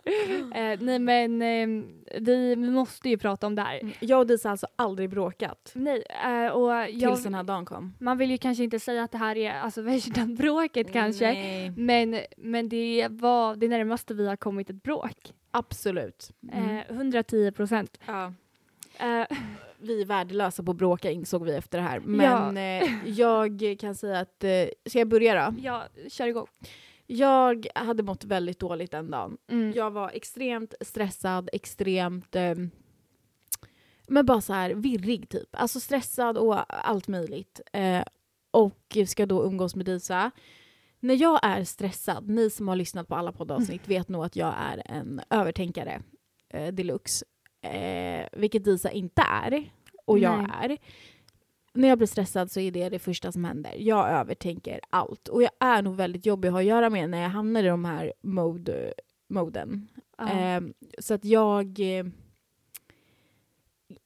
Eh, 0.55 0.79
nej 0.79 0.99
men 0.99 1.41
eh, 1.41 1.83
vi 2.21 2.55
måste 2.55 3.09
ju 3.09 3.17
prata 3.17 3.47
om 3.47 3.55
det 3.55 3.61
här. 3.61 3.95
Jag 3.99 4.19
och 4.19 4.27
Disa 4.27 4.49
har 4.49 4.51
alltså 4.51 4.67
aldrig 4.75 5.09
bråkat. 5.09 5.71
Nej, 5.75 6.03
eh, 6.25 6.47
och 6.47 6.71
jag, 6.71 6.89
Tills 6.89 7.23
den 7.23 7.33
här 7.33 7.43
dagen 7.43 7.65
kom. 7.65 7.93
man 7.99 8.17
vill 8.17 8.31
ju 8.31 8.37
kanske 8.37 8.63
inte 8.63 8.79
säga 8.79 9.03
att 9.03 9.11
det 9.11 9.17
här 9.17 9.37
är 9.37 9.51
alltså 9.53 9.81
värsta 9.91 10.25
bråket 10.25 10.93
kanske. 10.93 11.25
Nej. 11.33 11.71
Men, 11.77 12.19
men 12.37 12.69
det 12.69 13.07
var 13.09 13.55
det 13.55 13.67
närmaste 13.67 14.13
vi 14.13 14.27
har 14.27 14.35
kommit 14.35 14.69
ett 14.69 14.83
bråk. 14.83 15.33
Absolut. 15.51 16.31
Mm. 16.51 16.77
Eh, 16.77 16.83
110 16.89 17.51
procent. 17.51 17.99
Ja. 18.05 18.33
Eh, 18.99 19.37
Vi 19.83 20.01
är 20.01 20.05
värdelösa 20.05 20.63
på 20.63 20.71
att 20.71 20.77
bråka 20.77 21.11
insåg 21.11 21.45
vi 21.45 21.55
efter 21.55 21.77
det 21.77 21.83
här. 21.83 21.99
Men 21.99 22.57
eh, 22.57 23.09
jag 23.09 23.77
kan 23.79 23.95
säga 23.95 24.19
att, 24.19 24.43
eh, 24.43 24.67
ska 24.85 24.99
jag 24.99 25.07
börja 25.07 25.45
då? 25.51 25.55
ja, 25.61 25.83
kör 26.09 26.27
igång. 26.27 26.47
Jag 27.07 27.67
hade 27.75 28.03
mått 28.03 28.23
väldigt 28.23 28.59
dåligt 28.59 28.91
den 28.91 29.11
dagen. 29.11 29.37
Mm. 29.47 29.73
Jag 29.75 29.91
var 29.91 30.09
extremt 30.09 30.73
stressad, 30.81 31.49
extremt 31.53 32.35
eh, 32.35 32.55
men 34.07 34.25
bara 34.25 34.41
så 34.41 34.53
här 34.53 34.69
virrig 34.73 35.29
typ. 35.29 35.49
Alltså 35.51 35.79
stressad 35.79 36.37
och 36.37 36.87
allt 36.87 37.07
möjligt. 37.07 37.61
Eh, 37.73 38.03
och 38.51 38.97
ska 39.07 39.25
då 39.25 39.45
umgås 39.45 39.75
med 39.75 39.85
Disa. 39.85 40.31
När 41.03 41.15
jag 41.21 41.39
är 41.43 41.63
stressad, 41.63 42.29
ni 42.29 42.49
som 42.49 42.67
har 42.67 42.75
lyssnat 42.75 43.07
på 43.07 43.15
alla 43.15 43.31
poddavsnitt 43.31 43.87
vet 43.87 44.09
nog 44.09 44.25
att 44.25 44.35
jag 44.35 44.53
är 44.57 44.81
en 44.85 45.21
övertänkare 45.29 46.01
eh, 46.49 46.73
deluxe. 46.73 47.25
Eh, 47.61 48.25
vilket 48.31 48.63
Disa 48.63 48.91
inte 48.91 49.21
är. 49.21 49.71
Och 50.05 50.19
jag 50.19 50.37
Nej. 50.37 50.49
är. 50.61 50.77
När 51.73 51.87
jag 51.87 51.97
blir 51.97 52.07
stressad 52.07 52.51
så 52.51 52.59
är 52.59 52.71
det 52.71 52.89
det 52.89 52.99
första 52.99 53.31
som 53.31 53.45
händer. 53.45 53.75
Jag 53.77 54.09
övertänker 54.09 54.79
allt. 54.89 55.27
Och 55.27 55.43
jag 55.43 55.51
är 55.59 55.81
nog 55.81 55.95
väldigt 55.95 56.25
jobbig 56.25 56.47
att 56.47 56.53
ha 56.53 56.59
att 56.59 56.65
göra 56.65 56.89
med 56.89 57.09
när 57.09 57.21
jag 57.21 57.29
hamnar 57.29 57.63
i 57.63 57.67
de 57.67 57.85
här 57.85 58.13
mode, 58.21 58.93
moden. 59.27 59.87
Ja. 60.17 60.29
Ehm, 60.29 60.73
så 60.99 61.13
att 61.13 61.25
jag 61.25 61.79
eh, 61.79 62.05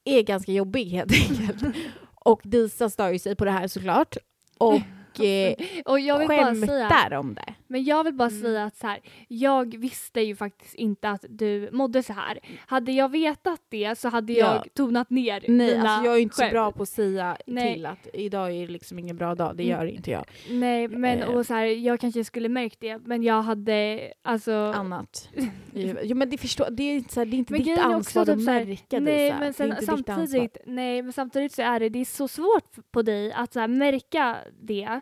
är 0.03 0.21
ganska 0.21 0.51
jobbig 0.51 0.85
helt 0.85 1.11
enkelt. 1.11 1.75
och 2.15 2.41
Disa 2.43 2.89
stör 2.89 3.09
ju 3.09 3.19
sig 3.19 3.35
på 3.35 3.45
det 3.45 3.51
här 3.51 3.67
såklart. 3.67 4.17
Och 4.57 4.81
eh, 5.19 5.55
och 5.85 5.99
jag 5.99 6.19
vill 6.19 6.27
skämtar 6.27 6.67
bara 6.67 6.89
säga, 6.89 7.19
om 7.19 7.33
det 7.33 7.53
men 7.67 7.83
jag 7.83 8.03
vill 8.03 8.13
bara 8.13 8.29
Mm. 8.29 8.41
säga 8.41 8.63
att 8.63 8.75
så 8.77 8.87
här, 8.87 8.99
jag 9.27 9.77
visste 9.77 10.21
ju 10.21 10.35
faktiskt 10.35 10.75
inte 10.75 11.09
att 11.09 11.25
du 11.29 11.69
mådde 11.71 12.03
så 12.03 12.13
här. 12.13 12.39
Hade 12.67 12.91
jag 12.91 13.11
vetat 13.11 13.61
det 13.69 13.99
så 13.99 14.09
hade 14.09 14.33
Ja. 14.33 14.55
jag 14.55 14.73
tonat 14.73 15.09
ner 15.09 15.43
Nej, 15.47 15.69
dina 15.69 15.89
alltså 15.89 16.05
jag 16.05 16.15
är 16.15 16.19
inte 16.19 16.35
så 16.35 16.41
skämt. 16.41 16.51
bra 16.51 16.71
på 16.71 16.83
att 16.83 16.89
säga 16.89 17.37
Nej. 17.47 17.73
till 17.73 17.85
att 17.85 18.07
idag 18.13 18.51
är 18.51 18.67
det 18.67 18.73
liksom 18.73 18.99
ingen 18.99 19.17
bra 19.17 19.35
dag. 19.35 19.57
Det 19.57 19.63
Mm. 19.63 19.77
gör 19.79 19.85
inte 19.85 20.11
jag. 20.11 20.25
Nej, 20.49 20.87
men 20.87 21.19
Eh. 21.21 21.27
och 21.29 21.45
så 21.45 21.53
här, 21.53 21.65
jag 21.65 21.99
kanske 21.99 22.23
skulle 22.23 22.49
märkt 22.49 22.79
det, 22.79 22.97
men 22.97 23.23
jag 23.23 23.41
hade 23.41 23.99
alltså... 24.21 24.51
Annat. 24.75 25.29
jo 26.03 26.15
men 26.15 26.29
det, 26.29 26.37
förstår, 26.37 26.67
det 26.71 26.83
är 26.83 26.95
inte, 26.95 27.13
så 27.13 27.19
här, 27.19 27.25
det 27.25 27.35
är 27.35 27.37
inte 27.37 27.53
Men 27.53 27.63
ditt 27.63 27.77
ansvar 27.79 27.97
också 27.99 28.19
att 28.19 28.27
typ 28.27 28.45
så 28.45 28.51
märka 28.51 28.99
nej, 28.99 29.25
Disa. 29.29 29.39
men 29.39 29.53
sen, 29.53 29.69
det 29.69 29.85
samtidigt, 29.85 30.57
nej, 30.65 31.01
men 31.01 31.13
samtidigt 31.13 31.51
så 31.51 31.61
är 31.61 31.79
det, 31.79 31.89
det 31.89 31.99
är 31.99 32.05
så 32.05 32.27
svårt 32.27 32.91
på 32.91 33.01
dig 33.01 33.33
att 33.33 33.53
så 33.53 33.59
här, 33.59 33.67
märka 33.67 34.37
det. 34.61 35.01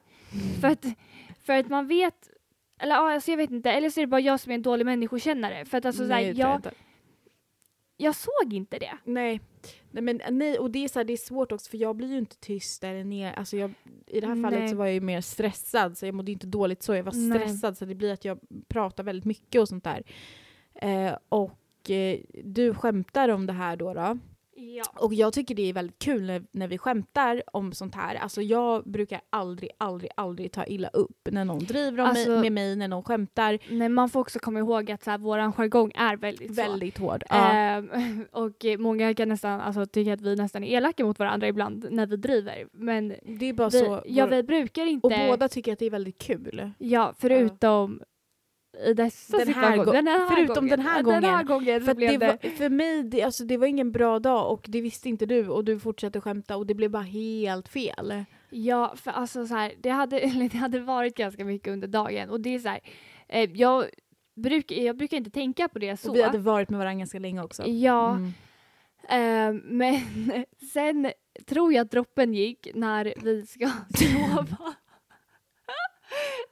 För, 0.61 0.67
att, 0.67 0.85
för 1.45 1.53
att 1.53 1.69
man 1.69 1.87
vet, 1.87 2.29
eller 2.83 2.95
ja, 2.95 3.13
alltså 3.13 3.31
jag 3.31 3.37
vet 3.37 3.51
inte, 3.51 3.71
eller 3.71 3.89
så 3.89 3.99
är 3.99 4.05
det 4.05 4.07
bara 4.07 4.21
jag 4.21 4.39
som 4.39 4.51
är 4.51 4.55
en 4.55 4.61
dålig 4.61 4.85
människokännare. 4.85 5.65
För 5.65 5.77
att 5.77 5.85
alltså, 5.85 6.03
Nej, 6.03 6.25
det 6.25 6.33
tror 6.33 6.41
jag 6.41 6.49
jag, 6.49 6.57
inte. 6.57 6.71
jag 7.97 8.15
såg 8.15 8.53
inte 8.53 8.79
det. 8.79 8.97
Nej. 9.03 9.41
nej, 9.91 10.03
men 10.03 10.21
nej 10.29 10.59
och 10.59 10.71
det 10.71 10.83
är, 10.83 10.87
så 10.87 10.99
här, 10.99 11.03
det 11.03 11.13
är 11.13 11.17
svårt 11.17 11.51
också 11.51 11.69
för 11.69 11.77
jag 11.77 11.95
blir 11.95 12.11
ju 12.11 12.17
inte 12.17 12.37
tyst 12.37 12.83
eller 12.83 13.03
ner. 13.03 13.33
Alltså 13.33 13.57
jag, 13.57 13.73
I 14.07 14.19
det 14.19 14.27
här 14.27 14.41
fallet 14.41 14.59
Nej. 14.59 14.69
så 14.69 14.75
var 14.75 14.85
jag 14.85 14.93
ju 14.93 15.01
mer 15.01 15.21
stressad 15.21 15.97
så 15.97 16.05
jag 16.05 16.15
mådde 16.15 16.31
inte 16.31 16.47
dåligt 16.47 16.83
så. 16.83 16.95
Jag 16.95 17.03
var 17.03 17.13
Nej. 17.15 17.39
stressad 17.39 17.77
så 17.77 17.85
det 17.85 17.95
blir 17.95 18.13
att 18.13 18.25
jag 18.25 18.39
pratar 18.67 19.03
väldigt 19.03 19.25
mycket 19.25 19.61
och 19.61 19.69
sånt 19.69 19.83
där. 19.83 20.03
Eh, 20.75 21.17
och 21.29 21.89
eh, 21.89 22.19
du 22.43 22.73
skämtar 22.73 23.29
om 23.29 23.45
det 23.45 23.53
här 23.53 23.75
då. 23.75 23.93
då. 23.93 24.17
Ja. 24.55 24.83
Och 24.95 25.13
jag 25.13 25.33
tycker 25.33 25.55
det 25.55 25.69
är 25.69 25.73
väldigt 25.73 25.99
kul 25.99 26.25
när, 26.25 26.43
när 26.51 26.67
vi 26.67 26.77
skämtar 26.77 27.43
om 27.53 27.71
sånt 27.71 27.95
här. 27.95 28.15
Alltså 28.15 28.41
jag 28.41 28.83
brukar 28.83 29.21
aldrig, 29.29 29.71
aldrig, 29.77 30.11
aldrig 30.15 30.51
ta 30.51 30.65
illa 30.65 30.87
upp 30.87 31.27
när 31.31 31.45
någon 31.45 31.59
driver 31.59 32.03
om 32.03 32.09
Alltså- 32.09 32.29
mig, 32.29 32.41
med 32.41 32.51
mig, 32.51 32.75
när 32.75 32.87
någon 32.87 33.03
skämtar. 33.03 33.59
Nej, 33.69 33.89
man 33.89 34.09
får 34.09 34.19
också 34.19 34.39
komma 34.39 34.59
ihåg 34.59 34.91
att 34.91 35.03
så 35.03 35.11
här, 35.11 35.17
våran 35.17 35.53
jargong 35.53 35.91
är 35.95 36.17
väldigt 36.17 36.55
så. 36.55 36.61
Väldigt 36.61 36.97
hård. 36.97 37.23
Ja. 37.29 37.51
Ehm, 37.51 38.25
och 38.31 38.65
många 38.79 39.13
kan 39.13 39.29
nästan 39.29 39.61
alltså, 39.61 39.85
tycka 39.85 40.13
att 40.13 40.21
vi 40.21 40.35
nästan 40.35 40.63
är 40.63 40.77
elaka 40.77 41.05
mot 41.05 41.19
varandra 41.19 41.47
ibland 41.47 41.87
när 41.91 42.05
vi 42.05 42.17
driver. 42.17 42.67
Men 42.71 43.15
det 43.23 43.45
är 43.45 43.53
bara 43.53 43.69
vi, 43.69 43.79
så. 43.79 44.03
ja, 44.05 44.25
vi 44.25 44.43
brukar 44.43 44.85
inte... 44.85 45.07
och 45.07 45.13
båda 45.27 45.49
tycker 45.49 45.73
att 45.73 45.79
det 45.79 45.85
är 45.85 45.89
väldigt 45.89 46.17
kul. 46.17 46.71
Ja, 46.77 47.13
förutom 47.17 48.01
i 48.01 48.12
dessa 48.95 49.37
Den 49.37 49.47
här 49.47 49.53
situationer. 49.53 49.85
gå- 49.85 49.91
den 49.91 50.07
här 50.07 50.27
förutom 50.35 50.55
gången. 50.55 50.69
den 50.69 50.79
här 50.79 50.97
Ja, 50.97 51.03
Den 51.11 51.23
här 51.23 51.43
gången. 51.43 51.65
gången 51.65 51.81
För, 51.81 51.93
det 51.93 52.17
var, 52.17 52.49
för 52.57 52.69
mig, 52.69 53.03
det, 53.03 53.21
alltså, 53.23 53.43
det 53.43 53.57
var 53.57 53.67
ingen 53.67 53.91
bra 53.91 54.19
dag 54.19 54.51
och 54.51 54.65
det 54.69 54.81
visste 54.81 55.09
inte 55.09 55.25
du 55.25 55.47
och 55.49 55.65
du 55.65 55.79
fortsatte 55.79 56.21
skämta 56.21 56.57
och 56.57 56.65
det 56.67 56.73
blev 56.73 56.91
bara 56.91 57.03
helt 57.03 57.67
fel. 57.67 58.25
Ja, 58.49 58.93
för 58.97 59.11
alltså 59.11 59.45
så 59.47 59.55
här, 59.55 59.73
det 59.81 59.89
hade, 59.89 60.19
det 60.51 60.57
hade 60.57 60.79
varit 60.79 61.15
ganska 61.17 61.45
mycket 61.45 61.73
under 61.73 61.87
dagen 61.87 62.29
och 62.29 62.41
det 62.41 62.55
är 62.55 62.59
så 62.59 62.69
här, 62.69 62.79
eh, 63.29 63.49
jag, 63.53 63.85
bruk, 64.35 64.71
jag 64.71 64.97
brukar 64.97 65.17
inte 65.17 65.31
tänka 65.31 65.67
på 65.67 65.79
det 65.79 65.97
så. 65.97 66.09
Och 66.09 66.15
vi 66.15 66.21
hade 66.23 66.37
varit 66.37 66.69
med 66.69 66.77
varandra 66.79 66.99
ganska 66.99 67.19
länge 67.19 67.43
också. 67.43 67.63
Ja, 67.67 68.17
Mm. 69.09 69.55
eh, 69.57 69.61
men 69.63 69.99
sen 70.73 71.11
tror 71.45 71.73
jag 71.73 71.81
att 71.81 71.91
droppen 71.91 72.33
gick 72.33 72.67
när 72.75 73.13
vi 73.23 73.45
ska 73.45 73.65
sova. 73.95 74.73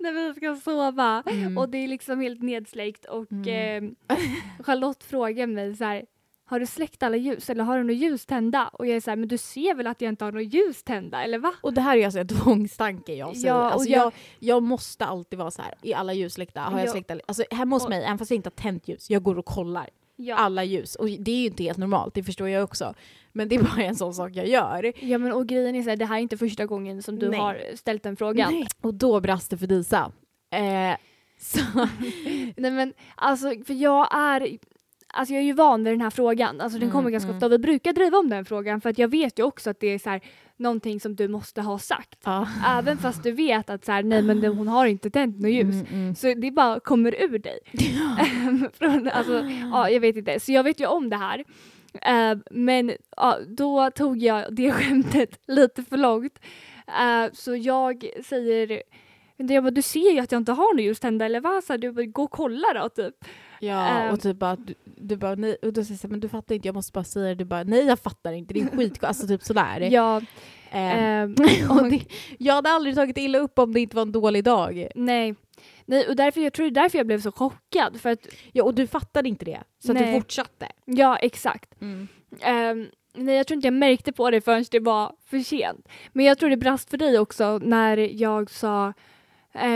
när 0.03 0.27
vi 0.27 0.33
ska 0.33 0.55
sova 0.55 1.23
Mm. 1.25 1.57
och 1.57 1.69
det 1.69 1.77
är 1.77 1.87
liksom 1.87 2.19
helt 2.21 2.41
nedsläckt 2.41 3.05
och 3.05 3.31
Mm. 3.31 3.95
eh, 4.09 4.17
Charlotte 4.59 5.03
frågar 5.03 5.47
mig 5.47 5.75
så 5.75 5.83
här 5.83 6.05
har 6.45 6.59
du 6.59 6.65
släckt 6.65 7.03
alla 7.03 7.17
ljus 7.17 7.49
eller 7.49 7.63
har 7.63 7.77
du 7.77 7.83
något 7.83 7.95
ljus 7.95 8.25
tända? 8.25 8.67
Och 8.67 8.87
jag 8.87 8.95
är 8.95 9.01
så 9.01 9.09
här, 9.11 9.15
men 9.17 9.27
du 9.29 9.37
ser 9.37 9.75
väl 9.75 9.87
att 9.87 10.01
jag 10.01 10.09
inte 10.09 10.25
har 10.25 10.31
något 10.31 10.53
ljus 10.53 10.83
tända 10.83 11.23
eller 11.23 11.37
va? 11.39 11.53
Och 11.61 11.73
det 11.73 11.81
här 11.81 11.97
är 11.97 12.05
alltså 12.05 12.19
en 12.19 12.27
tvångstanke 12.43 13.13
jag 13.15 13.35
säger. 13.35 13.47
Ja, 13.47 13.71
alltså 13.71 13.89
jag- 13.89 14.01
jag, 14.05 14.13
jag 14.39 14.63
måste 14.63 15.05
alltid 15.05 15.39
vara 15.39 15.51
så 15.51 15.61
här 15.61 15.73
i 15.81 15.93
alla 15.93 16.13
ljus 16.13 16.33
släckta. 16.33 16.61
Har 16.61 16.79
jag 16.79 16.87
Ja. 16.87 16.91
släckt 16.91 17.11
alla, 17.11 17.21
alltså 17.27 17.43
hemma 17.51 17.75
hos 17.75 17.83
Och- 17.83 17.89
mig, 17.89 18.03
även 18.03 18.17
fast 18.17 18.31
jag 18.31 18.35
inte 18.35 18.47
har 18.47 18.51
tänt 18.61 18.87
ljus, 18.87 19.09
jag 19.09 19.23
går 19.23 19.37
och 19.37 19.45
kollar 19.45 19.89
Ja. 20.15 20.36
alla 20.36 20.63
ljus. 20.63 20.95
Och 20.95 21.10
det 21.19 21.32
är 21.32 21.39
ju 21.39 21.45
inte 21.45 21.63
helt 21.63 21.78
normalt, 21.78 22.13
det 22.13 22.24
förstår 22.24 22.50
jag 22.50 22.63
också. 22.63 22.93
Men 23.32 23.50
det 23.50 23.56
är 23.56 23.63
bara 23.63 23.84
en 23.84 23.95
sån 23.95 24.13
sak 24.13 24.32
jag 24.34 24.47
gör. 24.47 24.93
Ja 25.00 25.17
men 25.17 25.32
och 25.32 25.47
grejen 25.47 25.76
är 25.76 25.84
så 25.84 25.89
här, 25.89 25.97
det 25.97 26.06
här 26.06 26.17
är 26.17 26.21
inte 26.21 26.38
första 26.38 26.65
gången 26.65 27.04
som 27.04 27.19
du 27.19 27.30
Nej. 27.30 27.39
har 27.39 27.62
ställt 27.76 28.04
den 28.04 28.15
frågan. 28.15 28.54
Nej. 28.54 28.67
Och 28.82 28.93
då 28.93 29.19
brast 29.19 29.50
det 29.50 29.58
för 29.58 29.67
Disa. 29.67 30.12
Eh, 30.54 30.97
så, 31.39 31.60
Nej 32.58 32.71
men 32.71 32.93
alltså 33.15 33.54
för 33.65 33.74
jag 33.74 34.15
är 34.15 34.58
Alltså 35.13 35.34
jag 35.34 35.41
är 35.41 35.45
ju 35.45 35.54
van 35.54 35.84
vid 35.84 35.93
den 35.93 36.02
här 36.02 36.10
frågan, 36.10 36.62
alltså 36.62 36.80
den 36.80 36.84
Mm, 36.84 36.93
kommer 36.93 37.10
ganska 37.10 37.28
mm. 37.28 37.38
ofta 37.38 37.47
vi 37.47 37.58
brukar 37.58 37.93
driva 37.93 38.17
om 38.17 38.30
den 38.30 38.45
frågan 38.45 38.82
för 38.82 38.89
att 38.89 38.97
jag 38.97 39.08
vet 39.08 39.39
ju 39.39 39.43
också 39.43 39.69
att 39.69 39.80
det 39.80 39.88
är 39.88 40.00
så 40.00 40.10
här, 40.10 40.21
någonting 40.62 41.00
som 41.00 41.15
du 41.15 41.28
måste 41.28 41.62
ha 41.62 41.80
sagt. 41.80 42.19
ja. 42.24 42.47
Även 42.67 42.97
fast 42.97 43.24
du 43.24 43.32
vet 43.32 43.69
att 43.69 43.86
så 43.86 43.91
här, 43.91 44.04
nej 44.04 44.21
men 44.21 44.45
hon 44.45 44.67
har 44.67 44.86
inte 44.86 45.10
tänt 45.10 45.39
något 45.39 45.52
ljus. 45.52 45.76
Mm, 45.76 45.86
mm. 45.93 46.15
Så 46.15 46.34
det 46.34 46.52
bara 46.52 46.80
kommer 46.80 47.21
ur 47.21 47.39
dig. 47.39 47.60
Från, 48.74 49.08
alltså, 49.08 49.43
ja, 49.71 49.89
jag 49.89 50.00
vet 50.00 50.15
inte. 50.15 50.39
Så 50.39 50.52
jag 50.52 50.63
vet 50.63 50.80
ju 50.80 50.86
om 50.86 51.10
det 51.10 51.17
här. 51.17 51.43
Eh, 52.02 52.38
men 52.52 52.91
ja, 53.17 53.38
då 53.47 53.91
tog 53.91 54.17
jag 54.17 54.56
det 54.56 54.71
skämtet 54.71 55.39
lite 55.47 55.84
för 55.84 55.97
långt. 55.97 56.39
Eh, 56.88 57.32
så 57.34 57.56
jag 57.56 58.06
säger 58.26 58.84
jag 59.38 59.63
bara, 59.63 59.71
du 59.71 59.82
ser 59.82 60.12
ju 60.12 60.19
att 60.19 60.32
jag 60.32 60.39
inte 60.41 60.52
har 60.52 60.74
något 60.74 60.84
ljus 60.84 61.00
tända 61.00 61.26
eller 61.26 61.39
vad? 61.39 61.63
Så 61.63 61.74
här, 61.74 61.78
du 61.78 61.91
bara, 61.91 62.06
gå 62.06 62.24
och 62.24 62.32
kolla 62.32 62.67
då 62.74 62.89
typ. 62.89 63.15
Ja, 63.63 63.88
Ehm. 63.88 64.13
och 64.13 64.21
typ 64.21 64.38
bara, 64.38 64.56
du, 64.56 64.74
du 64.86 65.15
bara 65.17 65.36
nej, 65.36 65.56
och 65.62 65.74
då 65.74 65.84
säger 65.84 66.00
jag 66.04 66.12
men 66.12 66.19
du 66.19 66.30
fattar 66.30 66.56
inte, 66.56 66.67
jag 66.67 66.76
måste 66.76 66.91
bara 66.91 67.04
säga 67.04 67.28
det. 67.28 67.36
Du 67.36 67.45
bara, 67.45 67.63
nej 67.63 67.86
jag 67.86 68.00
fattar 68.00 68.34
inte, 68.34 68.54
det 68.54 68.60
är 68.62 68.67
skit, 68.78 69.04
alltså 69.04 69.28
typ 69.28 69.43
sådär. 69.43 69.80
Ja, 69.91 70.21
Ehm, 70.74 71.36
ehm, 71.39 71.69
och 71.71 71.89
det, 71.89 72.02
jag 72.39 72.54
hade 72.54 72.69
aldrig 72.69 72.95
tagit 72.95 73.17
illa 73.17 73.38
upp 73.39 73.60
om 73.60 73.74
det 73.74 73.80
inte 73.80 73.95
var 73.95 74.02
en 74.04 74.12
dålig 74.12 74.43
dag. 74.43 74.88
nej. 74.95 75.36
Nej, 75.86 76.08
och 76.08 76.15
därför, 76.15 76.41
jag 76.41 76.54
tror 76.54 76.65
det 76.65 76.80
är 76.80 76.84
därför 76.84 76.97
jag 76.97 77.08
blev 77.08 77.21
så 77.21 77.32
chockad. 77.32 78.02
För 78.02 78.10
att, 78.10 78.28
Ja, 78.52 78.63
och 78.63 78.74
du 78.76 78.88
fattade 78.88 79.30
inte 79.30 79.45
det, 79.45 79.60
så 79.86 79.91
att 79.91 79.97
du 79.97 80.12
fortsatte. 80.13 80.67
ja, 80.86 81.17
exakt. 81.17 81.74
Ehm, 82.41 82.88
nej, 83.15 83.36
jag 83.36 83.47
tror 83.47 83.56
inte 83.56 83.67
jag 83.67 83.74
märkte 83.74 84.12
på 84.12 84.30
det 84.32 84.41
förrän 84.41 84.65
det 84.71 84.80
var 84.80 85.13
för 85.26 85.39
sent. 85.39 85.88
Men 86.13 86.26
jag 86.26 86.38
tror 86.38 86.50
det 86.50 86.58
brast 86.58 86.89
för 86.89 86.97
dig 86.97 87.19
också 87.19 87.58
när 87.63 87.97
jag 87.97 88.50
sa 88.52 88.93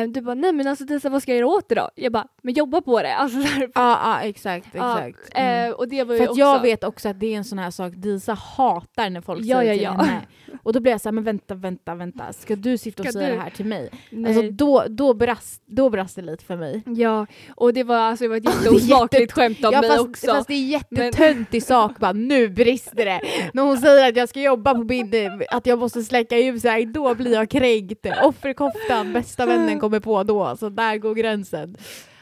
du 0.08 0.22
bara, 0.22 0.36
nej 0.36 0.52
men 0.54 0.68
alltså 0.68 0.86
Disa 0.86 1.10
vad 1.10 1.22
ska 1.22 1.32
jag 1.32 1.40
göra 1.40 1.48
åt 1.48 1.70
det 1.70 1.76
då? 1.76 1.90
Jag 1.96 2.12
bara, 2.12 2.28
men 2.44 2.54
jobba 2.54 2.82
på 2.82 3.02
det. 3.02 3.16
Alltså, 3.26 3.42
så 3.42 3.48
här, 3.48 3.62
Ja, 3.62 3.70
ja 4.04 4.22
exakt. 4.22 4.68
ja, 4.74 5.02
exakt. 5.08 5.30
Mm. 5.38 5.70
eh, 5.70 5.74
och 5.76 5.88
det 5.88 6.04
var 6.04 6.14
ju 6.14 6.20
För 6.20 6.30
också, 6.30 6.40
jag 6.40 6.62
vet 6.62 6.84
också 6.84 7.10
att 7.10 7.20
det 7.20 7.34
är 7.34 7.38
en 7.38 7.44
sån 7.44 7.60
här 7.60 7.72
sak 7.72 7.94
Disa 7.96 8.34
hatar 8.34 9.10
när 9.10 9.22
folk 9.22 9.42
Ja, 9.46 9.58
säger 9.58 9.74
ja, 9.74 9.78
till 9.78 9.84
ja. 9.84 9.92
henne. 10.04 10.22
Och 10.64 10.74
då 10.74 10.80
blir 10.80 10.92
jag 10.92 11.02
såhär, 11.02 11.12
men 11.14 11.24
vänta, 11.24 11.56
vänta, 11.56 11.96
vänta. 11.96 12.34
Ska 12.34 12.56
du 12.56 12.78
sitta 12.78 13.04
och 13.04 13.10
Ska 13.10 13.20
säga 13.20 13.30
du? 13.30 13.36
det 13.36 13.42
här 13.42 13.50
till 13.50 13.66
mig? 13.66 13.90
nej. 14.10 14.36
Alltså 14.38 14.52
då, 14.52 14.84
då, 14.90 15.14
brast, 15.14 15.64
då 15.66 15.90
brast 15.90 16.16
det 16.16 16.22
lite 16.22 16.46
för 16.46 16.56
mig. 16.56 16.84
Ja, 16.86 17.26
och 17.56 17.74
det 17.74 17.84
var, 17.84 17.96
alltså, 17.98 18.24
det 18.24 18.30
var 18.30 18.38
ett 18.38 18.46
jätteosmakligt 18.46 19.32
skämt 19.34 19.66
av 19.66 19.74
Ja, 19.74 19.82
mig 19.82 19.90
fast, 19.90 20.02
också. 20.02 20.28
fast 20.28 20.48
det 20.48 20.54
är 20.54 20.66
jättetöntig 20.66 21.64
sak, 21.64 22.00
bara 22.00 22.12
nu 22.14 22.50
brister 22.50 23.06
det. 23.06 23.22
När 23.54 23.64
hon 23.64 23.78
säger 23.78 24.10
att 24.10 24.16
jag 24.18 24.30
ska 24.30 24.42
jobba 24.42 24.74
på 24.76 24.84
min, 24.84 25.12
att 25.52 25.66
jag 25.66 25.80
måste 25.80 26.04
släcka 26.04 26.38
ljuset, 26.38 26.94
då 26.94 27.16
blir 27.16 27.34
jag 27.34 27.50
kränkt. 27.50 28.06
Offerkoftan, 28.24 29.14
bästa 29.14 29.46
vännen 29.66 29.80
kommer 29.80 30.00
på 30.00 30.24
då, 30.24 30.56
så 30.58 30.70
där 30.70 30.98
går 30.98 31.14
gränsen. 31.16 31.78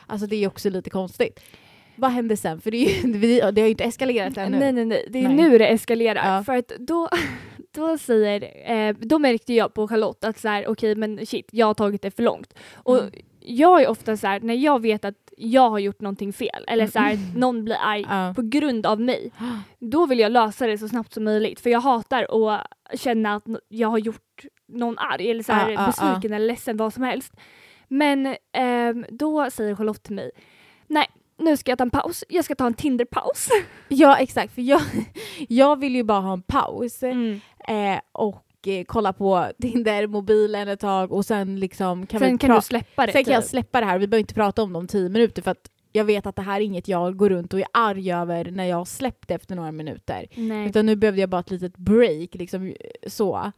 Alltså 0.08 0.28
det 0.28 0.36
är 0.44 0.48
också 0.48 0.70
lite 0.70 0.90
konstigt. 0.90 1.40
Vad 1.96 2.12
hände 2.12 2.38
sen? 2.38 2.62
För 2.62 2.72
det, 2.72 2.78
ju, 2.78 3.12
det 3.52 3.62
har 3.62 3.68
ju 3.68 3.70
inte 3.72 3.84
eskalerat 3.84 4.38
ännu. 4.38 4.60
Nej 4.60 4.72
nej 4.72 4.86
nej, 4.86 5.06
det 5.10 5.20
är 5.20 5.28
Nej. 5.28 5.36
nu 5.50 5.58
det 5.58 5.68
eskalerar. 5.68 6.36
Ja. 6.36 6.44
För 6.44 6.54
att 6.58 6.72
då, 6.80 7.10
då 7.76 7.98
säger, 7.98 8.72
eh, 8.90 8.96
då 9.00 9.20
märkte 9.20 9.54
jag 9.54 9.74
på 9.74 9.88
Charlotte 9.88 10.24
att 10.24 10.40
så 10.40 10.48
här, 10.48 10.68
okej 10.68 10.96
men 10.96 11.26
shit, 11.26 11.48
jag 11.52 11.66
har 11.68 11.74
tagit 11.74 12.02
det 12.02 12.12
för 12.12 12.24
långt. 12.24 12.54
Och 12.74 13.00
Mm. 13.00 13.12
jag 13.40 13.82
är 13.82 13.88
ofta 13.90 14.18
så 14.18 14.28
här, 14.28 14.40
när 14.40 14.54
jag 14.54 14.82
vet 14.82 15.06
att 15.06 15.16
jag 15.38 15.70
har 15.70 15.80
gjort 15.80 16.02
någonting 16.02 16.34
fel, 16.34 16.64
eller 16.68 16.88
så 16.88 17.00
här, 17.00 17.14
Mm. 17.14 17.26
någon 17.40 17.66
blir 17.66 17.78
arg 17.80 18.06
Ja. 18.10 18.34
på 18.36 18.42
grund 18.42 18.86
av 18.86 19.00
mig, 19.02 19.32
då 19.80 20.06
vill 20.06 20.20
jag 20.20 20.32
lösa 20.32 20.68
det 20.68 20.78
så 20.78 20.88
snabbt 20.88 21.14
som 21.14 21.24
möjligt. 21.24 21.60
För 21.60 21.70
jag 21.70 21.80
hatar 21.82 22.28
att 22.54 22.68
känna 23.00 23.36
att 23.36 23.44
jag 23.70 23.88
har 23.88 23.98
gjort 23.98 24.46
någon 24.74 24.98
arg, 24.98 25.32
eller 25.32 25.44
så 25.44 25.54
här, 25.54 25.70
ja, 25.72 25.86
besviken 25.86 26.34
eller 26.34 26.48
ledsen, 26.48 26.78
vad 26.78 26.94
som 26.94 27.04
helst. 27.04 27.34
Men 27.88 28.36
ehm, 28.54 29.06
då 29.10 29.50
säger 29.52 29.76
Charlotte 29.76 30.04
till 30.04 30.16
mig, 30.16 30.32
nej, 30.88 31.06
nu 31.38 31.58
ska 31.58 31.72
jag 31.72 31.78
ta 31.78 31.84
en 31.84 31.90
paus, 31.90 32.24
jag 32.30 32.46
ska 32.46 32.56
ta 32.56 32.66
en 32.68 32.74
Tinder-paus. 32.74 33.48
Ja 33.88 34.18
exakt, 34.18 34.54
för 34.54 34.62
jag, 34.62 34.82
jag 35.50 35.80
vill 35.80 35.96
ju 35.96 36.04
bara 36.04 36.20
ha 36.20 36.34
en 36.34 36.42
paus 36.42 37.04
Mm. 37.04 37.40
eh, 37.68 38.00
och 38.12 38.68
eh, 38.68 38.84
kolla 38.86 39.14
på 39.14 39.52
Tinder, 39.62 40.08
mobilen 40.08 40.68
ett 40.68 40.80
tag 40.80 41.12
och 41.12 41.26
sen 41.26 41.60
liksom 41.60 42.06
kan 42.08 42.20
Sen 42.20 42.32
vi 42.32 42.38
kan 42.38 42.56
du 42.56 42.62
släppa 42.62 43.06
det. 43.06 43.12
Sen 43.12 43.24
kan 43.24 43.34
jag 43.34 43.44
typ. 43.44 43.50
släppa 43.50 43.80
det 43.80 43.86
här, 43.86 43.98
vi 44.00 44.08
behöver 44.08 44.20
inte 44.22 44.34
prata 44.34 44.64
om 44.64 44.74
det 44.74 44.80
om 44.80 44.88
tio 44.88 45.10
minuter 45.10 45.42
för 45.42 45.52
att 45.52 45.70
jag 45.92 46.04
vet 46.06 46.26
att 46.26 46.36
det 46.36 46.42
här 46.42 46.56
är 46.62 46.64
inget 46.66 46.88
jag 46.88 47.18
går 47.18 47.30
runt 47.30 47.54
och 47.54 47.60
är 47.60 47.66
arg 47.74 48.12
över 48.14 48.52
när 48.52 48.66
jag 48.66 48.78
har 48.78 48.86
släppt 48.86 49.32
efter 49.32 49.56
några 49.56 49.72
minuter. 49.72 50.28
Nej. 50.36 50.70
Utan 50.70 50.86
nu 50.86 50.96
behövde 50.96 51.22
jag 51.22 51.30
bara 51.30 51.40
ett 51.42 51.52
litet 51.52 51.78
break, 51.78 52.36
liksom 52.36 52.74
så. 53.08 53.52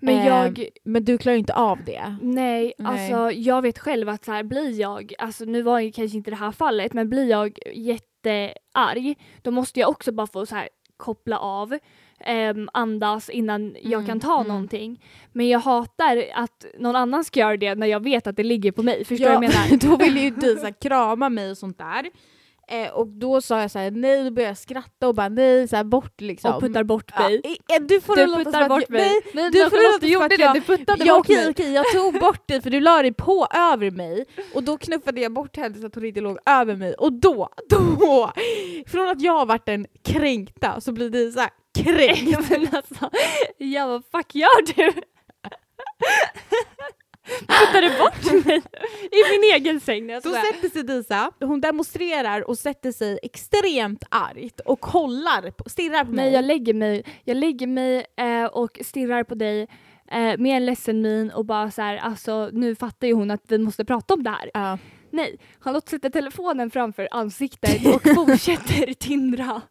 Men 0.00 0.14
Eh, 0.18 0.26
jag, 0.26 0.68
Men 0.84 1.04
du 1.04 1.18
klarar 1.18 1.36
inte 1.36 1.54
av 1.54 1.78
det. 1.86 2.16
nej, 2.22 2.72
Nej. 2.78 3.10
alltså 3.10 3.38
jag 3.38 3.62
vet 3.62 3.78
själv 3.78 4.08
att 4.08 4.24
så 4.24 4.32
här 4.32 4.42
blir 4.42 4.80
jag, 4.80 5.12
alltså 5.18 5.44
nu 5.44 5.62
var 5.62 5.80
ju 5.80 5.92
kanske 5.92 6.16
inte 6.16 6.30
det 6.30 6.36
här 6.36 6.52
fallet, 6.52 6.92
men 6.92 7.08
blir 7.10 7.30
jag 7.30 7.58
jättearg, 7.74 9.14
då 9.42 9.50
måste 9.50 9.80
jag 9.80 9.90
också 9.90 10.12
bara 10.12 10.26
få 10.26 10.46
så 10.46 10.54
här 10.54 10.68
koppla 10.96 11.38
av, 11.38 11.78
ehm, 12.20 12.68
andas 12.72 13.30
innan 13.30 13.76
jag 13.82 13.92
Mm, 13.92 14.06
kan 14.06 14.20
ta 14.20 14.34
mm. 14.36 14.48
någonting. 14.48 15.04
Men 15.32 15.48
jag 15.48 15.58
hatar 15.58 16.24
att 16.34 16.64
någon 16.78 16.96
annan 16.96 17.24
ska 17.24 17.40
göra 17.40 17.56
det 17.56 17.74
när 17.74 17.86
jag 17.86 18.04
vet 18.04 18.26
att 18.26 18.36
det 18.36 18.42
ligger 18.44 18.72
på 18.72 18.82
mig. 18.82 19.04
Förstår 19.04 19.26
du 19.26 19.32
Ja, 19.32 19.38
vad 19.38 19.44
jag 19.44 19.50
menar? 19.70 19.76
då 19.90 19.96
ville 20.04 20.20
ju 20.20 20.30
du 20.30 20.56
så 20.56 20.64
här, 20.64 20.74
krama 20.80 21.28
mig 21.28 21.50
och 21.50 21.58
sånt 21.58 21.78
där. 21.78 22.10
Eh, 22.72 22.88
och 22.90 23.06
då 23.06 23.40
sa 23.40 23.60
jag 23.60 23.70
så 23.70 23.78
här, 23.78 23.90
nej, 23.90 24.24
då 24.24 24.30
började 24.30 24.50
jag 24.50 24.58
skratta 24.58 25.08
och 25.08 25.14
bara 25.14 25.28
nej, 25.28 25.68
så 25.68 25.76
här, 25.76 25.84
bort 25.84 26.20
liksom. 26.20 26.54
Och 26.54 26.60
puttar 26.60 26.84
bort 26.84 27.10
Ja, 27.16 27.22
mig. 27.28 27.40
eh, 27.44 27.82
du 27.82 28.00
får 28.00 28.16
Du 28.16 28.26
låta 28.26 28.44
puttar 28.44 28.68
bort 28.68 28.80
jag, 28.82 28.90
mig. 28.90 29.00
Nej, 29.02 29.20
Nej, 29.34 29.50
du 29.50 29.70
får 29.70 29.92
låta 29.92 29.98
som 30.00 30.08
gjorde 30.08 30.28
det, 30.28 30.42
jag- 30.42 30.54
du 30.54 30.60
puttade 30.60 31.04
ja, 31.04 31.14
bort 31.16 31.26
okej, 31.26 31.36
mig. 31.36 31.48
okej, 31.50 31.72
jag 31.72 31.86
tog 31.92 32.20
bort 32.20 32.48
dig 32.48 32.62
för 32.62 32.70
du 32.70 32.80
la 32.80 33.02
dig 33.02 33.12
på 33.12 33.46
över 33.72 33.90
mig 33.90 34.24
och 34.54 34.62
då 34.62 34.76
knuffade 34.78 35.20
jag 35.20 35.32
bort 35.32 35.56
henne 35.56 35.74
så 35.78 35.86
att 35.86 35.94
hon 35.94 36.04
inte 36.04 36.20
låg 36.20 36.38
över 36.46 36.76
mig 36.76 36.94
och 36.94 37.12
då, 37.12 37.48
då, 37.70 38.32
från 38.86 39.08
att 39.08 39.20
jag 39.20 39.32
har 39.38 39.46
varit 39.46 39.66
den 39.66 39.86
kränkta 40.04 40.80
så 40.80 40.92
blir 40.92 41.10
det 41.10 41.32
så 41.32 41.40
här 41.40 41.50
kränkt. 41.78 42.22
Ja, 42.22 42.38
men 42.50 42.68
alltså, 42.72 43.10
ja 43.58 43.86
vad 43.86 44.04
fuck 44.12 44.34
gör 44.34 44.74
du? 44.76 44.92
Puttar 47.46 47.82
du 47.82 47.88
bort 47.88 47.98
mig 47.98 48.09
egen 49.54 49.80
säng 49.80 50.06
när 50.06 50.14
jag 50.14 50.22
Då 50.22 50.30
sätter 50.30 50.68
sig 50.68 50.82
Disa, 50.82 51.32
hon 51.40 51.60
demonstrerar 51.60 52.48
och 52.48 52.58
sätter 52.58 52.92
sig 52.92 53.18
extremt 53.22 54.04
argt 54.08 54.60
och 54.60 54.80
kollar, 54.80 55.50
på, 55.50 55.68
stirrar 55.68 56.04
på 56.04 56.10
mig. 56.10 56.24
Nej 56.24 56.34
jag 56.34 56.44
lägger 56.44 56.74
mig, 56.74 57.04
jag 57.24 57.36
lägger 57.36 57.66
mig 57.66 58.06
eh, 58.16 58.44
och 58.44 58.78
stirrar 58.84 59.24
på 59.24 59.34
dig 59.34 59.68
eh, 60.10 60.38
med 60.38 60.56
en 60.56 60.66
ledsen 60.66 61.02
min 61.02 61.30
och 61.30 61.44
bara 61.44 61.70
så 61.70 61.82
här, 61.82 61.96
alltså 61.96 62.50
nu 62.52 62.74
fattar 62.74 63.06
ju 63.06 63.12
hon 63.14 63.30
att 63.30 63.44
vi 63.48 63.58
måste 63.58 63.84
prata 63.84 64.14
om 64.14 64.22
det 64.22 64.30
här. 64.30 64.50
Ja. 64.54 64.78
Nej, 65.10 65.38
Charlotte 65.60 65.88
sätter 65.88 66.10
telefonen 66.10 66.70
framför 66.70 67.08
ansiktet 67.10 67.94
och 67.94 68.02
fortsätter 68.02 68.92
tindra 68.98 69.62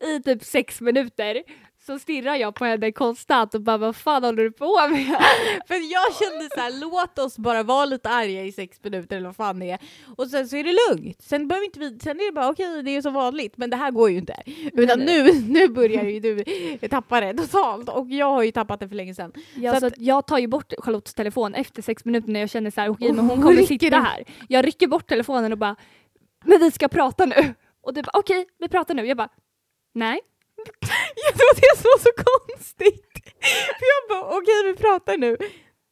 i 0.00 0.22
typ 0.22 0.44
sex 0.44 0.80
minuter. 0.80 1.42
Så 1.86 1.98
stirrar 1.98 2.34
jag 2.36 2.54
på 2.54 2.64
henne 2.64 2.92
konstant 2.92 3.54
och 3.54 3.60
bara 3.60 3.76
vad 3.76 3.96
fan 3.96 4.24
håller 4.24 4.42
du 4.42 4.52
på 4.52 4.88
med? 4.90 5.06
För 5.68 5.92
jag 5.92 6.14
kände 6.16 6.48
så 6.54 6.60
här, 6.60 6.80
låt 6.80 7.18
oss 7.18 7.38
bara 7.38 7.62
vara 7.62 7.84
lite 7.84 8.08
arga 8.08 8.42
i 8.44 8.52
sex 8.52 8.78
minuter 8.82 9.16
eller 9.16 9.26
vad 9.26 9.36
fan 9.36 9.58
det 9.58 9.70
är. 9.70 9.78
Och 10.16 10.26
sen 10.26 10.48
så 10.48 10.56
är 10.56 10.64
det 10.64 10.76
lugnt. 10.90 11.22
Sen 11.22 11.48
behöver 11.48 11.64
inte 11.66 11.78
vi, 11.80 11.98
sen 11.98 12.20
är 12.20 12.26
det 12.26 12.32
bara 12.32 12.48
okej, 12.50 12.82
det 12.82 12.90
är 12.96 13.02
som 13.02 13.14
vanligt. 13.14 13.56
Men 13.56 13.70
det 13.70 13.76
här 13.76 13.90
går 13.90 14.10
ju 14.10 14.16
inte. 14.18 14.42
Utan 14.72 14.98
nu, 14.98 15.32
nu 15.32 15.68
börjar 15.68 16.04
ju 16.04 16.20
du 16.20 16.44
tappa 16.88 17.20
det 17.20 17.34
totalt. 17.34 17.88
Och 17.88 18.08
jag 18.10 18.26
har 18.30 18.42
ju 18.42 18.52
tappat 18.52 18.80
det 18.80 18.88
för 18.88 18.96
länge 18.96 19.14
sedan. 19.14 19.32
Ja, 19.54 19.74
Så 19.74 19.80
så 19.80 19.86
att- 19.86 19.94
jag 19.98 20.26
tar 20.26 20.38
ju 20.38 20.46
bort 20.46 20.72
Charlottes 20.78 21.14
telefon 21.14 21.54
efter 21.54 21.82
sex 21.82 22.04
minuter 22.04 22.30
när 22.30 22.40
jag 22.40 22.50
känner 22.50 22.70
så 22.70 22.80
här, 22.80 22.88
okej 22.88 23.10
Oh, 23.10 23.14
men 23.16 23.24
hon 23.30 23.42
kommer 23.42 23.62
sitta 23.62 23.96
här. 23.96 24.24
Jag 24.48 24.66
rycker 24.66 24.86
bort 24.86 25.06
telefonen 25.08 25.52
och 25.52 25.58
bara, 25.58 25.76
men 26.44 26.58
vi 26.60 26.70
ska 26.70 26.88
prata 26.88 27.24
nu. 27.26 27.54
Och 27.82 27.94
du 27.94 28.02
bara, 28.02 28.18
okej 28.18 28.46
vi 28.58 28.68
pratar 28.68 28.94
nu. 28.94 29.06
Jag 29.06 29.16
bara, 29.16 29.28
nej. 29.94 30.20
Jag 31.24 31.34
tror 31.38 31.54
det 31.60 31.76
som 31.76 31.88
var 31.94 31.98
så 31.98 32.12
konstigt. 32.30 33.12
För 33.78 33.86
jag 33.92 34.08
bara 34.08 34.36
okej 34.36 34.64
vi 34.64 34.74
pratar 34.74 35.16
nu. 35.16 35.36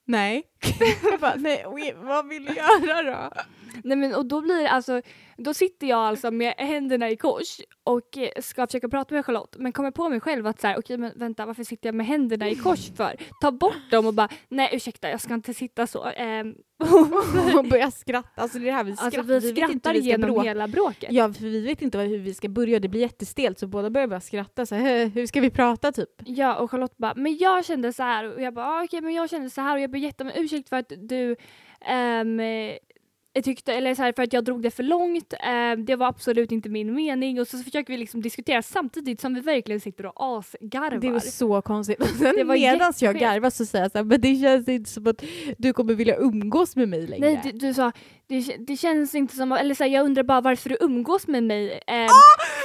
Nej. 0.06 0.42
Jag 1.10 1.20
bara 1.20 1.34
nej 1.36 1.64
oj, 1.66 1.94
vad 1.96 2.28
vill 2.28 2.44
du 2.44 2.54
göra 2.54 3.02
då? 3.02 3.42
Nej 3.84 3.96
men 3.96 4.14
och 4.14 4.26
då 4.26 4.40
blir 4.40 4.66
alltså, 4.66 5.02
då 5.36 5.54
sitter 5.54 5.86
jag 5.86 5.98
alltså 5.98 6.30
med 6.30 6.54
händerna 6.58 7.10
i 7.10 7.16
kors 7.16 7.60
och 7.84 8.18
eh, 8.18 8.28
ska 8.42 8.66
försöka 8.66 8.88
prata 8.88 9.14
med 9.14 9.26
Charlotte 9.26 9.56
men 9.58 9.72
kommer 9.72 9.90
på 9.90 10.08
mig 10.08 10.20
själv 10.20 10.46
att 10.46 10.60
så 10.60 10.66
här, 10.66 10.78
okej 10.78 10.96
men 10.98 11.12
vänta 11.16 11.46
varför 11.46 11.64
sitter 11.64 11.88
jag 11.88 11.94
med 11.94 12.06
händerna 12.06 12.48
i 12.48 12.54
kors 12.54 12.90
för? 12.96 13.16
Ta 13.40 13.50
bort 13.52 13.90
dem 13.90 14.06
och 14.06 14.14
bara, 14.14 14.28
nej 14.48 14.68
ursäkta 14.72 15.10
jag 15.10 15.20
ska 15.20 15.34
inte 15.34 15.54
sitta 15.54 15.86
så. 15.86 16.04
Ehm, 16.16 16.54
Och 17.58 17.64
börjar 17.64 17.90
skratta. 17.90 18.42
Alltså 18.42 18.58
det 18.58 18.64
är 18.64 18.66
det 18.66 18.72
här 18.72 18.84
vi 18.84 18.96
skrattar. 18.96 19.18
alltså 19.18 19.48
vi 19.48 19.54
skrattar 19.54 19.92
vi 19.92 19.98
genom 19.98 20.30
bråka. 20.30 20.48
hela 20.48 20.68
bråket. 20.68 21.12
Ja 21.12 21.32
för 21.32 21.42
vi 21.44 21.60
vet 21.60 21.82
inte 21.82 21.98
hur 21.98 22.18
vi 22.18 22.34
ska 22.34 22.48
börja, 22.48 22.80
det 22.80 22.88
blir 22.88 23.00
jättestelt 23.00 23.58
så 23.58 23.66
båda 23.66 23.90
börjar 23.90 24.08
bara 24.08 24.20
skratta 24.20 24.66
så 24.66 24.74
här, 24.74 25.06
hur 25.06 25.26
ska 25.26 25.40
vi 25.40 25.50
prata 25.50 25.92
typ? 25.92 26.08
Ja 26.24 26.56
och 26.56 26.70
Charlotte 26.70 26.96
bara, 26.96 27.14
men 27.14 27.36
jag 27.36 27.64
kände 27.64 27.92
så 27.92 28.02
här 28.02 28.34
och 28.34 28.42
jag 28.42 28.54
bara, 28.54 28.66
ah, 28.66 28.84
okej 28.84 29.00
men 29.00 29.14
jag 29.14 29.30
kände 29.30 29.50
så 29.50 29.60
här 29.60 29.74
och 29.74 29.80
jag 29.80 29.90
ber 29.90 29.98
jättemycket 29.98 30.40
ursäkt 30.40 30.51
för 30.68 30.76
att 30.76 30.92
du 30.96 31.36
ehm, 31.80 32.40
eh, 32.40 33.42
tyckte, 33.44 33.72
eller 33.72 33.94
så 33.94 34.02
här, 34.02 34.12
för 34.16 34.22
att 34.22 34.32
jag 34.32 34.44
drog 34.44 34.62
det 34.62 34.70
för 34.70 34.82
långt, 34.82 35.34
ehm, 35.40 35.84
det 35.84 35.96
var 35.96 36.06
absolut 36.06 36.52
inte 36.52 36.68
min 36.68 36.94
mening 36.94 37.40
och 37.40 37.48
så 37.48 37.58
försöker 37.58 37.92
vi 37.92 37.96
liksom 37.96 38.22
diskutera 38.22 38.62
samtidigt 38.62 39.20
som 39.20 39.34
vi 39.34 39.40
verkligen 39.40 39.80
sitter 39.80 40.06
och 40.06 40.12
asgarvar. 40.16 40.98
Det 40.98 41.10
var 41.10 41.20
så 41.20 41.62
konstigt. 41.62 42.06
Sen 42.18 42.34
medan 42.36 42.60
jag 42.60 43.18
garvar 43.18 43.50
så 43.50 43.66
säger 43.66 43.84
jag 43.84 43.92
så 43.92 43.98
här, 43.98 44.04
men 44.04 44.20
det 44.20 44.36
känns 44.36 44.68
inte 44.68 44.90
som 44.90 45.06
att 45.06 45.24
du 45.58 45.72
kommer 45.72 45.94
vilja 45.94 46.16
umgås 46.16 46.76
med 46.76 46.88
mig 46.88 47.06
längre. 47.06 47.26
Nej 47.26 47.40
du, 47.44 47.52
du 47.52 47.74
sa, 47.74 47.92
det, 48.26 48.56
det 48.58 48.76
känns 48.76 49.14
inte 49.14 49.36
som, 49.36 49.52
eller 49.52 49.74
så 49.74 49.84
här, 49.84 49.90
jag 49.90 50.04
undrar 50.04 50.22
bara 50.22 50.40
varför 50.40 50.68
du 50.68 50.76
umgås 50.80 51.26
med 51.26 51.42
mig. 51.42 51.80
Ehm, 51.86 52.08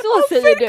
så 0.02 0.36
säger 0.36 0.60
du. 0.60 0.68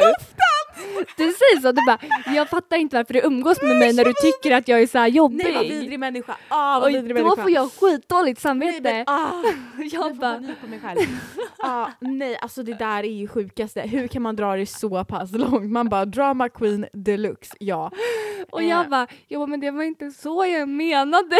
Du 1.16 1.24
säger 1.24 1.60
så, 1.60 1.72
du 1.72 1.82
bara, 1.86 1.98
jag 2.34 2.48
fattar 2.50 2.76
inte 2.76 2.96
varför 2.96 3.14
du 3.14 3.20
umgås 3.20 3.62
med 3.62 3.76
mig 3.76 3.92
när 3.92 4.04
du 4.04 4.12
tycker 4.12 4.56
att 4.56 4.68
jag 4.68 4.82
är 4.82 4.86
så 4.86 4.98
här 4.98 5.06
jobbig. 5.08 5.44
Nej 5.44 5.54
vad 5.54 5.64
vidrig 5.66 5.98
människa. 6.00 6.36
Ah, 6.48 6.80
vad 6.80 6.92
vidrig 6.92 7.16
då 7.16 7.22
människa. 7.22 7.42
får 7.42 7.50
jag 7.50 7.72
skitdåligt 7.72 8.44
Nej, 8.44 8.50
samvete. 8.50 8.80
men, 8.82 9.04
ah, 9.06 9.42
jag 9.78 10.08
jag 10.08 10.16
bara, 10.16 10.42
på 10.60 10.66
mig 10.66 10.80
själv. 10.80 10.98
ah, 11.58 11.86
nej 12.00 12.36
alltså 12.42 12.62
det 12.62 12.74
där 12.74 12.98
är 13.04 13.12
ju 13.12 13.28
sjukaste. 13.28 13.80
Hur 13.80 14.06
kan 14.08 14.22
man 14.22 14.36
dra 14.36 14.56
det 14.56 14.66
så 14.66 15.04
pass 15.04 15.32
långt? 15.32 15.70
Man 15.70 15.88
bara 15.88 16.04
drama 16.04 16.48
queen 16.48 16.86
deluxe, 16.92 17.54
ja. 17.60 17.90
och 18.50 18.62
Eh. 18.62 18.68
jag 18.68 18.88
bara, 18.90 19.06
jo 19.28 19.46
men 19.46 19.60
det 19.60 19.70
var 19.70 19.82
inte 19.82 20.10
så 20.10 20.44
jag 20.46 20.68
menade. 20.68 21.36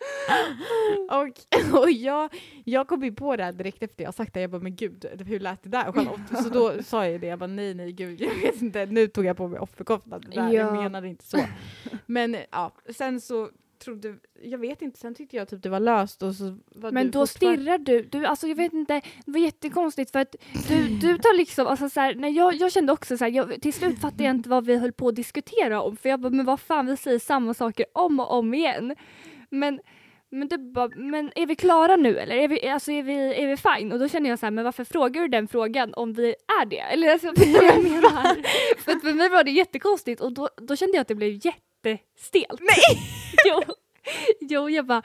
och, 1.10 1.78
och 1.80 1.90
jag, 1.90 2.34
jag 2.64 2.88
kom 2.88 3.04
ju 3.04 3.12
på 3.12 3.36
det 3.36 3.44
här 3.44 3.52
direkt 3.52 3.82
efter 3.82 4.04
jag 4.04 4.14
sagt 4.14 4.34
det, 4.34 4.40
jag 4.40 4.50
bara 4.50 4.62
men 4.62 4.76
gud 4.76 5.06
hur 5.26 5.40
lät 5.40 5.62
det 5.62 5.68
där 5.68 5.92
Charlotte? 5.92 6.42
Så 6.42 6.48
då 6.48 6.82
sa 6.82 7.06
jag 7.06 7.20
det, 7.20 7.26
jag 7.26 7.38
bara 7.38 7.46
nej 7.46 7.74
nej 7.74 7.92
gud 7.92 8.20
jag 8.20 8.34
vet 8.34 8.62
inte, 8.62 8.86
nu 8.86 9.06
tog 9.06 9.24
jag 9.24 9.36
på 9.36 9.48
mig 9.48 9.60
offerkoftan, 9.60 10.20
där, 10.20 10.42
jag 10.42 10.54
Ja. 10.54 10.82
menade 10.82 11.08
inte 11.08 11.24
så. 11.24 11.38
Men 12.06 12.36
ja, 12.50 12.72
sen 12.96 13.20
så 13.20 13.50
trodde, 13.84 14.14
jag 14.42 14.58
vet 14.58 14.82
inte, 14.82 14.98
sen 14.98 15.14
tyckte 15.14 15.36
jag 15.36 15.48
typ 15.48 15.62
det 15.62 15.68
var 15.68 15.80
löst 15.80 16.22
och 16.22 16.34
så 16.34 16.56
var 16.74 16.92
Men 16.92 17.06
du 17.06 17.10
då 17.10 17.26
stirrar 17.26 17.78
du, 17.78 18.02
du, 18.02 18.26
alltså 18.26 18.46
jag 18.46 18.56
vet 18.56 18.72
inte, 18.72 19.00
det 19.26 19.32
var 19.32 19.40
jättekonstigt 19.40 20.10
för 20.12 20.18
att 20.18 20.36
du, 20.68 20.88
du 20.88 21.18
tar 21.18 21.36
liksom, 21.36 21.66
alltså 21.66 21.88
så 21.88 22.00
här, 22.00 22.14
när 22.14 22.28
jag, 22.28 22.54
jag 22.54 22.72
kände 22.72 22.92
också 22.92 23.16
så 23.18 23.24
här, 23.24 23.32
jag, 23.32 23.62
till 23.62 23.72
slut 23.72 24.00
fattade 24.00 24.24
jag 24.24 24.30
inte 24.30 24.48
vad 24.48 24.66
vi 24.66 24.76
höll 24.76 24.92
på 24.92 25.08
att 25.08 25.16
diskutera 25.16 25.82
om 25.82 25.96
för 25.96 26.08
jag 26.08 26.20
bara, 26.20 26.30
men 26.30 26.46
vad 26.46 26.60
fan 26.60 26.86
vi 26.86 26.96
säger 26.96 27.18
samma 27.18 27.54
saker 27.54 27.86
om 27.92 28.20
och 28.20 28.32
om 28.38 28.54
igen. 28.54 28.94
Men, 29.50 29.80
men 30.30 30.48
du 30.48 30.58
bara, 30.58 30.88
men 30.88 31.32
är 31.34 31.46
vi 31.46 31.56
klara 31.56 31.96
nu 31.96 32.18
eller? 32.18 32.36
Är 32.36 32.48
vi, 32.48 32.68
alltså 32.68 32.92
är 32.92 33.02
vi, 33.02 33.34
är 33.34 33.46
vi 33.46 33.56
fine? 33.56 33.92
Och 33.92 33.98
då 33.98 34.08
känner 34.08 34.30
jag 34.30 34.38
så 34.38 34.46
här, 34.46 34.50
men 34.50 34.64
varför 34.64 34.84
frågar 34.84 35.22
du 35.22 35.28
den 35.28 35.48
frågan 35.48 35.94
om 35.94 36.12
vi 36.12 36.34
är 36.60 36.66
det? 36.66 36.80
Eller 36.80 37.12
alltså, 37.12 37.30
du 37.36 37.52
vad 37.52 37.64
jag 37.64 37.82
menar? 37.82 38.34
för 38.78 39.00
för 39.00 39.14
mig 39.14 39.28
var 39.28 39.44
det 39.44 39.50
jättekonstigt 39.50 40.20
och 40.20 40.32
då, 40.32 40.48
då 40.56 40.76
kände 40.76 40.96
jag 40.96 41.00
att 41.00 41.08
det 41.08 41.14
blev 41.14 41.32
jättestelt. 41.32 42.60
Nej! 42.60 43.02
jo, 43.46 43.62
jo, 44.40 44.70
jag 44.70 44.86
bara, 44.86 45.02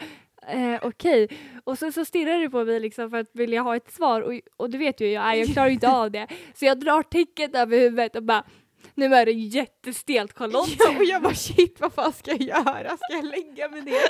Eh, 0.48 0.80
Okej, 0.82 1.28
och 1.64 1.78
sen 1.78 1.92
så 1.92 2.06
stirrar 2.06 2.40
du 2.40 2.50
på 2.50 2.64
mig 2.64 2.80
liksom 2.80 3.10
för 3.10 3.18
att 3.18 3.30
vilja 3.34 3.62
ha 3.62 3.76
ett 3.76 3.92
svar 3.92 4.22
och, 4.22 4.34
och 4.58 4.70
du 4.70 4.78
vet 4.78 5.02
ju 5.02 5.08
jag 5.08 5.24
är, 5.24 5.34
jag 5.34 5.48
klarar 5.48 5.68
ju 5.68 5.74
inte 5.74 5.92
av 5.92 6.12
det. 6.12 6.28
Så 6.54 6.66
jag 6.66 6.80
drar 6.80 7.04
täcket 7.04 7.56
över 7.56 7.78
huvudet 7.78 8.16
och 8.16 8.24
bara 8.24 8.44
nu 8.96 9.16
är 9.16 9.26
det 9.26 9.32
jättestelt 9.32 10.34
Charlotte. 10.38 10.76
Ja, 10.80 10.98
och 10.98 11.04
jag 11.04 11.22
bara 11.22 11.36
shit 11.36 11.80
vad 11.80 11.94
fan 11.94 12.14
ska 12.14 12.32
jag 12.32 12.42
göra? 12.42 12.98
Ska 12.98 13.16
jag 13.16 13.26
lägga 13.26 13.70
mig 13.70 13.82
ner? 13.82 14.02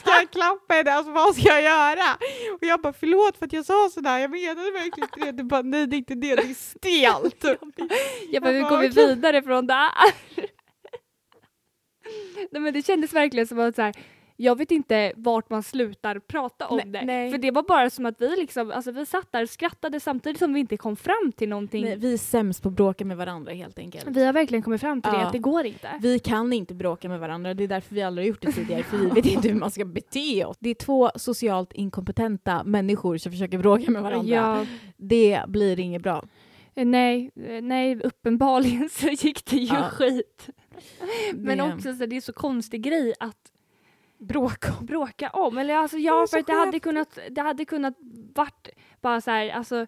Ska 0.00 0.10
jag 0.10 0.30
klappa 0.30 0.74
henne? 0.74 0.92
Alltså 0.92 1.12
vad 1.12 1.34
ska 1.36 1.48
jag 1.48 1.62
göra? 1.62 2.14
Och 2.54 2.66
jag 2.66 2.80
bara 2.80 2.92
förlåt 2.92 3.36
för 3.38 3.46
att 3.46 3.52
jag 3.52 3.64
sa 3.64 3.90
sådär, 3.94 4.18
jag 4.18 4.30
menade 4.30 4.70
verkligen 4.70 5.08
inte 5.14 5.20
det. 5.26 5.32
Du 5.32 5.42
bara 5.42 5.62
nej 5.62 5.86
det 5.86 5.96
är 5.96 5.98
inte 5.98 6.14
det, 6.14 6.34
det 6.36 6.42
är 6.42 6.54
stelt. 6.54 7.44
Jag 8.30 8.42
bara, 8.42 8.52
hur 8.52 8.60
Jag 8.60 8.68
går 8.70 8.78
vi 8.78 8.88
bara, 8.88 9.04
okej. 9.04 9.14
vidare 9.14 9.42
från 9.42 9.66
det 9.66 9.74
här? 9.74 9.92
Nej 12.50 12.62
men 12.62 12.74
det 12.74 12.86
kändes 12.86 13.12
verkligen 13.12 13.46
som 13.46 13.58
att 13.58 13.74
så 13.76 13.82
här, 13.82 13.94
jag 14.40 14.58
vet 14.58 14.70
inte 14.70 15.12
vart 15.16 15.50
man 15.50 15.62
slutar 15.62 16.18
prata 16.18 16.68
om 16.68 16.76
Nej, 16.76 16.86
det. 16.86 17.04
nej. 17.04 17.30
För 17.30 17.38
det 17.38 17.50
var 17.50 17.62
bara 17.62 17.90
som 17.90 18.06
att 18.06 18.20
vi 18.20 18.36
liksom, 18.36 18.70
alltså 18.70 18.92
vi 18.92 19.06
satt 19.06 19.32
där 19.32 19.42
och 19.42 19.48
skrattade 19.48 20.00
samtidigt 20.00 20.38
som 20.38 20.52
vi 20.54 20.60
inte 20.60 20.76
kom 20.76 20.96
fram 20.96 21.32
till 21.36 21.48
någonting. 21.48 21.84
Nej, 21.84 21.96
vi 21.96 22.12
är 22.12 22.18
sämst 22.18 22.62
på 22.62 22.68
att 22.68 22.74
bråka 22.74 23.04
med 23.04 23.16
varandra 23.16 23.52
helt 23.52 23.78
enkelt. 23.78 24.06
Vi 24.08 24.24
har 24.24 24.32
verkligen 24.32 24.62
kommit 24.62 24.80
fram 24.80 25.02
till 25.02 25.12
det, 25.12 25.18
Ja. 25.18 25.26
att 25.26 25.32
det 25.32 25.38
går 25.38 25.66
inte. 25.66 25.88
Vi 26.00 26.18
kan 26.18 26.52
inte 26.52 26.74
bråka 26.74 27.08
med 27.08 27.20
varandra, 27.20 27.54
det 27.54 27.64
är 27.64 27.68
därför 27.68 27.94
vi 27.94 28.02
aldrig 28.02 28.24
har 28.26 28.28
gjort 28.28 28.42
det 28.42 28.52
tidigare, 28.52 28.82
för 28.82 28.96
vi 28.98 29.06
vet 29.14 29.26
inte 29.26 29.48
hur 29.48 29.54
man 29.54 29.70
ska 29.70 29.84
bete 29.84 30.44
oss. 30.44 30.56
Det 30.60 30.70
är 30.70 30.74
två 30.74 31.10
socialt 31.16 31.72
inkompetenta 31.72 32.64
människor 32.64 33.16
som 33.16 33.32
försöker 33.32 33.58
bråka 33.58 33.90
med 33.90 34.02
varandra. 34.02 34.34
Ja, 34.34 34.66
Det 34.96 35.42
blir 35.48 35.80
inget 35.80 36.02
bra. 36.02 36.24
eh, 36.74 36.86
nej, 36.86 37.30
eh, 37.46 37.62
nej, 37.62 38.00
uppenbarligen 38.02 38.88
så 38.92 39.06
gick 39.08 39.44
det 39.44 39.56
ju 39.56 39.74
Ja. 39.74 39.88
skit. 39.90 40.46
Men 41.34 41.58
Det- 41.58 41.64
också 41.74 41.94
så 41.94 42.06
det 42.06 42.16
är 42.16 42.20
så 42.20 42.32
konstig 42.32 42.82
grej 42.82 43.14
att 43.20 43.36
bråka 44.18 44.74
om. 44.80 44.86
bråka 44.86 45.30
om. 45.30 45.58
Eller 45.58 45.74
alltså 45.74 45.98
ja, 45.98 46.26
för 46.30 46.42
det 46.42 46.52
hade 46.52 46.80
kunnat, 46.80 47.18
det 47.30 47.40
hade 47.40 47.64
kunnat 47.64 47.94
vart 48.34 48.68
bara 49.00 49.20
så 49.20 49.30
här, 49.30 49.50
alltså 49.50 49.86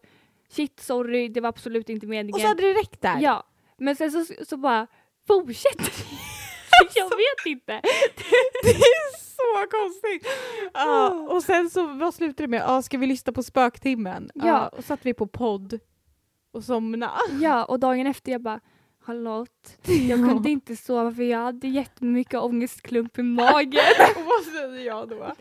shit 0.48 0.80
sorry, 0.80 1.28
det 1.28 1.40
var 1.40 1.48
absolut 1.48 1.88
inte 1.88 2.06
meningen. 2.06 2.34
Och 2.34 2.40
så 2.40 2.46
hade 2.46 2.62
det 2.62 2.74
räckt 2.74 3.02
där. 3.02 3.18
Ja, 3.20 3.44
men 3.76 3.96
sen 3.96 4.10
så, 4.10 4.44
så 4.44 4.56
bara 4.56 4.86
fortsätter 5.26 5.92
Jag 6.94 7.04
vet 7.04 7.46
inte. 7.46 7.72
Det 8.62 8.70
är 8.70 9.18
så 9.18 9.70
konstigt! 9.70 10.26
Ja, 10.74 11.10
och 11.30 11.42
sen 11.42 11.70
så, 11.70 11.86
vad 11.86 12.14
slutade 12.14 12.42
det 12.42 12.48
med? 12.48 12.60
Ja, 12.60 12.82
ska 12.82 12.98
vi 12.98 13.06
lyssna 13.06 13.32
på 13.32 13.42
spöktimmen? 13.42 14.30
Ja. 14.34 14.46
Ja. 14.46 14.68
och 14.68 14.84
satt 14.84 15.00
vi 15.06 15.14
på 15.14 15.26
podd 15.26 15.80
och 16.52 16.64
somna. 16.64 17.10
Ja, 17.40 17.64
och 17.64 17.80
dagen 17.80 18.06
efter 18.06 18.32
jag 18.32 18.42
bara 18.42 18.60
Charlotte, 19.10 19.76
jag 20.08 20.18
kunde 20.18 20.50
inte 20.50 20.76
sova 20.76 21.12
för 21.12 21.22
jag 21.22 21.38
hade 21.38 21.68
jättemycket 21.68 22.40
ångestklump 22.40 23.18
i 23.18 23.22
magen. 23.22 23.80
och 24.16 24.22
vad 24.24 24.44
säger 24.54 24.86
jag 24.86 25.08
då? 25.08 25.16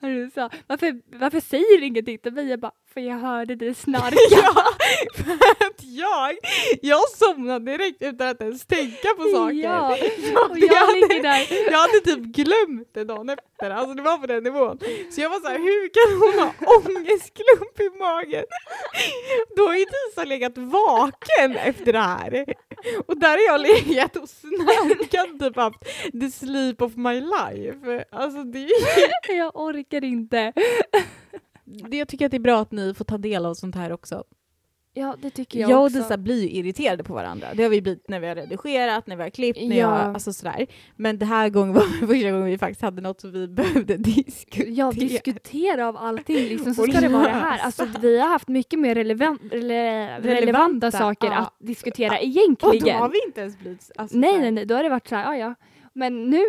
Och 0.00 0.08
du 0.08 0.30
sa, 0.34 0.50
varför, 0.66 1.18
varför 1.18 1.40
säger 1.40 1.80
du 1.80 1.86
ingenting 1.86 2.18
till 2.18 2.32
mig? 2.32 2.48
Jag 2.48 2.60
bara, 2.60 2.72
för 2.94 3.00
jag 3.00 3.16
hörde 3.16 3.54
dig 3.54 3.74
snarka. 3.74 4.16
ja, 4.30 4.64
för 5.16 5.32
att 5.66 5.82
jag, 5.84 6.36
jag 6.82 7.08
somnade 7.08 7.72
direkt 7.72 8.02
utan 8.02 8.28
att 8.28 8.40
ens 8.40 8.66
tänka 8.66 9.08
på 9.16 9.22
saker. 9.22 9.54
Ja, 9.56 9.96
Jag, 9.96 10.50
och 10.50 10.58
jag 10.58 10.74
hade, 10.74 10.94
ligger 10.94 11.22
där. 11.22 11.70
jag 11.72 11.78
hade 11.78 12.00
typ 12.04 12.18
glömt 12.36 12.88
det 12.94 13.04
dagen 13.04 13.28
efter, 13.30 13.70
alltså 13.70 13.94
det 13.94 14.02
var 14.02 14.18
på 14.18 14.26
den 14.26 14.42
nivån. 14.44 14.78
Så 15.10 15.20
jag 15.20 15.30
var 15.30 15.40
så 15.40 15.48
här, 15.48 15.58
hur 15.58 15.88
kan 15.96 16.10
hon 16.20 16.38
ha 16.44 16.76
ångestklump 16.76 17.80
i 17.80 17.98
magen? 17.98 18.44
Då 19.56 19.66
har 19.66 19.74
ju 19.76 19.84
Tisa 19.84 20.24
legat 20.24 20.58
vaken 20.58 21.56
efter 21.56 21.92
det 21.92 21.98
här. 21.98 22.07
Och 23.06 23.18
där 23.18 23.28
har 23.28 23.52
jag 23.52 23.60
legat 23.60 24.16
och 24.16 24.28
snarkat 24.28 25.40
typ 25.40 25.56
haft 25.56 25.80
the 26.20 26.30
sleep 26.30 26.82
of 26.82 26.96
my 26.96 27.20
life. 27.20 28.04
Alltså 28.10 28.44
det 28.44 28.68
Jag 29.28 29.56
orkar 29.56 30.04
inte. 30.04 30.52
det, 31.64 31.96
jag 31.96 32.08
tycker 32.08 32.24
att 32.24 32.30
det 32.30 32.36
är 32.36 32.40
bra 32.40 32.60
att 32.60 32.72
ni 32.72 32.94
får 32.94 33.04
ta 33.04 33.18
del 33.18 33.46
av 33.46 33.54
sånt 33.54 33.74
här 33.74 33.92
också. 33.92 34.24
Ja, 34.98 35.16
det 35.22 35.30
tycker 35.30 35.58
jag, 35.60 35.70
Jag 35.70 35.82
och. 35.82 35.90
Disa 35.90 36.16
blir 36.16 36.42
ju 36.42 36.48
irriterade 36.50 37.04
på 37.04 37.14
varandra. 37.14 37.46
Det 37.54 37.62
har 37.62 37.70
vi 37.70 37.82
blivit 37.82 38.08
när 38.08 38.20
vi 38.20 38.26
har 38.28 38.34
redigerat, 38.34 39.06
när 39.06 39.16
vi 39.16 39.22
har 39.22 39.30
klippt, 39.30 39.58
när 39.62 39.76
Ja. 39.76 40.02
jag, 40.02 40.14
alltså 40.14 40.32
sådär. 40.32 40.66
Men 40.96 41.18
det 41.18 41.26
här 41.26 41.48
gången 41.48 41.74
var 41.74 41.82
första 42.06 42.30
gången 42.30 42.44
vi 42.44 42.58
faktiskt 42.58 42.82
hade 42.82 43.02
något 43.02 43.20
som 43.20 43.32
vi 43.32 43.48
behövde 43.48 43.96
diskutera. 43.96 44.68
Ja, 44.68 44.92
diskutera 44.92 45.88
av 45.88 45.96
allting 45.96 46.36
liksom, 46.36 46.74
så 46.74 46.82
ska 46.86 47.00
det 47.00 47.08
vara 47.08 47.22
det 47.22 47.28
här. 47.28 47.58
Alltså, 47.58 47.86
vi 48.00 48.20
har 48.20 48.28
haft 48.28 48.48
mycket 48.48 48.78
mer 48.78 48.94
relevant, 48.94 49.40
rele, 49.52 50.04
relevanta, 50.18 50.40
Relevanta, 50.40 50.90
saker 50.90 51.26
ja. 51.26 51.36
att 51.38 51.54
diskutera 51.58 52.12
Och 52.12 52.18
då 52.20 52.24
egentligen. 52.26 52.96
har 52.98 53.08
vi 53.08 53.18
inte 53.26 53.40
ens 53.40 53.58
blivit... 53.58 53.90
Alltså, 53.96 54.16
nej, 54.18 54.30
såhär. 54.30 54.42
nej, 54.42 54.50
nej, 54.52 54.66
då 54.66 54.74
har 54.74 54.82
det 54.82 54.88
varit 54.88 55.08
så 55.08 55.14
här, 55.16 55.24
ja, 55.24 55.36
ja. 55.36 55.54
Men 55.92 56.30
nu, 56.30 56.42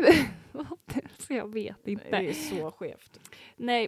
så 1.28 1.34
jag 1.34 1.54
vet 1.54 1.88
inte. 1.88 2.06
Det 2.10 2.30
är 2.30 2.34
så 2.34 2.72
skevt. 2.72 3.20
Nej. 3.58 3.88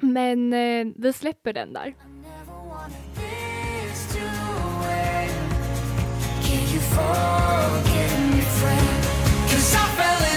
Men 0.00 0.52
eh, 0.52 0.86
vi 0.96 1.12
släpper 1.12 1.52
den 1.52 1.72
där. 1.72 1.94
forgetting 6.94 8.30
me 8.30 8.42
friend. 8.58 9.04
Cause 9.50 9.74
I 9.74 9.84
fell 9.98 10.20
in 10.32 10.33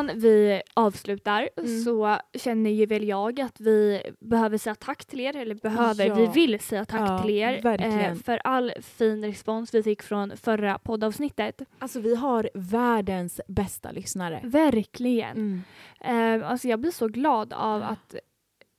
Innan 0.00 0.18
vi 0.20 0.62
avslutar 0.74 1.48
Mm. 1.56 1.80
så 1.84 2.18
känner 2.34 2.70
ju 2.70 2.86
väl 2.86 3.08
jag 3.08 3.40
att 3.40 3.60
vi 3.60 4.02
behöver 4.20 4.58
säga 4.58 4.74
tack 4.74 5.04
till 5.04 5.20
er, 5.20 5.36
eller 5.36 5.54
behöver, 5.54 6.06
Ja. 6.06 6.14
vi 6.14 6.26
vill 6.26 6.60
säga 6.60 6.84
tack 6.84 7.00
Ja, 7.00 7.18
till 7.22 7.30
er 7.34 7.62
verkligen. 7.62 8.16
för 8.16 8.40
all 8.44 8.72
fin 8.82 9.24
respons 9.24 9.74
vi 9.74 9.82
fick 9.82 10.02
från 10.02 10.36
förra 10.36 10.78
poddavsnittet. 10.78 11.62
Alltså 11.78 12.00
vi 12.00 12.14
har 12.14 12.50
världens 12.54 13.40
bästa 13.48 13.90
lyssnare. 13.90 14.40
Verkligen. 14.44 15.62
Mm. 16.00 16.40
Eh, 16.40 16.50
alltså 16.50 16.68
jag 16.68 16.80
blir 16.80 16.90
så 16.90 17.08
glad 17.08 17.52
av 17.52 17.82
att 17.82 18.14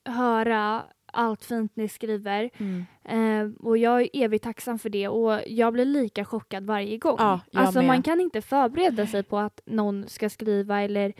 höra 0.09 0.83
allt 1.13 1.45
fint 1.45 1.75
ni 1.75 1.87
skriver. 1.87 2.49
Mm. 2.57 2.85
Eh, 3.05 3.51
och 3.65 3.77
jag 3.77 4.01
är 4.01 4.09
evigt 4.13 4.43
tacksam 4.43 4.79
för 4.79 4.89
det 4.89 5.07
och 5.07 5.39
jag 5.47 5.73
blir 5.73 5.85
lika 5.85 6.25
chockad 6.25 6.65
varje 6.65 6.97
gång. 6.97 7.15
Ja, 7.19 7.39
alltså 7.53 7.79
med. 7.79 7.87
man 7.87 8.03
kan 8.03 8.21
inte 8.21 8.41
förbereda 8.41 9.07
sig 9.07 9.23
på 9.23 9.37
att 9.37 9.61
någon 9.65 10.07
ska 10.07 10.29
skriva 10.29 10.81
eller 10.81 11.13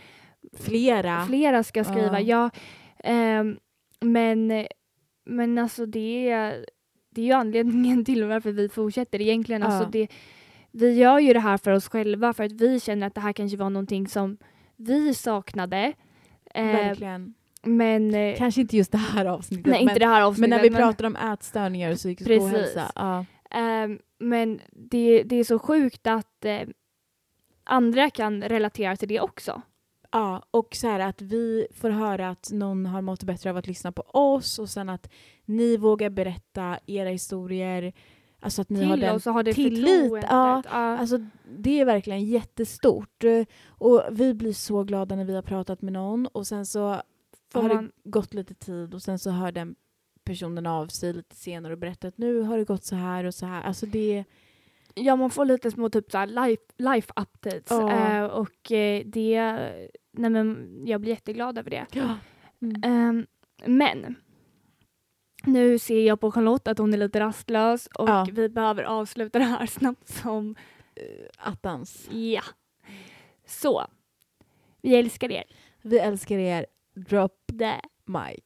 Flera. 0.58 1.24
flera 1.26 1.62
ska 1.62 1.84
skriva. 1.84 2.20
Ja. 2.20 2.50
Ja. 3.04 3.10
ehm, 3.10 3.58
men, 4.00 4.66
men 5.24 5.58
alltså 5.58 5.86
det 5.86 6.30
är, 6.30 6.66
det 7.10 7.20
är 7.20 7.26
ju 7.26 7.32
anledningen 7.32 8.04
till 8.04 8.24
varför 8.24 8.52
vi 8.52 8.68
fortsätter 8.68 9.20
egentligen. 9.20 9.62
Alltså 9.62 9.82
Ja. 9.82 9.88
det, 9.90 10.08
vi 10.72 10.92
gör 10.98 11.18
ju 11.18 11.32
det 11.32 11.40
här 11.40 11.56
för 11.58 11.70
oss 11.70 11.88
själva 11.88 12.32
för 12.32 12.44
att 12.44 12.52
vi 12.52 12.80
känner 12.80 13.06
att 13.06 13.14
det 13.14 13.20
här 13.20 13.32
kanske 13.32 13.56
var 13.56 13.70
någonting 13.70 14.08
som 14.08 14.38
vi 14.76 15.14
saknade. 15.14 15.92
Eh, 16.54 16.64
Verkligen. 16.66 17.34
Men 17.62 18.14
eh, 18.14 18.36
Kanske 18.38 18.60
inte 18.60 18.76
just 18.76 18.92
det 18.92 18.98
här 18.98 19.26
avsnittet. 19.26 19.66
nej, 19.66 19.80
inte 19.82 19.94
men, 19.94 20.00
det 20.00 20.06
här 20.06 20.20
men 20.20 20.24
avsnittet. 20.28 20.50
när 20.50 20.62
vi 20.62 20.70
pratar 20.70 21.04
om 21.04 21.16
ätstörningar 21.16 21.90
och 21.90 21.96
psykisk 21.96 22.28
Precis. 22.28 22.52
ohälsa. 22.52 22.92
Ja. 22.94 23.24
Ehm, 23.50 23.98
men 24.18 24.60
det, 24.72 25.22
det 25.22 25.36
är 25.36 25.44
så 25.44 25.58
sjukt 25.58 26.06
att 26.06 26.44
eh, 26.44 26.60
andra 27.64 28.10
kan 28.10 28.42
relatera 28.42 28.96
till 28.96 29.08
det 29.08 29.20
också. 29.20 29.62
Ja, 30.12 30.42
och 30.50 30.68
så 30.74 30.88
här 30.88 31.00
att 31.00 31.22
vi 31.22 31.66
får 31.74 31.90
höra 31.90 32.28
att 32.28 32.50
någon 32.52 32.86
har 32.86 33.02
mått 33.02 33.22
bättre 33.22 33.50
av 33.50 33.56
att 33.56 33.66
lyssna 33.66 33.92
på 33.92 34.02
oss 34.02 34.58
och 34.58 34.68
sen 34.68 34.88
att 34.88 35.10
ni 35.44 35.76
vågar 35.76 36.10
berätta 36.10 36.78
era 36.86 37.08
historier. 37.08 37.92
Alltså 38.40 38.62
att 38.62 38.70
ni 38.70 38.84
har 38.84 38.94
till 38.94 39.00
den 39.00 39.16
oss 39.16 39.26
och 39.26 39.34
har 39.34 39.42
det 39.42 39.54
tillit, 39.54 40.12
ja. 40.12 40.62
Ja. 40.70 40.98
Alltså 40.98 41.18
det 41.58 41.80
är 41.80 41.84
verkligen 41.84 42.24
jättestort. 42.24 43.24
Och 43.66 44.02
vi 44.10 44.34
blir 44.34 44.52
så 44.52 44.84
glada 44.84 45.16
när 45.16 45.24
vi 45.24 45.34
har 45.34 45.42
pratat 45.42 45.82
med 45.82 45.92
någon 45.92 46.26
och 46.26 46.46
sen 46.46 46.66
så 46.66 47.02
har 47.52 47.62
man- 47.74 47.92
det 48.04 48.10
gått 48.10 48.34
lite 48.34 48.54
tid 48.54 48.94
och 48.94 49.02
sen 49.02 49.18
så 49.18 49.30
hör 49.30 49.52
den 49.52 49.74
personen 50.24 50.66
av 50.66 50.86
sig 50.86 51.12
lite 51.12 51.36
senare 51.36 51.72
och 51.72 51.78
berättar 51.78 52.08
att 52.08 52.18
nu 52.18 52.40
har 52.40 52.58
det 52.58 52.64
gått 52.64 52.84
så 52.84 52.96
här 52.96 53.24
och 53.24 53.34
så 53.34 53.46
här. 53.46 53.62
Alltså 53.62 53.86
det... 53.86 54.24
Ja, 54.94 55.16
man 55.16 55.30
får 55.30 55.44
lite 55.44 55.70
små 55.70 55.90
typ 55.90 56.10
så 56.10 56.18
här 56.18 56.26
life, 56.26 56.62
life 56.76 57.12
updates 57.16 57.66
Ja. 57.70 57.90
eh, 57.92 58.24
och 58.24 58.72
eh, 58.72 59.02
det, 59.06 59.40
nej 60.10 60.30
men 60.30 60.80
jag 60.86 61.00
blir 61.00 61.10
jätteglad 61.12 61.58
över 61.58 61.70
det. 61.70 61.86
Ja. 61.92 62.16
Mm. 62.62 62.82
Ehm, 62.84 63.26
men 63.66 64.14
nu 65.44 65.78
ser 65.78 66.06
jag 66.06 66.20
på 66.20 66.32
Charlotte 66.32 66.68
att 66.68 66.78
hon 66.78 66.94
är 66.94 66.98
lite 66.98 67.20
rastlös 67.20 67.86
och 67.86 68.08
Ja. 68.08 68.26
vi 68.32 68.48
behöver 68.48 68.82
avsluta 68.82 69.38
det 69.38 69.44
här 69.44 69.66
snabbt 69.78 70.08
som 70.08 70.56
Attans. 71.38 72.08
ja. 72.12 72.42
Så, 73.46 73.86
vi 74.82 74.94
älskar 74.96 75.30
er. 75.32 75.44
Vi 75.82 75.98
älskar 75.98 76.38
er. 76.38 76.66
Drop 76.96 77.32
Det. 77.52 77.80
mic. 78.06 78.44